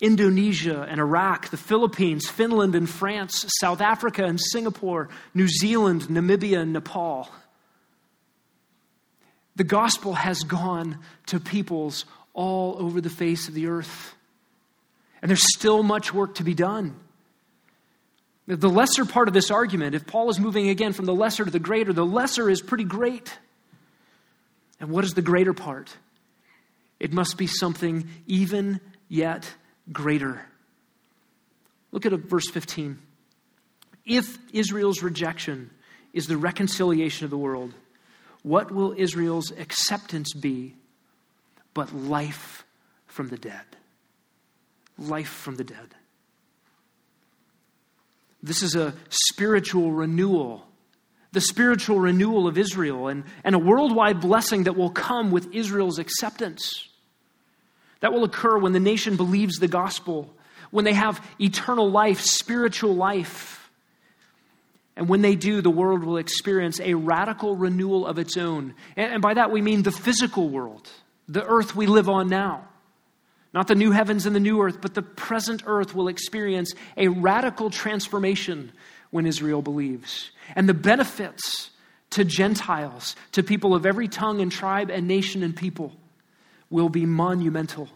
Indonesia, 0.00 0.86
and 0.88 1.00
Iraq, 1.00 1.48
the 1.48 1.56
Philippines, 1.56 2.28
Finland, 2.28 2.74
and 2.74 2.88
France, 2.88 3.46
South 3.60 3.80
Africa, 3.80 4.24
and 4.24 4.40
Singapore, 4.40 5.08
New 5.34 5.48
Zealand, 5.48 6.02
Namibia, 6.02 6.60
and 6.60 6.72
Nepal. 6.72 7.30
The 9.56 9.64
gospel 9.64 10.14
has 10.14 10.42
gone 10.42 10.98
to 11.26 11.40
peoples 11.40 12.04
all 12.34 12.76
over 12.78 13.00
the 13.00 13.10
face 13.10 13.48
of 13.48 13.54
the 13.54 13.68
earth. 13.68 14.14
And 15.22 15.30
there's 15.30 15.54
still 15.56 15.82
much 15.82 16.12
work 16.12 16.34
to 16.36 16.44
be 16.44 16.54
done. 16.54 16.94
The 18.46 18.68
lesser 18.68 19.04
part 19.04 19.26
of 19.26 19.34
this 19.34 19.50
argument, 19.50 19.94
if 19.96 20.06
Paul 20.06 20.30
is 20.30 20.38
moving 20.38 20.68
again 20.68 20.92
from 20.92 21.06
the 21.06 21.14
lesser 21.14 21.44
to 21.44 21.50
the 21.50 21.58
greater, 21.58 21.92
the 21.92 22.06
lesser 22.06 22.48
is 22.48 22.60
pretty 22.60 22.84
great. 22.84 23.36
And 24.80 24.90
what 24.90 25.04
is 25.04 25.14
the 25.14 25.22
greater 25.22 25.54
part? 25.54 25.94
It 27.00 27.12
must 27.12 27.36
be 27.36 27.46
something 27.46 28.08
even 28.26 28.80
yet 29.08 29.52
greater. 29.92 30.46
Look 31.92 32.06
at 32.06 32.12
verse 32.12 32.48
15. 32.50 32.98
If 34.04 34.38
Israel's 34.52 35.02
rejection 35.02 35.70
is 36.12 36.26
the 36.26 36.36
reconciliation 36.36 37.24
of 37.24 37.30
the 37.30 37.38
world, 37.38 37.74
what 38.42 38.70
will 38.70 38.94
Israel's 38.96 39.50
acceptance 39.50 40.32
be 40.32 40.74
but 41.76 41.94
life 41.94 42.64
from 43.06 43.28
the 43.28 43.36
dead. 43.36 43.66
Life 44.98 45.28
from 45.28 45.56
the 45.56 45.64
dead. 45.64 45.94
This 48.42 48.62
is 48.62 48.74
a 48.74 48.94
spiritual 49.10 49.92
renewal, 49.92 50.66
the 51.36 51.40
spiritual 51.42 52.00
renewal 52.00 52.48
of 52.48 52.56
Israel, 52.56 53.08
and, 53.08 53.22
and 53.44 53.54
a 53.54 53.58
worldwide 53.58 54.22
blessing 54.22 54.62
that 54.62 54.74
will 54.74 54.88
come 54.88 55.30
with 55.30 55.54
Israel's 55.54 55.98
acceptance. 55.98 56.88
That 58.00 58.10
will 58.14 58.24
occur 58.24 58.56
when 58.56 58.72
the 58.72 58.80
nation 58.80 59.16
believes 59.18 59.58
the 59.58 59.68
gospel, 59.68 60.34
when 60.70 60.86
they 60.86 60.94
have 60.94 61.22
eternal 61.38 61.90
life, 61.90 62.22
spiritual 62.22 62.94
life. 62.94 63.68
And 64.96 65.10
when 65.10 65.20
they 65.20 65.34
do, 65.34 65.60
the 65.60 65.68
world 65.68 66.04
will 66.04 66.16
experience 66.16 66.80
a 66.80 66.94
radical 66.94 67.54
renewal 67.54 68.06
of 68.06 68.18
its 68.18 68.38
own. 68.38 68.74
And, 68.96 69.12
and 69.12 69.20
by 69.22 69.34
that 69.34 69.50
we 69.50 69.60
mean 69.60 69.82
the 69.82 69.92
physical 69.92 70.48
world 70.48 70.90
the 71.28 71.44
earth 71.44 71.76
we 71.76 71.86
live 71.86 72.08
on 72.08 72.28
now. 72.28 72.66
Not 73.52 73.68
the 73.68 73.74
new 73.74 73.90
heavens 73.90 74.24
and 74.24 74.34
the 74.34 74.40
new 74.40 74.62
earth, 74.62 74.80
but 74.80 74.94
the 74.94 75.02
present 75.02 75.64
earth 75.66 75.94
will 75.94 76.08
experience 76.08 76.72
a 76.96 77.08
radical 77.08 77.68
transformation 77.68 78.72
when 79.10 79.26
Israel 79.26 79.62
believes. 79.62 80.30
And 80.54 80.68
the 80.68 80.74
benefits 80.74 81.70
to 82.10 82.24
Gentiles, 82.24 83.16
to 83.32 83.42
people 83.42 83.74
of 83.74 83.86
every 83.86 84.08
tongue 84.08 84.40
and 84.40 84.50
tribe 84.50 84.90
and 84.90 85.06
nation 85.06 85.42
and 85.42 85.54
people, 85.54 85.92
will 86.70 86.88
be 86.88 87.06
monumental. 87.06 87.88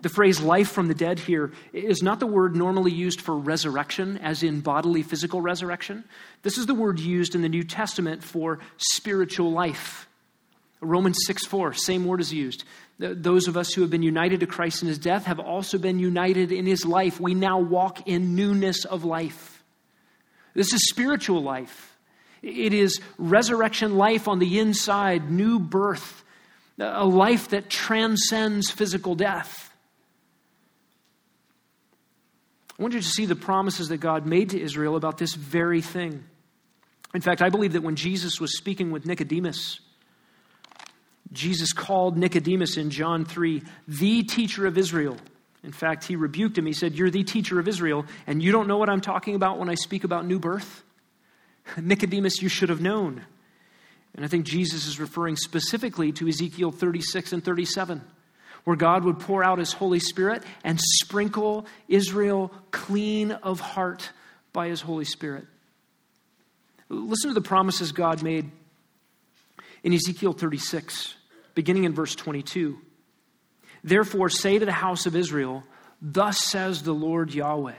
The 0.00 0.08
phrase 0.08 0.40
life 0.40 0.70
from 0.70 0.86
the 0.86 0.94
dead 0.94 1.18
here 1.18 1.52
is 1.72 2.02
not 2.02 2.20
the 2.20 2.26
word 2.26 2.54
normally 2.54 2.92
used 2.92 3.20
for 3.20 3.36
resurrection, 3.36 4.18
as 4.18 4.42
in 4.42 4.60
bodily 4.60 5.02
physical 5.02 5.40
resurrection. 5.40 6.04
This 6.42 6.56
is 6.56 6.66
the 6.66 6.74
word 6.74 7.00
used 7.00 7.34
in 7.34 7.42
the 7.42 7.48
New 7.48 7.64
Testament 7.64 8.22
for 8.22 8.60
spiritual 8.76 9.50
life. 9.50 10.08
Romans 10.80 11.18
6 11.26 11.46
4, 11.46 11.72
same 11.72 12.04
word 12.04 12.20
is 12.20 12.32
used. 12.32 12.64
Those 12.98 13.46
of 13.46 13.56
us 13.56 13.72
who 13.72 13.82
have 13.82 13.90
been 13.90 14.02
united 14.02 14.40
to 14.40 14.46
Christ 14.46 14.82
in 14.82 14.88
his 14.88 14.98
death 14.98 15.26
have 15.26 15.38
also 15.38 15.78
been 15.78 16.00
united 16.00 16.50
in 16.50 16.66
his 16.66 16.84
life. 16.84 17.20
We 17.20 17.34
now 17.34 17.60
walk 17.60 18.08
in 18.08 18.34
newness 18.34 18.84
of 18.84 19.04
life. 19.04 19.62
This 20.54 20.72
is 20.72 20.88
spiritual 20.88 21.42
life. 21.42 21.96
It 22.42 22.74
is 22.74 23.00
resurrection 23.16 23.96
life 23.96 24.26
on 24.26 24.40
the 24.40 24.58
inside, 24.58 25.30
new 25.30 25.60
birth, 25.60 26.24
a 26.78 27.04
life 27.04 27.50
that 27.50 27.70
transcends 27.70 28.70
physical 28.70 29.14
death. 29.14 29.72
I 32.78 32.82
want 32.82 32.94
you 32.94 33.00
to 33.00 33.06
see 33.06 33.26
the 33.26 33.36
promises 33.36 33.88
that 33.88 33.98
God 33.98 34.26
made 34.26 34.50
to 34.50 34.60
Israel 34.60 34.96
about 34.96 35.18
this 35.18 35.34
very 35.34 35.82
thing. 35.82 36.24
In 37.14 37.20
fact, 37.20 37.42
I 37.42 37.48
believe 37.48 37.72
that 37.72 37.82
when 37.82 37.96
Jesus 37.96 38.40
was 38.40 38.56
speaking 38.56 38.90
with 38.90 39.06
Nicodemus, 39.06 39.80
Jesus 41.32 41.72
called 41.72 42.16
Nicodemus 42.16 42.76
in 42.76 42.90
John 42.90 43.24
3 43.24 43.62
the 43.86 44.22
teacher 44.22 44.66
of 44.66 44.78
Israel. 44.78 45.16
In 45.62 45.72
fact, 45.72 46.04
he 46.04 46.16
rebuked 46.16 46.56
him. 46.56 46.66
He 46.66 46.72
said, 46.72 46.94
You're 46.94 47.10
the 47.10 47.24
teacher 47.24 47.58
of 47.58 47.68
Israel, 47.68 48.06
and 48.26 48.42
you 48.42 48.52
don't 48.52 48.68
know 48.68 48.78
what 48.78 48.88
I'm 48.88 49.00
talking 49.00 49.34
about 49.34 49.58
when 49.58 49.68
I 49.68 49.74
speak 49.74 50.04
about 50.04 50.24
new 50.24 50.38
birth? 50.38 50.82
Nicodemus, 51.76 52.40
you 52.40 52.48
should 52.48 52.68
have 52.68 52.80
known. 52.80 53.24
And 54.14 54.24
I 54.24 54.28
think 54.28 54.46
Jesus 54.46 54.86
is 54.86 54.98
referring 54.98 55.36
specifically 55.36 56.12
to 56.12 56.28
Ezekiel 56.28 56.70
36 56.70 57.32
and 57.32 57.44
37, 57.44 58.02
where 58.64 58.76
God 58.76 59.04
would 59.04 59.20
pour 59.20 59.44
out 59.44 59.58
his 59.58 59.72
Holy 59.72 60.00
Spirit 60.00 60.42
and 60.64 60.80
sprinkle 60.80 61.66
Israel 61.88 62.52
clean 62.70 63.32
of 63.32 63.60
heart 63.60 64.10
by 64.52 64.68
his 64.68 64.80
Holy 64.80 65.04
Spirit. 65.04 65.46
Listen 66.88 67.30
to 67.30 67.34
the 67.34 67.40
promises 67.40 67.92
God 67.92 68.22
made 68.22 68.50
in 69.82 69.92
Ezekiel 69.92 70.32
36 70.32 71.14
beginning 71.58 71.82
in 71.82 71.92
verse 71.92 72.14
22. 72.14 72.78
Therefore, 73.82 74.28
say 74.28 74.60
to 74.60 74.64
the 74.64 74.70
house 74.70 75.06
of 75.06 75.16
Israel, 75.16 75.64
Thus 76.00 76.38
says 76.38 76.84
the 76.84 76.94
Lord 76.94 77.34
Yahweh. 77.34 77.74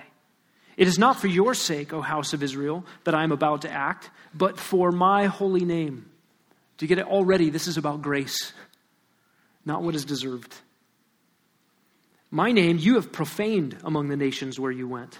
It 0.75 0.87
is 0.89 0.99
not 0.99 1.17
for 1.21 1.27
your 1.27 1.53
sake, 1.53 1.93
O 1.93 2.01
house 2.01 2.33
of 2.33 2.43
Israel, 2.43 2.85
that 3.05 3.15
I 3.15 3.23
am 3.23 3.31
about 3.31 3.61
to 3.61 3.71
act, 3.71 4.09
but 4.33 4.59
for 4.59 4.91
my 4.91 5.27
holy 5.27 5.63
name. 5.63 6.09
Do 6.77 6.85
you 6.85 6.89
get 6.89 6.99
it 6.99 7.07
already? 7.07 7.51
This 7.51 7.67
is 7.67 7.77
about 7.77 8.01
grace, 8.01 8.51
not 9.63 9.81
what 9.81 9.95
is 9.95 10.03
deserved. 10.03 10.53
My 12.29 12.51
name 12.51 12.79
you 12.79 12.95
have 12.95 13.13
profaned 13.13 13.77
among 13.85 14.09
the 14.09 14.17
nations 14.17 14.59
where 14.59 14.73
you 14.73 14.89
went. 14.89 15.19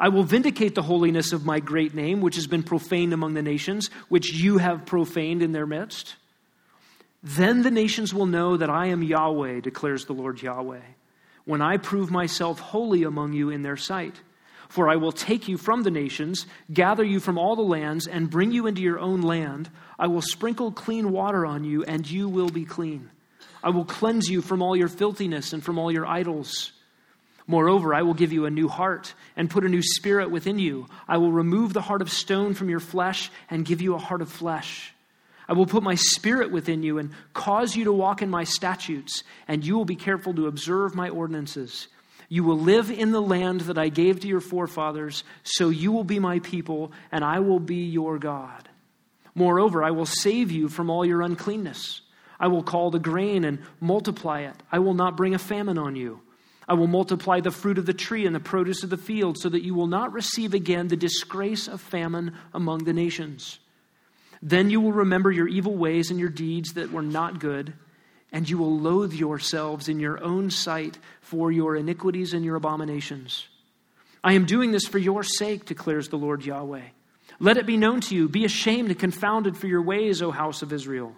I 0.00 0.08
will 0.08 0.24
vindicate 0.24 0.74
the 0.74 0.82
holiness 0.82 1.32
of 1.32 1.44
my 1.44 1.60
great 1.60 1.94
name, 1.94 2.20
which 2.20 2.36
has 2.36 2.46
been 2.46 2.62
profaned 2.62 3.12
among 3.12 3.34
the 3.34 3.42
nations, 3.42 3.90
which 4.08 4.32
you 4.32 4.58
have 4.58 4.86
profaned 4.86 5.42
in 5.42 5.52
their 5.52 5.66
midst. 5.66 6.16
Then 7.22 7.62
the 7.62 7.70
nations 7.70 8.12
will 8.12 8.26
know 8.26 8.56
that 8.56 8.70
I 8.70 8.86
am 8.88 9.02
Yahweh, 9.02 9.60
declares 9.60 10.04
the 10.04 10.12
Lord 10.12 10.42
Yahweh, 10.42 10.82
when 11.44 11.62
I 11.62 11.76
prove 11.76 12.10
myself 12.10 12.58
holy 12.58 13.02
among 13.02 13.32
you 13.32 13.50
in 13.50 13.62
their 13.62 13.76
sight. 13.76 14.20
For 14.68 14.88
I 14.88 14.96
will 14.96 15.12
take 15.12 15.46
you 15.46 15.56
from 15.56 15.82
the 15.82 15.90
nations, 15.90 16.46
gather 16.72 17.04
you 17.04 17.20
from 17.20 17.38
all 17.38 17.54
the 17.54 17.62
lands, 17.62 18.06
and 18.06 18.30
bring 18.30 18.50
you 18.50 18.66
into 18.66 18.82
your 18.82 18.98
own 18.98 19.22
land. 19.22 19.70
I 19.98 20.08
will 20.08 20.22
sprinkle 20.22 20.72
clean 20.72 21.12
water 21.12 21.46
on 21.46 21.64
you, 21.64 21.84
and 21.84 22.10
you 22.10 22.28
will 22.28 22.48
be 22.48 22.64
clean. 22.64 23.10
I 23.62 23.70
will 23.70 23.84
cleanse 23.84 24.28
you 24.28 24.42
from 24.42 24.62
all 24.62 24.74
your 24.76 24.88
filthiness 24.88 25.52
and 25.52 25.62
from 25.62 25.78
all 25.78 25.92
your 25.92 26.06
idols. 26.06 26.72
Moreover, 27.46 27.94
I 27.94 28.02
will 28.02 28.14
give 28.14 28.32
you 28.32 28.46
a 28.46 28.50
new 28.50 28.68
heart 28.68 29.12
and 29.36 29.50
put 29.50 29.64
a 29.64 29.68
new 29.68 29.82
spirit 29.82 30.30
within 30.30 30.58
you. 30.58 30.86
I 31.06 31.18
will 31.18 31.32
remove 31.32 31.72
the 31.72 31.82
heart 31.82 32.00
of 32.00 32.10
stone 32.10 32.54
from 32.54 32.70
your 32.70 32.80
flesh 32.80 33.30
and 33.50 33.66
give 33.66 33.82
you 33.82 33.94
a 33.94 33.98
heart 33.98 34.22
of 34.22 34.30
flesh. 34.30 34.94
I 35.46 35.52
will 35.52 35.66
put 35.66 35.82
my 35.82 35.94
spirit 35.94 36.50
within 36.50 36.82
you 36.82 36.96
and 36.98 37.10
cause 37.34 37.76
you 37.76 37.84
to 37.84 37.92
walk 37.92 38.22
in 38.22 38.30
my 38.30 38.44
statutes, 38.44 39.24
and 39.46 39.64
you 39.64 39.76
will 39.76 39.84
be 39.84 39.96
careful 39.96 40.32
to 40.34 40.46
observe 40.46 40.94
my 40.94 41.10
ordinances. 41.10 41.88
You 42.30 42.44
will 42.44 42.58
live 42.58 42.90
in 42.90 43.12
the 43.12 43.20
land 43.20 43.62
that 43.62 43.76
I 43.76 43.90
gave 43.90 44.20
to 44.20 44.28
your 44.28 44.40
forefathers, 44.40 45.22
so 45.42 45.68
you 45.68 45.92
will 45.92 46.04
be 46.04 46.18
my 46.18 46.38
people, 46.38 46.92
and 47.12 47.22
I 47.22 47.40
will 47.40 47.60
be 47.60 47.84
your 47.84 48.18
God. 48.18 48.70
Moreover, 49.34 49.84
I 49.84 49.90
will 49.90 50.06
save 50.06 50.50
you 50.50 50.70
from 50.70 50.88
all 50.88 51.04
your 51.04 51.20
uncleanness. 51.20 52.00
I 52.40 52.48
will 52.48 52.62
call 52.62 52.90
the 52.90 52.98
grain 52.98 53.44
and 53.44 53.58
multiply 53.80 54.40
it. 54.40 54.56
I 54.72 54.78
will 54.78 54.94
not 54.94 55.16
bring 55.16 55.34
a 55.34 55.38
famine 55.38 55.76
on 55.76 55.94
you. 55.94 56.20
I 56.66 56.74
will 56.74 56.86
multiply 56.86 57.40
the 57.40 57.50
fruit 57.50 57.78
of 57.78 57.86
the 57.86 57.92
tree 57.92 58.26
and 58.26 58.34
the 58.34 58.40
produce 58.40 58.82
of 58.82 58.90
the 58.90 58.96
field, 58.96 59.38
so 59.38 59.48
that 59.48 59.62
you 59.62 59.74
will 59.74 59.86
not 59.86 60.12
receive 60.12 60.54
again 60.54 60.88
the 60.88 60.96
disgrace 60.96 61.68
of 61.68 61.80
famine 61.80 62.34
among 62.52 62.84
the 62.84 62.92
nations. 62.92 63.58
Then 64.40 64.70
you 64.70 64.80
will 64.80 64.92
remember 64.92 65.30
your 65.30 65.48
evil 65.48 65.74
ways 65.74 66.10
and 66.10 66.18
your 66.18 66.28
deeds 66.28 66.74
that 66.74 66.92
were 66.92 67.02
not 67.02 67.40
good, 67.40 67.74
and 68.32 68.48
you 68.48 68.58
will 68.58 68.78
loathe 68.78 69.12
yourselves 69.12 69.88
in 69.88 70.00
your 70.00 70.22
own 70.22 70.50
sight 70.50 70.98
for 71.20 71.52
your 71.52 71.76
iniquities 71.76 72.34
and 72.34 72.44
your 72.44 72.56
abominations. 72.56 73.46
I 74.22 74.32
am 74.32 74.46
doing 74.46 74.72
this 74.72 74.86
for 74.86 74.98
your 74.98 75.22
sake, 75.22 75.66
declares 75.66 76.08
the 76.08 76.16
Lord 76.16 76.44
Yahweh. 76.44 76.88
Let 77.40 77.58
it 77.58 77.66
be 77.66 77.76
known 77.76 78.00
to 78.02 78.14
you, 78.14 78.28
be 78.28 78.44
ashamed 78.44 78.88
and 78.88 78.98
confounded 78.98 79.56
for 79.56 79.66
your 79.66 79.82
ways, 79.82 80.22
O 80.22 80.30
house 80.30 80.62
of 80.62 80.72
Israel. 80.72 81.14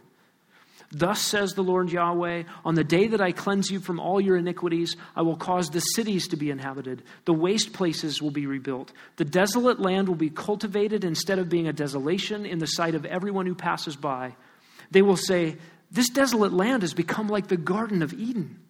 Thus 0.92 1.20
says 1.20 1.52
the 1.52 1.64
Lord 1.64 1.90
Yahweh 1.90 2.44
On 2.64 2.74
the 2.74 2.84
day 2.84 3.08
that 3.08 3.20
I 3.20 3.32
cleanse 3.32 3.70
you 3.70 3.80
from 3.80 3.98
all 3.98 4.20
your 4.20 4.36
iniquities, 4.36 4.96
I 5.14 5.22
will 5.22 5.36
cause 5.36 5.70
the 5.70 5.80
cities 5.80 6.28
to 6.28 6.36
be 6.36 6.50
inhabited. 6.50 7.02
The 7.24 7.32
waste 7.32 7.72
places 7.72 8.22
will 8.22 8.30
be 8.30 8.46
rebuilt. 8.46 8.92
The 9.16 9.24
desolate 9.24 9.80
land 9.80 10.08
will 10.08 10.16
be 10.16 10.30
cultivated 10.30 11.04
instead 11.04 11.38
of 11.38 11.48
being 11.48 11.66
a 11.66 11.72
desolation 11.72 12.46
in 12.46 12.58
the 12.58 12.66
sight 12.66 12.94
of 12.94 13.04
everyone 13.04 13.46
who 13.46 13.54
passes 13.54 13.96
by. 13.96 14.36
They 14.90 15.02
will 15.02 15.16
say, 15.16 15.56
This 15.90 16.08
desolate 16.08 16.52
land 16.52 16.82
has 16.82 16.94
become 16.94 17.28
like 17.28 17.48
the 17.48 17.56
Garden 17.56 18.02
of 18.02 18.12
Eden. 18.12 18.60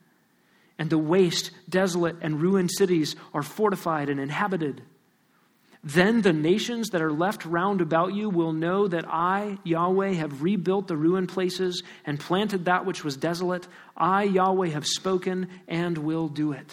And 0.78 0.90
the 0.90 0.98
waste, 0.98 1.50
desolate, 1.68 2.16
and 2.20 2.40
ruined 2.40 2.70
cities 2.70 3.16
are 3.32 3.42
fortified 3.42 4.08
and 4.10 4.20
inhabited. 4.20 4.82
Then 5.86 6.22
the 6.22 6.32
nations 6.32 6.88
that 6.88 7.00
are 7.00 7.12
left 7.12 7.44
round 7.44 7.80
about 7.80 8.12
you 8.12 8.28
will 8.28 8.52
know 8.52 8.88
that 8.88 9.04
I, 9.06 9.58
Yahweh, 9.62 10.14
have 10.14 10.42
rebuilt 10.42 10.88
the 10.88 10.96
ruined 10.96 11.28
places 11.28 11.84
and 12.04 12.18
planted 12.18 12.64
that 12.64 12.84
which 12.84 13.04
was 13.04 13.16
desolate. 13.16 13.68
I, 13.96 14.24
Yahweh, 14.24 14.70
have 14.70 14.84
spoken 14.84 15.48
and 15.68 15.96
will 15.96 16.26
do 16.26 16.50
it. 16.50 16.66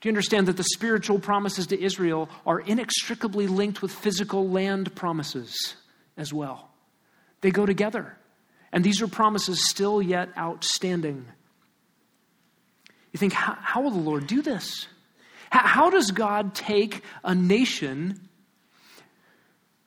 Do 0.00 0.08
you 0.08 0.10
understand 0.12 0.48
that 0.48 0.56
the 0.56 0.64
spiritual 0.64 1.18
promises 1.18 1.66
to 1.66 1.78
Israel 1.78 2.30
are 2.46 2.60
inextricably 2.60 3.48
linked 3.48 3.82
with 3.82 3.92
physical 3.92 4.48
land 4.48 4.94
promises 4.94 5.74
as 6.16 6.32
well? 6.32 6.70
They 7.42 7.50
go 7.50 7.66
together. 7.66 8.16
And 8.72 8.82
these 8.82 9.02
are 9.02 9.08
promises 9.08 9.68
still 9.68 10.00
yet 10.00 10.30
outstanding. 10.38 11.26
You 13.12 13.18
think, 13.18 13.34
how, 13.34 13.58
how 13.60 13.82
will 13.82 13.90
the 13.90 13.98
Lord 13.98 14.26
do 14.26 14.40
this? 14.40 14.86
How 15.50 15.90
does 15.90 16.10
God 16.10 16.54
take 16.54 17.02
a 17.24 17.34
nation 17.34 18.20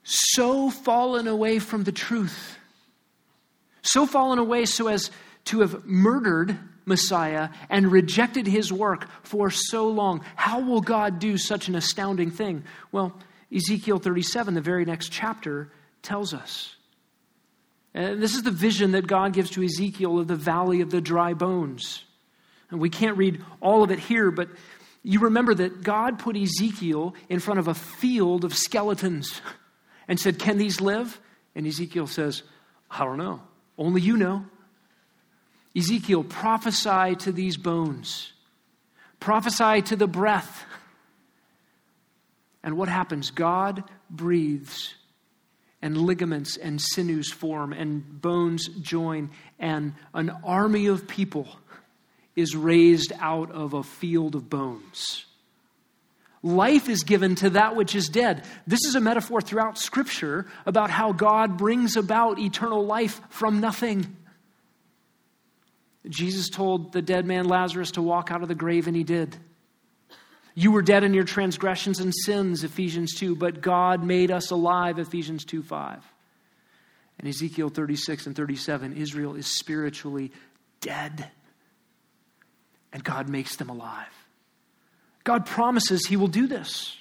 so 0.02 0.70
fallen 0.70 1.26
away 1.26 1.58
from 1.58 1.84
the 1.84 1.92
truth, 1.92 2.56
so 3.82 4.06
fallen 4.06 4.38
away 4.38 4.66
so 4.66 4.88
as 4.88 5.10
to 5.46 5.60
have 5.60 5.84
murdered 5.84 6.58
Messiah 6.84 7.50
and 7.68 7.92
rejected 7.92 8.46
his 8.46 8.72
work 8.72 9.08
for 9.22 9.50
so 9.50 9.88
long? 9.88 10.24
How 10.36 10.60
will 10.60 10.80
God 10.80 11.18
do 11.18 11.36
such 11.36 11.68
an 11.68 11.74
astounding 11.74 12.30
thing? 12.30 12.64
Well, 12.92 13.14
Ezekiel 13.54 13.98
37, 13.98 14.54
the 14.54 14.60
very 14.60 14.84
next 14.84 15.10
chapter, 15.10 15.70
tells 16.02 16.32
us. 16.32 16.76
And 17.94 18.22
this 18.22 18.34
is 18.34 18.42
the 18.42 18.50
vision 18.50 18.92
that 18.92 19.06
God 19.06 19.32
gives 19.32 19.50
to 19.50 19.64
Ezekiel 19.64 20.20
of 20.20 20.28
the 20.28 20.36
valley 20.36 20.80
of 20.80 20.90
the 20.90 21.00
dry 21.00 21.34
bones. 21.34 22.04
And 22.70 22.80
we 22.80 22.88
can't 22.88 23.16
read 23.16 23.44
all 23.60 23.82
of 23.82 23.90
it 23.90 23.98
here, 23.98 24.30
but 24.30 24.48
you 25.02 25.20
remember 25.20 25.54
that 25.54 25.82
God 25.82 26.18
put 26.18 26.36
Ezekiel 26.36 27.14
in 27.28 27.40
front 27.40 27.58
of 27.58 27.68
a 27.68 27.74
field 27.74 28.44
of 28.44 28.54
skeletons 28.54 29.40
and 30.06 30.20
said, 30.20 30.38
Can 30.38 30.58
these 30.58 30.80
live? 30.80 31.20
And 31.54 31.66
Ezekiel 31.66 32.06
says, 32.06 32.42
I 32.90 33.04
don't 33.04 33.18
know. 33.18 33.40
Only 33.78 34.00
you 34.00 34.16
know. 34.16 34.44
Ezekiel, 35.76 36.24
prophesy 36.24 37.14
to 37.16 37.32
these 37.32 37.56
bones, 37.56 38.32
prophesy 39.20 39.82
to 39.82 39.96
the 39.96 40.08
breath. 40.08 40.64
And 42.62 42.76
what 42.76 42.88
happens? 42.88 43.30
God 43.30 43.84
breathes, 44.10 44.94
and 45.80 45.96
ligaments 45.96 46.58
and 46.58 46.78
sinews 46.80 47.32
form, 47.32 47.72
and 47.72 48.20
bones 48.20 48.68
join, 48.68 49.30
and 49.58 49.94
an 50.12 50.30
army 50.44 50.86
of 50.86 51.08
people 51.08 51.48
is 52.36 52.56
raised 52.56 53.12
out 53.20 53.50
of 53.50 53.74
a 53.74 53.82
field 53.82 54.34
of 54.34 54.48
bones. 54.48 55.26
Life 56.42 56.88
is 56.88 57.02
given 57.02 57.34
to 57.36 57.50
that 57.50 57.76
which 57.76 57.94
is 57.94 58.08
dead. 58.08 58.44
This 58.66 58.84
is 58.86 58.94
a 58.94 59.00
metaphor 59.00 59.42
throughout 59.42 59.76
Scripture 59.76 60.46
about 60.64 60.90
how 60.90 61.12
God 61.12 61.58
brings 61.58 61.96
about 61.96 62.38
eternal 62.38 62.84
life 62.86 63.20
from 63.28 63.60
nothing. 63.60 64.16
Jesus 66.08 66.48
told 66.48 66.92
the 66.92 67.02
dead 67.02 67.26
man 67.26 67.44
Lazarus 67.44 67.90
to 67.92 68.02
walk 68.02 68.30
out 68.30 68.42
of 68.42 68.48
the 68.48 68.54
grave, 68.54 68.86
and 68.86 68.96
he 68.96 69.04
did. 69.04 69.36
You 70.54 70.72
were 70.72 70.82
dead 70.82 71.04
in 71.04 71.12
your 71.12 71.24
transgressions 71.24 72.00
and 72.00 72.14
sins, 72.14 72.64
Ephesians 72.64 73.14
2, 73.16 73.36
but 73.36 73.60
God 73.60 74.02
made 74.02 74.30
us 74.30 74.50
alive, 74.50 74.98
Ephesians 74.98 75.44
2 75.44 75.62
5. 75.62 76.02
And 77.18 77.28
Ezekiel 77.28 77.68
36 77.68 78.26
and 78.26 78.34
37, 78.34 78.96
Israel 78.96 79.34
is 79.34 79.46
spiritually 79.46 80.32
dead 80.80 81.30
and 82.92 83.04
God 83.04 83.28
makes 83.28 83.56
them 83.56 83.68
alive. 83.68 84.08
God 85.24 85.46
promises 85.46 86.06
He 86.06 86.16
will 86.16 86.28
do 86.28 86.46
this. 86.46 86.96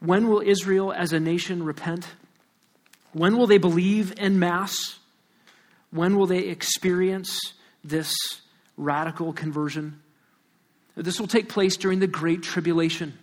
When 0.00 0.28
will 0.28 0.40
Israel 0.40 0.92
as 0.92 1.12
a 1.12 1.20
nation 1.20 1.62
repent? 1.62 2.06
When 3.12 3.36
will 3.36 3.46
they 3.46 3.58
believe 3.58 4.14
en 4.18 4.38
masse? 4.38 4.98
When 5.90 6.16
will 6.16 6.26
they 6.26 6.40
experience 6.40 7.38
this 7.84 8.14
radical 8.76 9.32
conversion? 9.32 10.00
This 10.96 11.20
will 11.20 11.26
take 11.26 11.48
place 11.48 11.76
during 11.76 11.98
the 11.98 12.06
Great 12.06 12.42
Tribulation. 12.42 13.18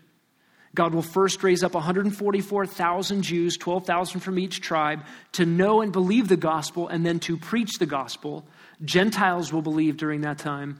God 0.75 0.93
will 0.93 1.01
first 1.01 1.43
raise 1.43 1.63
up 1.63 1.73
144,000 1.73 3.21
Jews, 3.21 3.57
12,000 3.57 4.19
from 4.19 4.37
each 4.37 4.61
tribe, 4.61 5.05
to 5.33 5.45
know 5.45 5.81
and 5.81 5.91
believe 5.91 6.27
the 6.27 6.37
gospel 6.37 6.87
and 6.87 7.05
then 7.05 7.19
to 7.21 7.37
preach 7.37 7.79
the 7.79 7.85
gospel. 7.85 8.45
Gentiles 8.83 9.51
will 9.51 9.61
believe 9.61 9.97
during 9.97 10.21
that 10.21 10.37
time. 10.37 10.79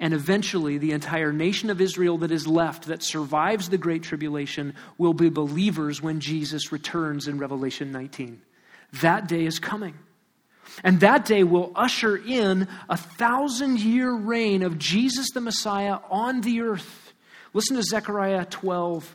And 0.00 0.12
eventually, 0.14 0.78
the 0.78 0.90
entire 0.90 1.32
nation 1.32 1.70
of 1.70 1.80
Israel 1.80 2.18
that 2.18 2.32
is 2.32 2.46
left, 2.46 2.86
that 2.86 3.04
survives 3.04 3.68
the 3.68 3.78
Great 3.78 4.02
Tribulation, 4.02 4.74
will 4.98 5.14
be 5.14 5.28
believers 5.28 6.02
when 6.02 6.18
Jesus 6.18 6.72
returns 6.72 7.28
in 7.28 7.38
Revelation 7.38 7.92
19. 7.92 8.42
That 8.94 9.28
day 9.28 9.44
is 9.44 9.60
coming. 9.60 9.94
And 10.82 11.00
that 11.00 11.24
day 11.24 11.44
will 11.44 11.70
usher 11.74 12.16
in 12.16 12.66
a 12.88 12.96
thousand 12.96 13.78
year 13.78 14.12
reign 14.12 14.62
of 14.62 14.78
Jesus 14.78 15.30
the 15.30 15.40
Messiah 15.40 15.98
on 16.10 16.40
the 16.40 16.62
earth. 16.62 17.01
Listen 17.54 17.76
to 17.76 17.82
Zechariah 17.82 18.46
12, 18.46 19.14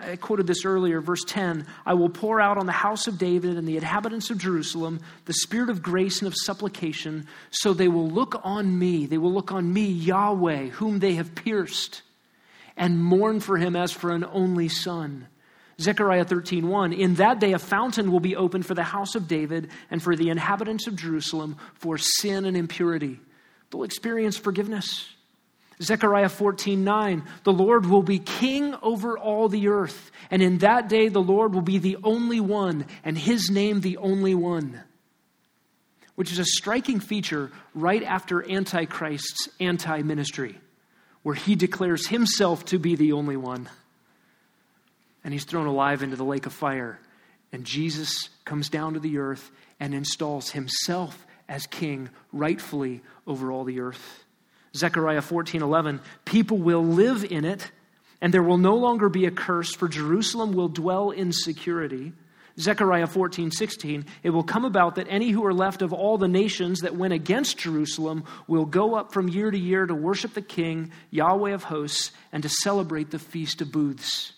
I 0.00 0.16
quoted 0.16 0.46
this 0.46 0.64
earlier, 0.64 1.00
verse 1.00 1.22
10 1.26 1.66
I 1.84 1.94
will 1.94 2.08
pour 2.08 2.40
out 2.40 2.58
on 2.58 2.66
the 2.66 2.72
house 2.72 3.06
of 3.06 3.18
David 3.18 3.56
and 3.56 3.68
the 3.68 3.76
inhabitants 3.76 4.30
of 4.30 4.38
Jerusalem 4.38 5.00
the 5.26 5.34
spirit 5.34 5.70
of 5.70 5.82
grace 5.82 6.20
and 6.20 6.26
of 6.26 6.34
supplication, 6.34 7.26
so 7.50 7.72
they 7.72 7.88
will 7.88 8.08
look 8.08 8.40
on 8.42 8.78
me. 8.78 9.06
They 9.06 9.18
will 9.18 9.32
look 9.32 9.52
on 9.52 9.72
me, 9.72 9.86
Yahweh, 9.86 10.68
whom 10.68 10.98
they 10.98 11.14
have 11.14 11.34
pierced, 11.34 12.02
and 12.76 13.02
mourn 13.02 13.40
for 13.40 13.56
him 13.56 13.76
as 13.76 13.92
for 13.92 14.10
an 14.10 14.24
only 14.24 14.68
son. 14.68 15.28
Zechariah 15.80 16.24
13:1 16.24 16.92
In 16.92 17.14
that 17.14 17.40
day 17.40 17.52
a 17.52 17.58
fountain 17.58 18.10
will 18.10 18.20
be 18.20 18.36
opened 18.36 18.64
for 18.64 18.74
the 18.74 18.84
house 18.84 19.14
of 19.14 19.28
David 19.28 19.70
and 19.90 20.02
for 20.02 20.16
the 20.16 20.30
inhabitants 20.30 20.86
of 20.86 20.96
Jerusalem 20.96 21.56
for 21.74 21.98
sin 21.98 22.44
and 22.44 22.56
impurity. 22.56 23.20
They'll 23.70 23.82
experience 23.82 24.36
forgiveness. 24.36 25.13
Zechariah 25.82 26.28
14, 26.28 26.84
9, 26.84 27.22
the 27.42 27.52
Lord 27.52 27.86
will 27.86 28.02
be 28.02 28.18
king 28.18 28.74
over 28.82 29.18
all 29.18 29.48
the 29.48 29.68
earth, 29.68 30.10
and 30.30 30.40
in 30.40 30.58
that 30.58 30.88
day 30.88 31.08
the 31.08 31.22
Lord 31.22 31.54
will 31.54 31.62
be 31.62 31.78
the 31.78 31.96
only 32.04 32.40
one, 32.40 32.86
and 33.04 33.18
his 33.18 33.50
name 33.50 33.80
the 33.80 33.96
only 33.96 34.34
one. 34.34 34.80
Which 36.14 36.30
is 36.30 36.38
a 36.38 36.44
striking 36.44 37.00
feature 37.00 37.50
right 37.74 38.02
after 38.02 38.48
Antichrist's 38.48 39.48
anti 39.58 40.02
ministry, 40.02 40.58
where 41.22 41.34
he 41.34 41.56
declares 41.56 42.06
himself 42.06 42.64
to 42.66 42.78
be 42.78 42.94
the 42.94 43.12
only 43.12 43.36
one. 43.36 43.68
And 45.24 45.32
he's 45.32 45.44
thrown 45.44 45.66
alive 45.66 46.02
into 46.02 46.16
the 46.16 46.24
lake 46.24 46.46
of 46.46 46.52
fire. 46.52 47.00
And 47.50 47.64
Jesus 47.64 48.28
comes 48.44 48.68
down 48.68 48.94
to 48.94 49.00
the 49.00 49.18
earth 49.18 49.50
and 49.80 49.94
installs 49.94 50.50
himself 50.50 51.26
as 51.48 51.66
king 51.66 52.10
rightfully 52.32 53.02
over 53.26 53.50
all 53.50 53.64
the 53.64 53.80
earth. 53.80 54.23
Zechariah 54.76 55.22
14:11, 55.22 56.00
people 56.24 56.58
will 56.58 56.84
live 56.84 57.24
in 57.24 57.44
it 57.44 57.70
and 58.20 58.32
there 58.32 58.42
will 58.42 58.58
no 58.58 58.74
longer 58.76 59.08
be 59.08 59.26
a 59.26 59.30
curse 59.30 59.74
for 59.74 59.86
Jerusalem 59.86 60.52
will 60.52 60.68
dwell 60.68 61.10
in 61.10 61.30
security. 61.30 62.12
Zechariah 62.58 63.08
14, 63.08 63.50
16, 63.50 64.06
it 64.22 64.30
will 64.30 64.44
come 64.44 64.64
about 64.64 64.94
that 64.94 65.08
any 65.10 65.30
who 65.30 65.44
are 65.44 65.52
left 65.52 65.82
of 65.82 65.92
all 65.92 66.16
the 66.18 66.28
nations 66.28 66.80
that 66.80 66.96
went 66.96 67.12
against 67.12 67.58
Jerusalem 67.58 68.24
will 68.46 68.64
go 68.64 68.94
up 68.94 69.12
from 69.12 69.28
year 69.28 69.50
to 69.50 69.58
year 69.58 69.84
to 69.84 69.94
worship 69.94 70.34
the 70.34 70.40
King, 70.40 70.92
Yahweh 71.10 71.50
of 71.50 71.64
hosts, 71.64 72.12
and 72.32 72.42
to 72.44 72.48
celebrate 72.48 73.10
the 73.10 73.18
Feast 73.18 73.60
of 73.60 73.72
Booths. 73.72 74.32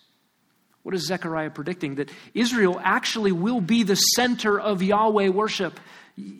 What 0.82 0.94
is 0.94 1.06
Zechariah 1.06 1.50
predicting? 1.50 1.96
That 1.96 2.10
Israel 2.32 2.80
actually 2.82 3.32
will 3.32 3.60
be 3.60 3.82
the 3.82 3.94
center 3.94 4.58
of 4.58 4.82
Yahweh 4.82 5.28
worship. 5.28 5.78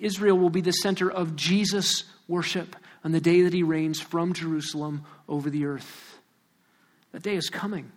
Israel 0.00 0.38
will 0.38 0.50
be 0.50 0.62
the 0.62 0.72
center 0.72 1.10
of 1.10 1.36
Jesus 1.36 2.04
worship 2.26 2.74
on 3.04 3.12
the 3.12 3.20
day 3.20 3.42
that 3.42 3.52
he 3.52 3.62
reigns 3.62 4.00
from 4.00 4.32
Jerusalem 4.32 5.04
over 5.28 5.50
the 5.50 5.66
earth. 5.66 6.18
That 7.12 7.22
day 7.22 7.36
is 7.36 7.48
coming. 7.48 7.92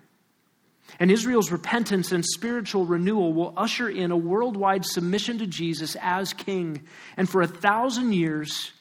And 1.00 1.12
Israel's 1.12 1.52
repentance 1.52 2.12
and 2.12 2.26
spiritual 2.26 2.86
renewal 2.86 3.34
will 3.34 3.54
usher 3.56 3.90
in 3.90 4.12
a 4.12 4.18
worldwide 4.18 4.86
submission 4.86 5.38
to 5.40 5.48
Jesus 5.48 5.96
as 6.02 6.34
king. 6.34 6.84
And 7.18 7.30
for 7.30 7.42
a 7.42 7.48
thousand 7.48 8.14
years, 8.14 8.72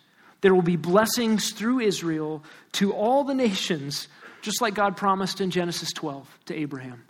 there 0.40 0.54
will 0.54 0.62
be 0.62 0.76
blessings 0.76 1.50
through 1.50 1.80
Israel 1.80 2.42
to 2.72 2.92
all 2.92 3.24
the 3.24 3.34
nations, 3.34 4.08
just 4.40 4.62
like 4.62 4.74
God 4.74 4.96
promised 4.96 5.40
in 5.40 5.50
Genesis 5.50 5.92
12 5.92 6.38
to 6.46 6.54
Abraham. 6.54 7.04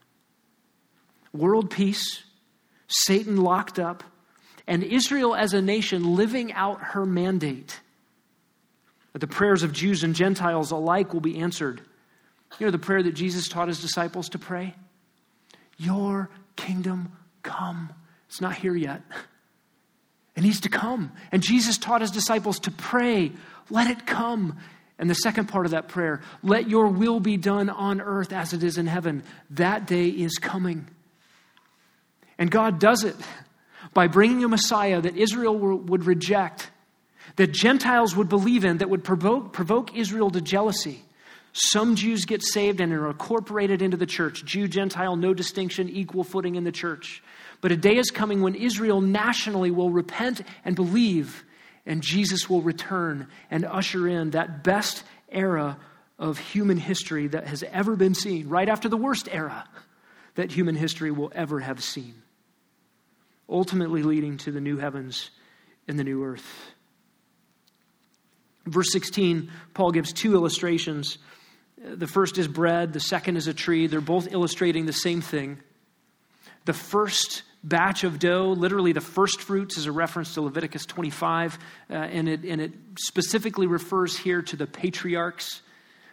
World 1.32 1.70
peace, 1.70 2.24
Satan 2.88 3.36
locked 3.36 3.78
up, 3.78 4.02
and 4.66 4.82
Israel 4.82 5.34
as 5.34 5.52
a 5.52 5.62
nation 5.62 6.16
living 6.16 6.52
out 6.52 6.80
her 6.80 7.06
mandate. 7.06 7.80
That 9.18 9.26
the 9.26 9.34
prayers 9.34 9.64
of 9.64 9.72
Jews 9.72 10.04
and 10.04 10.14
Gentiles 10.14 10.70
alike 10.70 11.12
will 11.12 11.20
be 11.20 11.40
answered. 11.40 11.80
You 12.60 12.66
know 12.66 12.70
the 12.70 12.78
prayer 12.78 13.02
that 13.02 13.16
Jesus 13.16 13.48
taught 13.48 13.66
his 13.66 13.80
disciples 13.80 14.28
to 14.28 14.38
pray? 14.38 14.76
Your 15.76 16.30
kingdom 16.54 17.10
come. 17.42 17.92
It's 18.28 18.40
not 18.40 18.54
here 18.54 18.76
yet. 18.76 19.02
It 20.36 20.42
needs 20.42 20.60
to 20.60 20.68
come. 20.68 21.10
And 21.32 21.42
Jesus 21.42 21.78
taught 21.78 22.00
his 22.00 22.12
disciples 22.12 22.60
to 22.60 22.70
pray, 22.70 23.32
let 23.70 23.90
it 23.90 24.06
come. 24.06 24.56
And 25.00 25.10
the 25.10 25.14
second 25.14 25.46
part 25.46 25.66
of 25.66 25.72
that 25.72 25.88
prayer, 25.88 26.20
let 26.44 26.70
your 26.70 26.86
will 26.86 27.18
be 27.18 27.36
done 27.36 27.70
on 27.70 28.00
earth 28.00 28.32
as 28.32 28.52
it 28.52 28.62
is 28.62 28.78
in 28.78 28.86
heaven. 28.86 29.24
That 29.50 29.88
day 29.88 30.06
is 30.06 30.38
coming. 30.38 30.86
And 32.38 32.52
God 32.52 32.78
does 32.78 33.02
it 33.02 33.16
by 33.92 34.06
bringing 34.06 34.44
a 34.44 34.48
Messiah 34.48 35.00
that 35.00 35.16
Israel 35.16 35.58
would 35.58 36.04
reject, 36.04 36.70
that 37.36 37.52
Gentiles 37.52 38.16
would 38.16 38.28
believe 38.28 38.64
in, 38.64 38.78
that 38.78 38.90
would 38.90 39.04
provoke, 39.04 39.52
provoke 39.52 39.96
Israel 39.96 40.30
to 40.30 40.40
jealousy. 40.40 41.02
Some 41.52 41.96
Jews 41.96 42.24
get 42.24 42.42
saved 42.42 42.80
and 42.80 42.92
are 42.92 43.08
incorporated 43.08 43.82
into 43.82 43.96
the 43.96 44.06
church. 44.06 44.44
Jew, 44.44 44.68
Gentile, 44.68 45.16
no 45.16 45.34
distinction, 45.34 45.88
equal 45.88 46.24
footing 46.24 46.54
in 46.54 46.64
the 46.64 46.72
church. 46.72 47.22
But 47.60 47.72
a 47.72 47.76
day 47.76 47.96
is 47.96 48.10
coming 48.10 48.42
when 48.42 48.54
Israel 48.54 49.00
nationally 49.00 49.70
will 49.70 49.90
repent 49.90 50.42
and 50.64 50.76
believe, 50.76 51.44
and 51.86 52.02
Jesus 52.02 52.48
will 52.48 52.62
return 52.62 53.28
and 53.50 53.64
usher 53.64 54.06
in 54.06 54.30
that 54.30 54.62
best 54.62 55.02
era 55.30 55.78
of 56.18 56.38
human 56.38 56.76
history 56.76 57.26
that 57.28 57.46
has 57.46 57.62
ever 57.64 57.96
been 57.96 58.14
seen, 58.14 58.48
right 58.48 58.68
after 58.68 58.88
the 58.88 58.96
worst 58.96 59.28
era 59.30 59.66
that 60.34 60.52
human 60.52 60.76
history 60.76 61.10
will 61.10 61.32
ever 61.34 61.58
have 61.60 61.82
seen, 61.82 62.14
ultimately 63.48 64.02
leading 64.02 64.36
to 64.36 64.52
the 64.52 64.60
new 64.60 64.76
heavens 64.76 65.30
and 65.88 65.98
the 65.98 66.04
new 66.04 66.22
earth. 66.22 66.72
Verse 68.70 68.92
16, 68.92 69.50
Paul 69.74 69.92
gives 69.92 70.12
two 70.12 70.34
illustrations 70.34 71.18
the 71.80 72.06
first 72.06 72.38
is 72.38 72.48
bread, 72.48 72.92
the 72.92 73.00
second 73.00 73.36
is 73.36 73.46
a 73.46 73.54
tree. 73.54 73.86
They're 73.86 74.00
both 74.00 74.32
illustrating 74.32 74.86
the 74.86 74.92
same 74.92 75.20
thing. 75.20 75.58
The 76.64 76.72
first 76.72 77.42
batch 77.62 78.04
of 78.04 78.18
dough, 78.18 78.54
literally 78.56 78.92
the 78.92 79.00
first 79.00 79.40
fruits, 79.40 79.76
is 79.78 79.86
a 79.86 79.92
reference 79.92 80.34
to 80.34 80.42
Leviticus 80.42 80.86
25, 80.86 81.58
uh, 81.90 81.94
and, 81.94 82.28
it, 82.28 82.44
and 82.44 82.60
it 82.60 82.72
specifically 82.98 83.66
refers 83.66 84.16
here 84.16 84.42
to 84.42 84.56
the 84.56 84.66
patriarchs. 84.66 85.62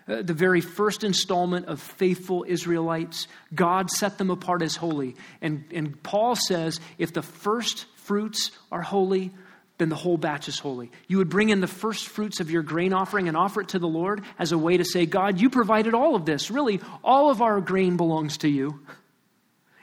Uh, 0.08 0.22
the 0.22 0.34
very 0.34 0.62
first 0.62 1.04
installment 1.04 1.66
of 1.66 1.82
faithful 1.82 2.46
Israelites, 2.48 3.28
God 3.54 3.90
set 3.90 4.20
them 4.20 4.30
apart 4.30 4.62
as 4.62 4.76
holy. 4.76 5.16
And, 5.42 5.66
and 5.74 6.02
Paul 6.04 6.36
says 6.36 6.80
if 7.00 7.12
the 7.12 7.24
first 7.24 7.86
fruits 7.96 8.52
are 8.72 8.84
holy, 8.84 9.32
then 9.78 9.90
the 9.90 9.96
whole 9.96 10.18
batch 10.18 10.48
is 10.48 10.58
holy. 10.58 10.90
You 11.08 11.18
would 11.18 11.30
bring 11.30 11.50
in 11.50 11.60
the 11.60 11.68
first 11.68 12.08
fruits 12.08 12.40
of 12.40 12.50
your 12.50 12.64
grain 12.64 12.94
offering 12.94 13.28
and 13.28 13.36
offer 13.36 13.62
it 13.62 13.70
to 13.70 13.80
the 13.80 13.88
Lord 13.88 14.24
as 14.40 14.52
a 14.52 14.58
way 14.58 14.78
to 14.78 14.86
say, 14.86 15.06
God, 15.06 15.40
you 15.40 15.50
provided 15.50 15.94
all 15.94 16.16
of 16.16 16.26
this. 16.26 16.50
Really, 16.50 16.80
all 17.04 17.30
of 17.30 17.42
our 17.42 17.60
grain 17.60 17.98
belongs 17.98 18.38
to 18.40 18.48
you. 18.48 18.80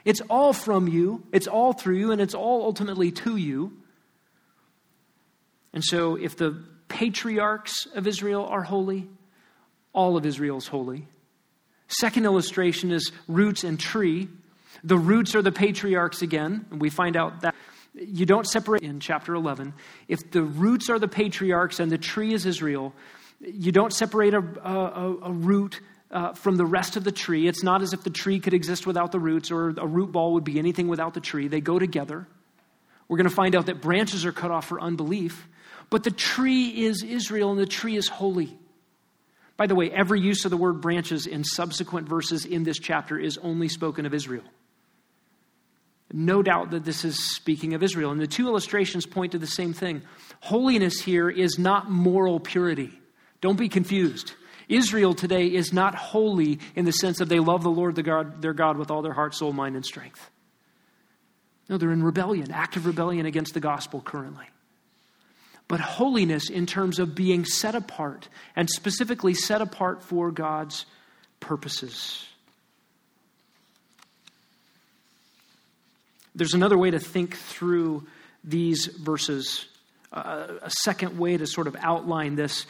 It's 0.03 0.21
all 0.29 0.51
from 0.51 0.87
you, 0.87 1.23
it's 1.31 1.47
all 1.47 1.73
through 1.73 1.95
you, 1.95 2.11
and 2.11 2.19
it's 2.19 2.33
all 2.33 2.63
ultimately 2.63 3.11
to 3.11 3.37
you. 3.37 3.73
And 5.73 5.83
so, 5.83 6.15
if 6.15 6.35
the 6.35 6.61
patriarchs 6.87 7.87
of 7.95 8.05
Israel 8.05 8.45
are 8.45 8.63
holy, 8.63 9.07
all 9.93 10.17
of 10.17 10.25
Israel 10.25 10.57
is 10.57 10.67
holy. 10.67 11.07
Second 11.87 12.25
illustration 12.25 12.91
is 12.91 13.11
roots 13.27 13.63
and 13.63 13.79
tree. 13.79 14.27
The 14.83 14.97
roots 14.97 15.35
are 15.35 15.41
the 15.41 15.51
patriarchs 15.51 16.21
again, 16.21 16.65
and 16.71 16.81
we 16.81 16.89
find 16.89 17.15
out 17.15 17.41
that 17.41 17.55
you 17.93 18.25
don't 18.25 18.47
separate 18.47 18.81
in 18.81 18.99
chapter 18.99 19.35
11. 19.35 19.73
If 20.07 20.31
the 20.31 20.43
roots 20.43 20.89
are 20.89 20.99
the 20.99 21.07
patriarchs 21.07 21.79
and 21.79 21.91
the 21.91 21.97
tree 21.97 22.33
is 22.33 22.45
Israel, 22.45 22.93
you 23.39 23.71
don't 23.71 23.93
separate 23.93 24.33
a, 24.33 24.39
a, 24.39 25.17
a 25.23 25.31
root 25.31 25.79
uh, 26.09 26.33
from 26.33 26.55
the 26.55 26.65
rest 26.65 26.95
of 26.95 27.03
the 27.03 27.11
tree. 27.11 27.47
It's 27.47 27.63
not 27.63 27.81
as 27.81 27.93
if 27.93 28.03
the 28.03 28.09
tree 28.09 28.39
could 28.39 28.53
exist 28.53 28.85
without 28.87 29.11
the 29.11 29.19
roots 29.19 29.51
or 29.51 29.69
a 29.69 29.87
root 29.87 30.11
ball 30.11 30.33
would 30.33 30.43
be 30.43 30.59
anything 30.59 30.87
without 30.87 31.13
the 31.13 31.19
tree. 31.19 31.47
They 31.47 31.61
go 31.61 31.79
together. 31.79 32.27
We're 33.07 33.17
going 33.17 33.29
to 33.29 33.35
find 33.35 33.55
out 33.55 33.65
that 33.65 33.81
branches 33.81 34.25
are 34.25 34.31
cut 34.31 34.51
off 34.51 34.67
for 34.67 34.79
unbelief, 34.79 35.47
but 35.89 36.03
the 36.03 36.11
tree 36.11 36.85
is 36.85 37.03
Israel 37.03 37.51
and 37.51 37.59
the 37.59 37.65
tree 37.65 37.95
is 37.95 38.07
holy. 38.07 38.57
By 39.57 39.67
the 39.67 39.75
way, 39.75 39.91
every 39.91 40.19
use 40.19 40.45
of 40.45 40.51
the 40.51 40.57
word 40.57 40.81
branches 40.81 41.27
in 41.27 41.43
subsequent 41.43 42.07
verses 42.07 42.45
in 42.45 42.63
this 42.63 42.79
chapter 42.79 43.19
is 43.19 43.37
only 43.39 43.67
spoken 43.67 44.05
of 44.05 44.13
Israel. 44.13 44.43
No 46.11 46.43
doubt 46.43 46.71
that 46.71 46.85
this 46.85 47.05
is 47.05 47.33
speaking 47.35 47.73
of 47.73 47.81
Israel. 47.81 48.11
And 48.11 48.21
the 48.21 48.27
two 48.27 48.47
illustrations 48.47 49.05
point 49.05 49.31
to 49.31 49.39
the 49.39 49.47
same 49.47 49.73
thing. 49.73 50.01
Holiness 50.41 51.01
here 51.01 51.29
is 51.29 51.57
not 51.57 51.89
moral 51.89 52.39
purity. 52.39 52.91
Don't 53.41 53.57
be 53.57 53.69
confused. 53.69 54.33
Israel 54.69 55.13
today 55.13 55.47
is 55.47 55.73
not 55.73 55.95
holy 55.95 56.59
in 56.75 56.85
the 56.85 56.91
sense 56.91 57.19
of 57.19 57.29
they 57.29 57.39
love 57.39 57.63
the 57.63 57.69
Lord 57.69 57.95
their 57.95 58.03
God, 58.03 58.41
their 58.41 58.53
God 58.53 58.77
with 58.77 58.91
all 58.91 59.01
their 59.01 59.13
heart, 59.13 59.35
soul, 59.35 59.53
mind, 59.53 59.75
and 59.75 59.85
strength. 59.85 60.29
No, 61.69 61.77
they're 61.77 61.91
in 61.91 62.03
rebellion, 62.03 62.51
active 62.51 62.85
rebellion 62.85 63.25
against 63.25 63.53
the 63.53 63.59
gospel 63.59 64.01
currently. 64.01 64.45
But 65.67 65.79
holiness 65.79 66.49
in 66.49 66.65
terms 66.65 66.99
of 66.99 67.15
being 67.15 67.45
set 67.45 67.73
apart, 67.73 68.27
and 68.55 68.69
specifically 68.69 69.33
set 69.33 69.61
apart 69.61 70.03
for 70.03 70.29
God's 70.31 70.85
purposes. 71.39 72.27
There's 76.35 76.53
another 76.53 76.77
way 76.77 76.91
to 76.91 76.99
think 76.99 77.35
through 77.35 78.07
these 78.43 78.87
verses, 78.87 79.65
uh, 80.11 80.47
a 80.61 80.69
second 80.69 81.17
way 81.17 81.37
to 81.37 81.45
sort 81.45 81.67
of 81.67 81.75
outline 81.79 82.35
this. 82.35 82.65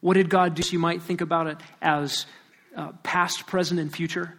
What 0.00 0.14
did 0.14 0.30
God 0.30 0.54
do? 0.54 0.62
So 0.62 0.72
you 0.72 0.78
might 0.78 1.02
think 1.02 1.20
about 1.20 1.46
it 1.46 1.58
as 1.80 2.26
uh, 2.76 2.92
past, 3.02 3.46
present, 3.46 3.78
and 3.78 3.94
future. 3.94 4.34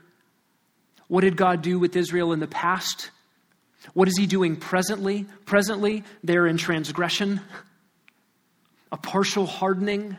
What 1.07 1.21
did 1.21 1.37
God 1.37 1.61
do 1.61 1.79
with 1.79 1.95
Israel 1.95 2.33
in 2.33 2.39
the 2.39 2.47
past? 2.47 3.11
What 3.93 4.07
is 4.07 4.17
He 4.17 4.25
doing 4.25 4.55
presently? 4.55 5.25
Presently, 5.45 6.03
they're 6.23 6.47
in 6.47 6.57
transgression, 6.57 7.41
a 8.91 8.97
partial 8.97 9.45
hardening. 9.45 10.17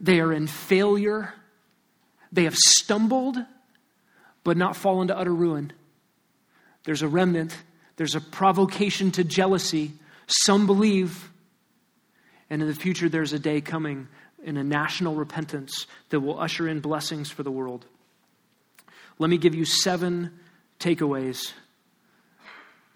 They 0.00 0.20
are 0.20 0.32
in 0.32 0.46
failure. 0.46 1.34
They 2.30 2.44
have 2.44 2.56
stumbled, 2.56 3.38
but 4.44 4.56
not 4.56 4.76
fallen 4.76 5.08
to 5.08 5.18
utter 5.18 5.34
ruin. 5.34 5.72
There's 6.84 7.02
a 7.02 7.08
remnant, 7.08 7.56
there's 7.96 8.14
a 8.14 8.20
provocation 8.20 9.10
to 9.12 9.24
jealousy. 9.24 9.92
Some 10.26 10.66
believe. 10.66 11.30
And 12.50 12.62
in 12.62 12.68
the 12.68 12.74
future, 12.74 13.08
there's 13.08 13.32
a 13.32 13.38
day 13.38 13.60
coming 13.60 14.08
in 14.42 14.56
a 14.56 14.64
national 14.64 15.14
repentance 15.14 15.86
that 16.10 16.20
will 16.20 16.38
usher 16.38 16.68
in 16.68 16.80
blessings 16.80 17.30
for 17.30 17.42
the 17.42 17.50
world. 17.50 17.84
Let 19.18 19.30
me 19.30 19.38
give 19.38 19.54
you 19.54 19.64
seven 19.64 20.38
takeaways 20.78 21.52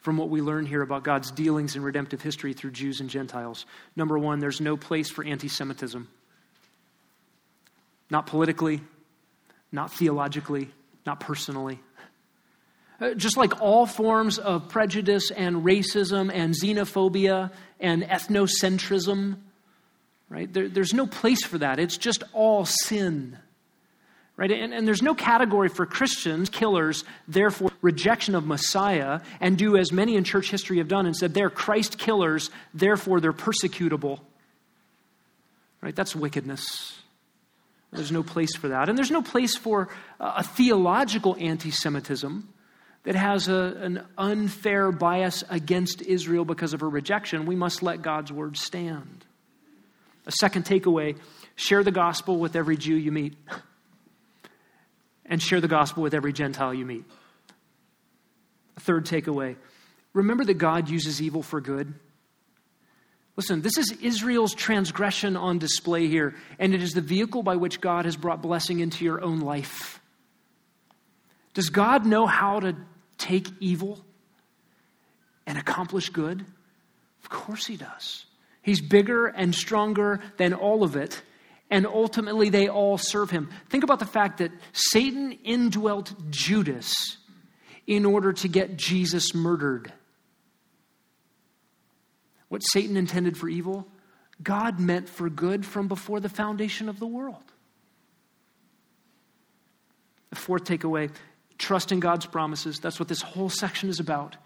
from 0.02 0.16
what 0.16 0.28
we 0.28 0.40
learn 0.40 0.66
here 0.66 0.82
about 0.82 1.04
God's 1.04 1.30
dealings 1.30 1.76
in 1.76 1.82
redemptive 1.82 2.22
history 2.22 2.52
through 2.52 2.72
Jews 2.72 3.00
and 3.00 3.08
Gentiles. 3.08 3.66
Number 3.96 4.18
one, 4.18 4.40
there's 4.40 4.60
no 4.60 4.76
place 4.76 5.10
for 5.10 5.24
anti 5.24 5.48
Semitism. 5.48 6.08
Not 8.10 8.26
politically, 8.26 8.82
not 9.70 9.92
theologically, 9.92 10.70
not 11.06 11.20
personally. 11.20 11.80
Uh, 13.02 13.14
just 13.14 13.36
like 13.36 13.60
all 13.60 13.84
forms 13.84 14.38
of 14.38 14.68
prejudice 14.68 15.32
and 15.32 15.64
racism 15.64 16.30
and 16.32 16.54
xenophobia 16.54 17.50
and 17.80 18.04
ethnocentrism, 18.04 19.34
right? 20.28 20.52
There, 20.52 20.68
there's 20.68 20.94
no 20.94 21.08
place 21.08 21.44
for 21.44 21.58
that. 21.58 21.80
It's 21.80 21.96
just 21.96 22.22
all 22.32 22.64
sin. 22.64 23.36
Right? 24.36 24.52
And, 24.52 24.72
and 24.72 24.86
there's 24.86 25.02
no 25.02 25.16
category 25.16 25.68
for 25.68 25.84
Christians, 25.84 26.48
killers, 26.48 27.02
therefore 27.26 27.72
rejection 27.80 28.36
of 28.36 28.46
Messiah, 28.46 29.18
and 29.40 29.58
do 29.58 29.76
as 29.76 29.90
many 29.90 30.14
in 30.14 30.22
church 30.22 30.48
history 30.48 30.78
have 30.78 30.86
done 30.86 31.04
and 31.04 31.16
said 31.16 31.34
they're 31.34 31.50
Christ 31.50 31.98
killers, 31.98 32.50
therefore 32.72 33.20
they're 33.20 33.32
persecutable. 33.32 34.20
Right? 35.80 35.96
That's 35.96 36.14
wickedness. 36.14 36.96
There's 37.90 38.12
no 38.12 38.22
place 38.22 38.54
for 38.54 38.68
that. 38.68 38.88
And 38.88 38.96
there's 38.96 39.10
no 39.10 39.22
place 39.22 39.56
for 39.56 39.88
a 40.20 40.44
theological 40.44 41.36
anti 41.40 41.72
Semitism 41.72 42.51
that 43.04 43.14
has 43.14 43.48
a, 43.48 43.76
an 43.80 44.06
unfair 44.16 44.92
bias 44.92 45.42
against 45.50 46.02
Israel 46.02 46.44
because 46.44 46.72
of 46.72 46.80
her 46.80 46.88
rejection, 46.88 47.46
we 47.46 47.56
must 47.56 47.82
let 47.82 48.02
God's 48.02 48.32
word 48.32 48.56
stand. 48.56 49.24
A 50.26 50.32
second 50.32 50.64
takeaway 50.64 51.16
share 51.56 51.82
the 51.82 51.90
gospel 51.90 52.38
with 52.38 52.54
every 52.54 52.76
Jew 52.76 52.94
you 52.94 53.10
meet. 53.10 53.36
and 55.26 55.42
share 55.42 55.60
the 55.60 55.68
gospel 55.68 56.02
with 56.02 56.14
every 56.14 56.32
Gentile 56.32 56.74
you 56.74 56.84
meet. 56.84 57.04
A 58.76 58.80
third 58.80 59.06
takeaway 59.06 59.56
remember 60.12 60.44
that 60.44 60.54
God 60.54 60.88
uses 60.90 61.22
evil 61.22 61.42
for 61.42 61.60
good. 61.60 61.94
Listen, 63.34 63.62
this 63.62 63.78
is 63.78 63.92
Israel's 64.02 64.54
transgression 64.54 65.36
on 65.38 65.58
display 65.58 66.06
here, 66.06 66.34
and 66.58 66.74
it 66.74 66.82
is 66.82 66.92
the 66.92 67.00
vehicle 67.00 67.42
by 67.42 67.56
which 67.56 67.80
God 67.80 68.04
has 68.04 68.14
brought 68.14 68.42
blessing 68.42 68.80
into 68.80 69.06
your 69.06 69.22
own 69.22 69.40
life. 69.40 70.00
Does 71.54 71.70
God 71.70 72.04
know 72.04 72.26
how 72.26 72.60
to 72.60 72.76
take 73.22 73.48
evil 73.60 74.04
and 75.46 75.56
accomplish 75.56 76.10
good? 76.10 76.44
Of 77.22 77.30
course, 77.30 77.66
He 77.66 77.76
does. 77.76 78.26
He's 78.62 78.80
bigger 78.80 79.26
and 79.26 79.54
stronger 79.54 80.20
than 80.36 80.52
all 80.52 80.82
of 80.82 80.96
it, 80.96 81.22
and 81.70 81.86
ultimately 81.86 82.50
they 82.50 82.68
all 82.68 82.98
serve 82.98 83.30
Him. 83.30 83.48
Think 83.68 83.84
about 83.84 84.00
the 84.00 84.06
fact 84.06 84.38
that 84.38 84.52
Satan 84.72 85.32
indwelt 85.44 86.12
Judas 86.30 87.16
in 87.86 88.04
order 88.04 88.32
to 88.32 88.48
get 88.48 88.76
Jesus 88.76 89.34
murdered. 89.34 89.92
What 92.48 92.62
Satan 92.62 92.96
intended 92.96 93.36
for 93.36 93.48
evil, 93.48 93.86
God 94.42 94.78
meant 94.78 95.08
for 95.08 95.30
good 95.30 95.64
from 95.64 95.88
before 95.88 96.20
the 96.20 96.28
foundation 96.28 96.88
of 96.88 96.98
the 96.98 97.06
world. 97.06 97.42
The 100.30 100.36
fourth 100.36 100.64
takeaway 100.64 101.10
trust 101.62 101.92
in 101.92 102.00
God's 102.00 102.26
promises. 102.26 102.80
That's 102.80 102.98
what 102.98 103.08
this 103.08 103.22
whole 103.22 103.48
section 103.48 103.88
is 103.88 104.00
about. 104.00 104.36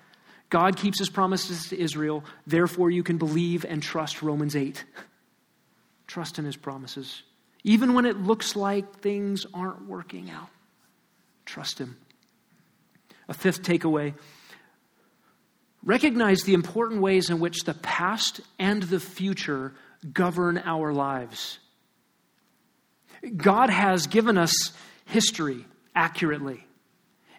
God 0.50 0.76
keeps 0.76 0.98
his 0.98 1.10
promises 1.10 1.70
to 1.70 1.80
Israel, 1.80 2.24
therefore, 2.46 2.90
you 2.90 3.02
can 3.02 3.18
believe 3.18 3.64
and 3.64 3.82
trust 3.82 4.22
Romans 4.22 4.54
8. 4.54 4.84
Trust 6.06 6.38
in 6.38 6.44
his 6.44 6.56
promises. 6.56 7.22
Even 7.64 7.94
when 7.94 8.06
it 8.06 8.16
looks 8.16 8.54
like 8.54 9.00
things 9.00 9.44
aren't 9.52 9.88
working 9.88 10.30
out, 10.30 10.48
trust 11.44 11.80
him. 11.80 11.96
A 13.28 13.34
fifth 13.34 13.62
takeaway 13.62 14.14
recognize 15.82 16.42
the 16.42 16.54
important 16.54 17.00
ways 17.00 17.28
in 17.30 17.40
which 17.40 17.64
the 17.64 17.74
past 17.74 18.40
and 18.58 18.84
the 18.84 19.00
future 19.00 19.72
govern 20.12 20.58
our 20.58 20.92
lives. 20.92 21.58
God 23.36 23.70
has 23.70 24.06
given 24.06 24.38
us 24.38 24.52
history 25.06 25.64
accurately, 25.94 26.65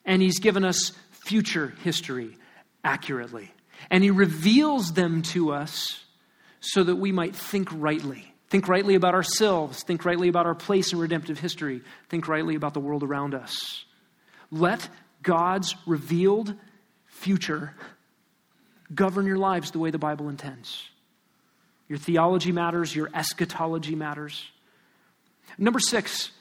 and 0.07 0.21
He's 0.21 0.39
given 0.39 0.65
us 0.65 0.93
future 1.11 1.75
history 1.83 2.35
accurately. 2.83 3.51
And 3.91 4.03
He 4.03 4.09
reveals 4.09 4.93
them 4.93 5.21
to 5.33 5.51
us 5.51 6.03
so 6.59 6.83
that 6.83 6.95
we 6.95 7.11
might 7.11 7.35
think 7.35 7.69
rightly. 7.71 8.33
Think 8.49 8.67
rightly 8.69 8.95
about 8.95 9.13
ourselves, 9.13 9.83
think 9.83 10.05
rightly 10.05 10.29
about 10.29 10.45
our 10.45 10.55
place 10.55 10.93
in 10.93 10.99
redemptive 10.99 11.37
history, 11.37 11.81
think 12.09 12.27
rightly 12.27 12.55
about 12.55 12.73
the 12.73 12.79
world 12.79 13.03
around 13.03 13.35
us. 13.35 13.83
Let 14.49 14.87
God's 15.21 15.75
revealed 15.85 16.55
future 17.07 17.73
govern 18.95 19.25
your 19.25 19.37
lives 19.37 19.71
the 19.71 19.79
way 19.79 19.91
the 19.91 19.97
Bible 19.97 20.29
intends. 20.29 20.87
Your 21.89 21.99
theology 21.99 22.53
matters, 22.53 22.95
your 22.95 23.09
eschatology 23.13 23.95
matters. 23.95 24.45
Number 25.57 25.79
six, 25.79 26.31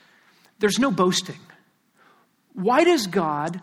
there's 0.61 0.79
no 0.79 0.93
boasting. 0.93 1.41
Why 2.57 2.85
does 2.85 3.07
God 3.07 3.61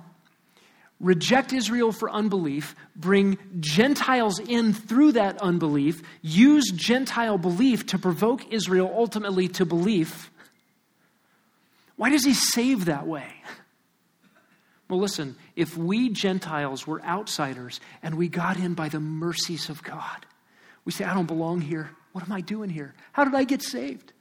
reject 0.99 1.51
Israel 1.51 1.91
for 1.91 2.11
unbelief, 2.11 2.75
bring 2.95 3.39
Gentiles 3.59 4.39
in 4.39 4.71
through 4.71 5.13
that 5.13 5.41
unbelief, 5.41 6.03
use 6.21 6.71
Gentile 6.71 7.39
belief 7.39 7.87
to 7.87 7.97
provoke 7.97 8.53
Israel 8.53 8.93
ultimately 8.95 9.47
to 9.49 9.65
belief? 9.65 10.31
Why 11.95 12.11
does 12.11 12.23
he 12.23 12.35
save 12.35 12.85
that 12.85 13.07
way? 13.07 13.33
Well, 14.87 14.99
listen, 14.99 15.37
if 15.55 15.75
we 15.75 16.09
Gentiles 16.09 16.85
were 16.85 17.01
outsiders 17.03 17.79
and 18.03 18.13
we 18.13 18.29
got 18.29 18.57
in 18.57 18.75
by 18.75 18.89
the 18.89 18.99
mercies 18.99 19.69
of 19.69 19.81
God, 19.81 20.25
we 20.85 20.91
say, 20.91 21.03
I 21.03 21.15
don't 21.15 21.25
belong 21.25 21.61
here. 21.61 21.89
What 22.11 22.23
am 22.23 22.31
I 22.31 22.41
doing 22.41 22.69
here? 22.69 22.93
How 23.11 23.23
did 23.23 23.33
I 23.33 23.43
get 23.43 23.63
saved? 23.63 24.13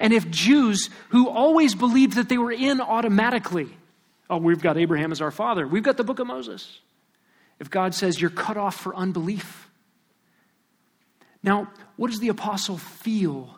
And 0.00 0.12
if 0.12 0.30
Jews 0.30 0.90
who 1.10 1.28
always 1.28 1.74
believed 1.74 2.14
that 2.14 2.28
they 2.28 2.38
were 2.38 2.52
in 2.52 2.80
automatically, 2.80 3.68
oh, 4.30 4.38
we've 4.38 4.62
got 4.62 4.76
Abraham 4.76 5.12
as 5.12 5.20
our 5.20 5.30
father, 5.30 5.66
we've 5.66 5.82
got 5.82 5.96
the 5.96 6.04
book 6.04 6.18
of 6.18 6.26
Moses. 6.26 6.80
If 7.58 7.70
God 7.70 7.94
says 7.94 8.20
you're 8.20 8.30
cut 8.30 8.56
off 8.56 8.76
for 8.76 8.94
unbelief. 8.94 9.68
Now, 11.42 11.70
what 11.96 12.10
does 12.10 12.20
the 12.20 12.28
apostle 12.28 12.78
feel 12.78 13.56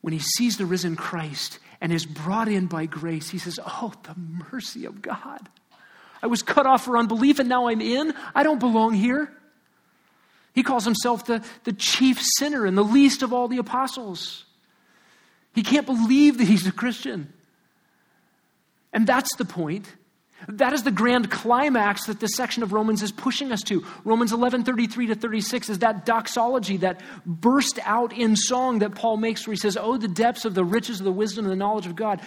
when 0.00 0.12
he 0.12 0.18
sees 0.18 0.58
the 0.58 0.66
risen 0.66 0.96
Christ 0.96 1.58
and 1.80 1.92
is 1.92 2.04
brought 2.06 2.48
in 2.48 2.66
by 2.66 2.86
grace, 2.86 3.30
he 3.30 3.38
says, 3.38 3.58
Oh, 3.64 3.92
the 4.02 4.14
mercy 4.52 4.84
of 4.84 5.02
God. 5.02 5.48
I 6.22 6.26
was 6.26 6.42
cut 6.42 6.66
off 6.66 6.84
for 6.84 6.96
unbelief 6.96 7.38
and 7.38 7.48
now 7.48 7.68
I'm 7.68 7.80
in. 7.80 8.14
I 8.34 8.42
don't 8.42 8.58
belong 8.58 8.94
here. 8.94 9.30
He 10.54 10.62
calls 10.62 10.84
himself 10.84 11.26
the, 11.26 11.44
the 11.64 11.72
chief 11.72 12.22
sinner 12.22 12.64
and 12.64 12.78
the 12.78 12.84
least 12.84 13.22
of 13.22 13.32
all 13.32 13.48
the 13.48 13.58
apostles. 13.58 14.44
He 15.54 15.62
can't 15.62 15.86
believe 15.86 16.38
that 16.38 16.44
he's 16.44 16.66
a 16.66 16.72
Christian. 16.72 17.32
And 18.92 19.06
that's 19.06 19.34
the 19.36 19.44
point. 19.44 19.86
That 20.48 20.72
is 20.72 20.82
the 20.82 20.90
grand 20.90 21.30
climax 21.30 22.06
that 22.06 22.20
this 22.20 22.34
section 22.34 22.62
of 22.62 22.72
Romans 22.72 23.02
is 23.02 23.12
pushing 23.12 23.50
us 23.50 23.62
to. 23.62 23.84
Romans 24.04 24.32
11, 24.32 24.64
33 24.64 25.06
to 25.08 25.14
36 25.14 25.70
is 25.70 25.78
that 25.78 26.04
doxology, 26.04 26.78
that 26.78 27.00
burst 27.24 27.78
out 27.84 28.12
in 28.12 28.36
song 28.36 28.80
that 28.80 28.94
Paul 28.94 29.16
makes 29.16 29.46
where 29.46 29.54
he 29.54 29.58
says, 29.58 29.78
Oh, 29.80 29.96
the 29.96 30.08
depths 30.08 30.44
of 30.44 30.54
the 30.54 30.64
riches 30.64 31.00
of 31.00 31.04
the 31.04 31.12
wisdom 31.12 31.44
and 31.44 31.52
the 31.52 31.56
knowledge 31.56 31.86
of 31.86 31.96
God. 31.96 32.20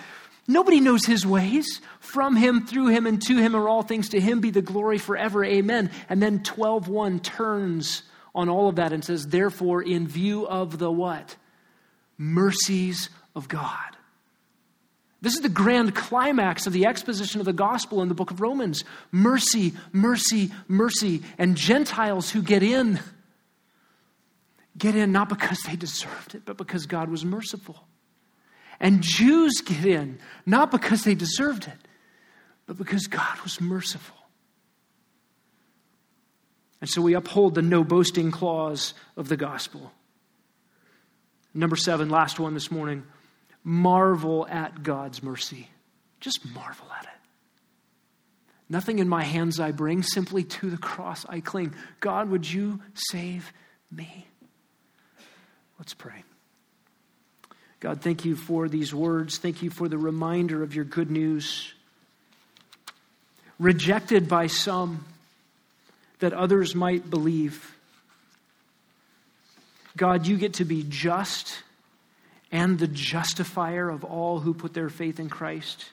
Nobody 0.48 0.80
knows 0.80 1.06
his 1.06 1.26
ways. 1.26 1.82
From 2.00 2.36
him, 2.36 2.66
through 2.66 2.88
him, 2.88 3.06
and 3.06 3.22
to 3.24 3.38
him 3.38 3.56
are 3.56 3.68
all 3.68 3.84
things. 3.84 4.10
To 4.10 4.20
him 4.20 4.40
be 4.40 4.50
the 4.50 4.62
glory 4.62 4.98
forever. 4.98 5.44
Amen. 5.44 5.92
And 6.08 6.22
then 6.22 6.40
12.1 6.40 7.22
turns 7.22 8.04
on 8.34 8.48
all 8.48 8.70
of 8.70 8.78
that 8.78 8.94
and 8.94 9.04
says, 9.04 9.28
Therefore, 9.28 9.82
in 9.82 10.08
view 10.08 10.48
of 10.48 10.80
the 10.80 10.92
what? 10.92 11.36
Mercies 12.18 13.10
of 13.38 13.48
God. 13.48 13.98
This 15.22 15.34
is 15.34 15.42
the 15.42 15.50
grand 15.50 15.96
climax 15.96 16.68
of 16.68 16.74
the 16.74 16.86
exposition 16.86 17.40
of 17.40 17.46
the 17.46 17.54
gospel 17.54 18.02
in 18.02 18.08
the 18.08 18.14
book 18.14 18.30
of 18.30 18.40
Romans. 18.40 18.84
Mercy, 19.12 19.74
mercy, 19.92 20.52
mercy. 20.68 21.24
And 21.38 21.58
Gentiles 21.58 22.30
who 22.30 22.42
get 22.42 22.62
in, 22.62 23.00
get 24.78 24.96
in 24.96 25.12
not 25.12 25.28
because 25.30 25.60
they 25.66 25.76
deserved 25.76 26.36
it, 26.36 26.46
but 26.46 26.58
because 26.58 26.86
God 26.86 27.10
was 27.10 27.26
merciful. 27.26 27.84
And 28.80 29.02
Jews 29.02 29.62
get 29.62 29.86
in 29.86 30.20
not 30.46 30.70
because 30.70 31.04
they 31.04 31.16
deserved 31.16 31.66
it, 31.68 31.88
but 32.68 32.78
because 32.78 33.08
God 33.08 33.40
was 33.42 33.60
merciful. 33.60 34.16
And 36.80 36.88
so 36.88 37.02
we 37.02 37.16
uphold 37.16 37.56
the 37.56 37.64
no 37.64 37.84
boasting 37.84 38.30
clause 38.30 38.94
of 39.16 39.30
the 39.30 39.38
gospel. 39.38 39.92
Number 41.56 41.76
seven, 41.76 42.10
last 42.10 42.40
one 42.40 42.54
this 42.54 42.70
morning 42.70 43.04
marvel 43.68 44.48
at 44.48 44.82
God's 44.82 45.22
mercy. 45.22 45.68
Just 46.22 46.40
marvel 46.56 46.88
at 46.98 47.04
it. 47.04 47.10
Nothing 48.70 49.00
in 49.00 49.10
my 49.10 49.24
hands 49.24 49.60
I 49.60 49.72
bring, 49.72 50.04
simply 50.04 50.46
to 50.46 50.70
the 50.70 50.78
cross 50.78 51.26
I 51.28 51.42
cling. 51.42 51.76
God, 52.00 52.30
would 52.30 52.50
you 52.50 52.80
save 52.94 53.52
me? 53.92 54.26
Let's 55.78 55.94
pray. 55.94 56.24
God, 57.82 58.02
thank 58.02 58.24
you 58.24 58.38
for 58.38 58.70
these 58.70 58.94
words. 58.94 59.38
Thank 59.38 59.62
you 59.62 59.70
for 59.70 59.90
the 59.90 59.98
reminder 59.98 60.64
of 60.64 60.74
your 60.74 60.86
good 60.86 61.12
news. 61.12 61.74
Rejected 63.60 64.30
by 64.30 64.48
some, 64.48 65.06
that 66.20 66.32
others 66.32 66.74
might 66.74 67.10
believe. 67.10 67.76
God, 69.98 70.26
you 70.26 70.38
get 70.38 70.54
to 70.56 70.66
be 70.66 70.86
just 70.88 71.64
and 72.52 72.80
the 72.80 72.88
justifier 72.88 73.90
of 73.90 74.04
all 74.04 74.40
who 74.40 74.54
put 74.54 74.74
their 74.74 74.90
faith 74.90 75.20
in 75.20 75.30
Christ. 75.30 75.86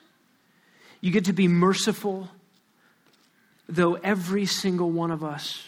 You 1.01 1.11
get 1.11 1.25
to 1.25 1.33
be 1.33 1.47
merciful, 1.47 2.29
though 3.67 3.95
every 3.95 4.45
single 4.45 4.89
one 4.91 5.11
of 5.11 5.23
us, 5.23 5.63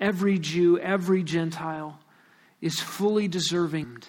every 0.00 0.38
Jew, 0.38 0.78
every 0.78 1.22
Gentile, 1.22 1.98
is 2.60 2.80
fully 2.80 3.28
deserving. 3.28 4.02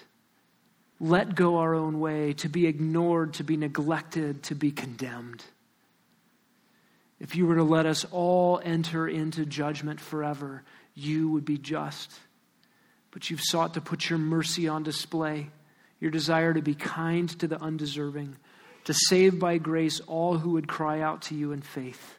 Let 1.00 1.36
go 1.36 1.58
our 1.58 1.76
own 1.76 2.00
way, 2.00 2.34
to 2.34 2.50
be 2.50 2.68
ignored, 2.68 3.36
to 3.36 3.44
be 3.44 3.58
neglected, 3.58 4.44
to 4.44 4.56
be 4.56 4.72
condemned. 4.72 5.44
If 7.20 7.36
you 7.36 7.46
were 7.46 7.56
to 7.56 7.64
let 7.64 7.86
us 7.86 8.06
all 8.12 8.62
enter 8.64 9.08
into 9.08 9.46
judgment 9.46 10.00
forever, 10.00 10.64
you 10.96 11.30
would 11.30 11.46
be 11.46 11.58
just 11.58 12.12
but 13.12 13.30
you've 13.30 13.42
sought 13.42 13.74
to 13.74 13.82
put 13.82 14.10
your 14.10 14.20
mercy 14.20 14.68
on 14.68 14.84
display, 14.84 15.50
your 16.00 16.12
desire 16.12 16.54
to 16.54 16.62
be 16.62 16.76
kind 16.76 17.30
to 17.40 17.48
the 17.48 17.62
undeserving, 17.62 18.36
to 18.86 18.94
save 18.94 19.40
by 19.40 19.58
grace 19.58 20.00
all 20.02 20.38
who 20.38 20.52
would 20.52 20.68
cry 20.68 21.02
out 21.02 21.24
to 21.24 21.36
you 21.36 21.52
in 21.52 21.62
faith. 21.62 22.18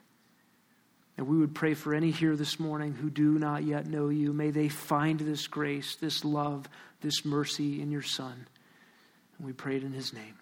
And 1.17 1.27
we 1.27 1.37
would 1.37 1.53
pray 1.53 1.73
for 1.73 1.93
any 1.93 2.11
here 2.11 2.35
this 2.35 2.59
morning 2.59 2.93
who 2.93 3.09
do 3.09 3.37
not 3.37 3.63
yet 3.63 3.85
know 3.85 4.09
you. 4.09 4.33
May 4.33 4.51
they 4.51 4.69
find 4.69 5.19
this 5.19 5.47
grace, 5.47 5.95
this 5.95 6.25
love, 6.25 6.67
this 7.01 7.25
mercy 7.25 7.81
in 7.81 7.91
your 7.91 8.01
Son. 8.01 8.47
And 9.37 9.45
we 9.45 9.53
pray 9.53 9.75
it 9.77 9.83
in 9.83 9.93
his 9.93 10.13
name. 10.13 10.40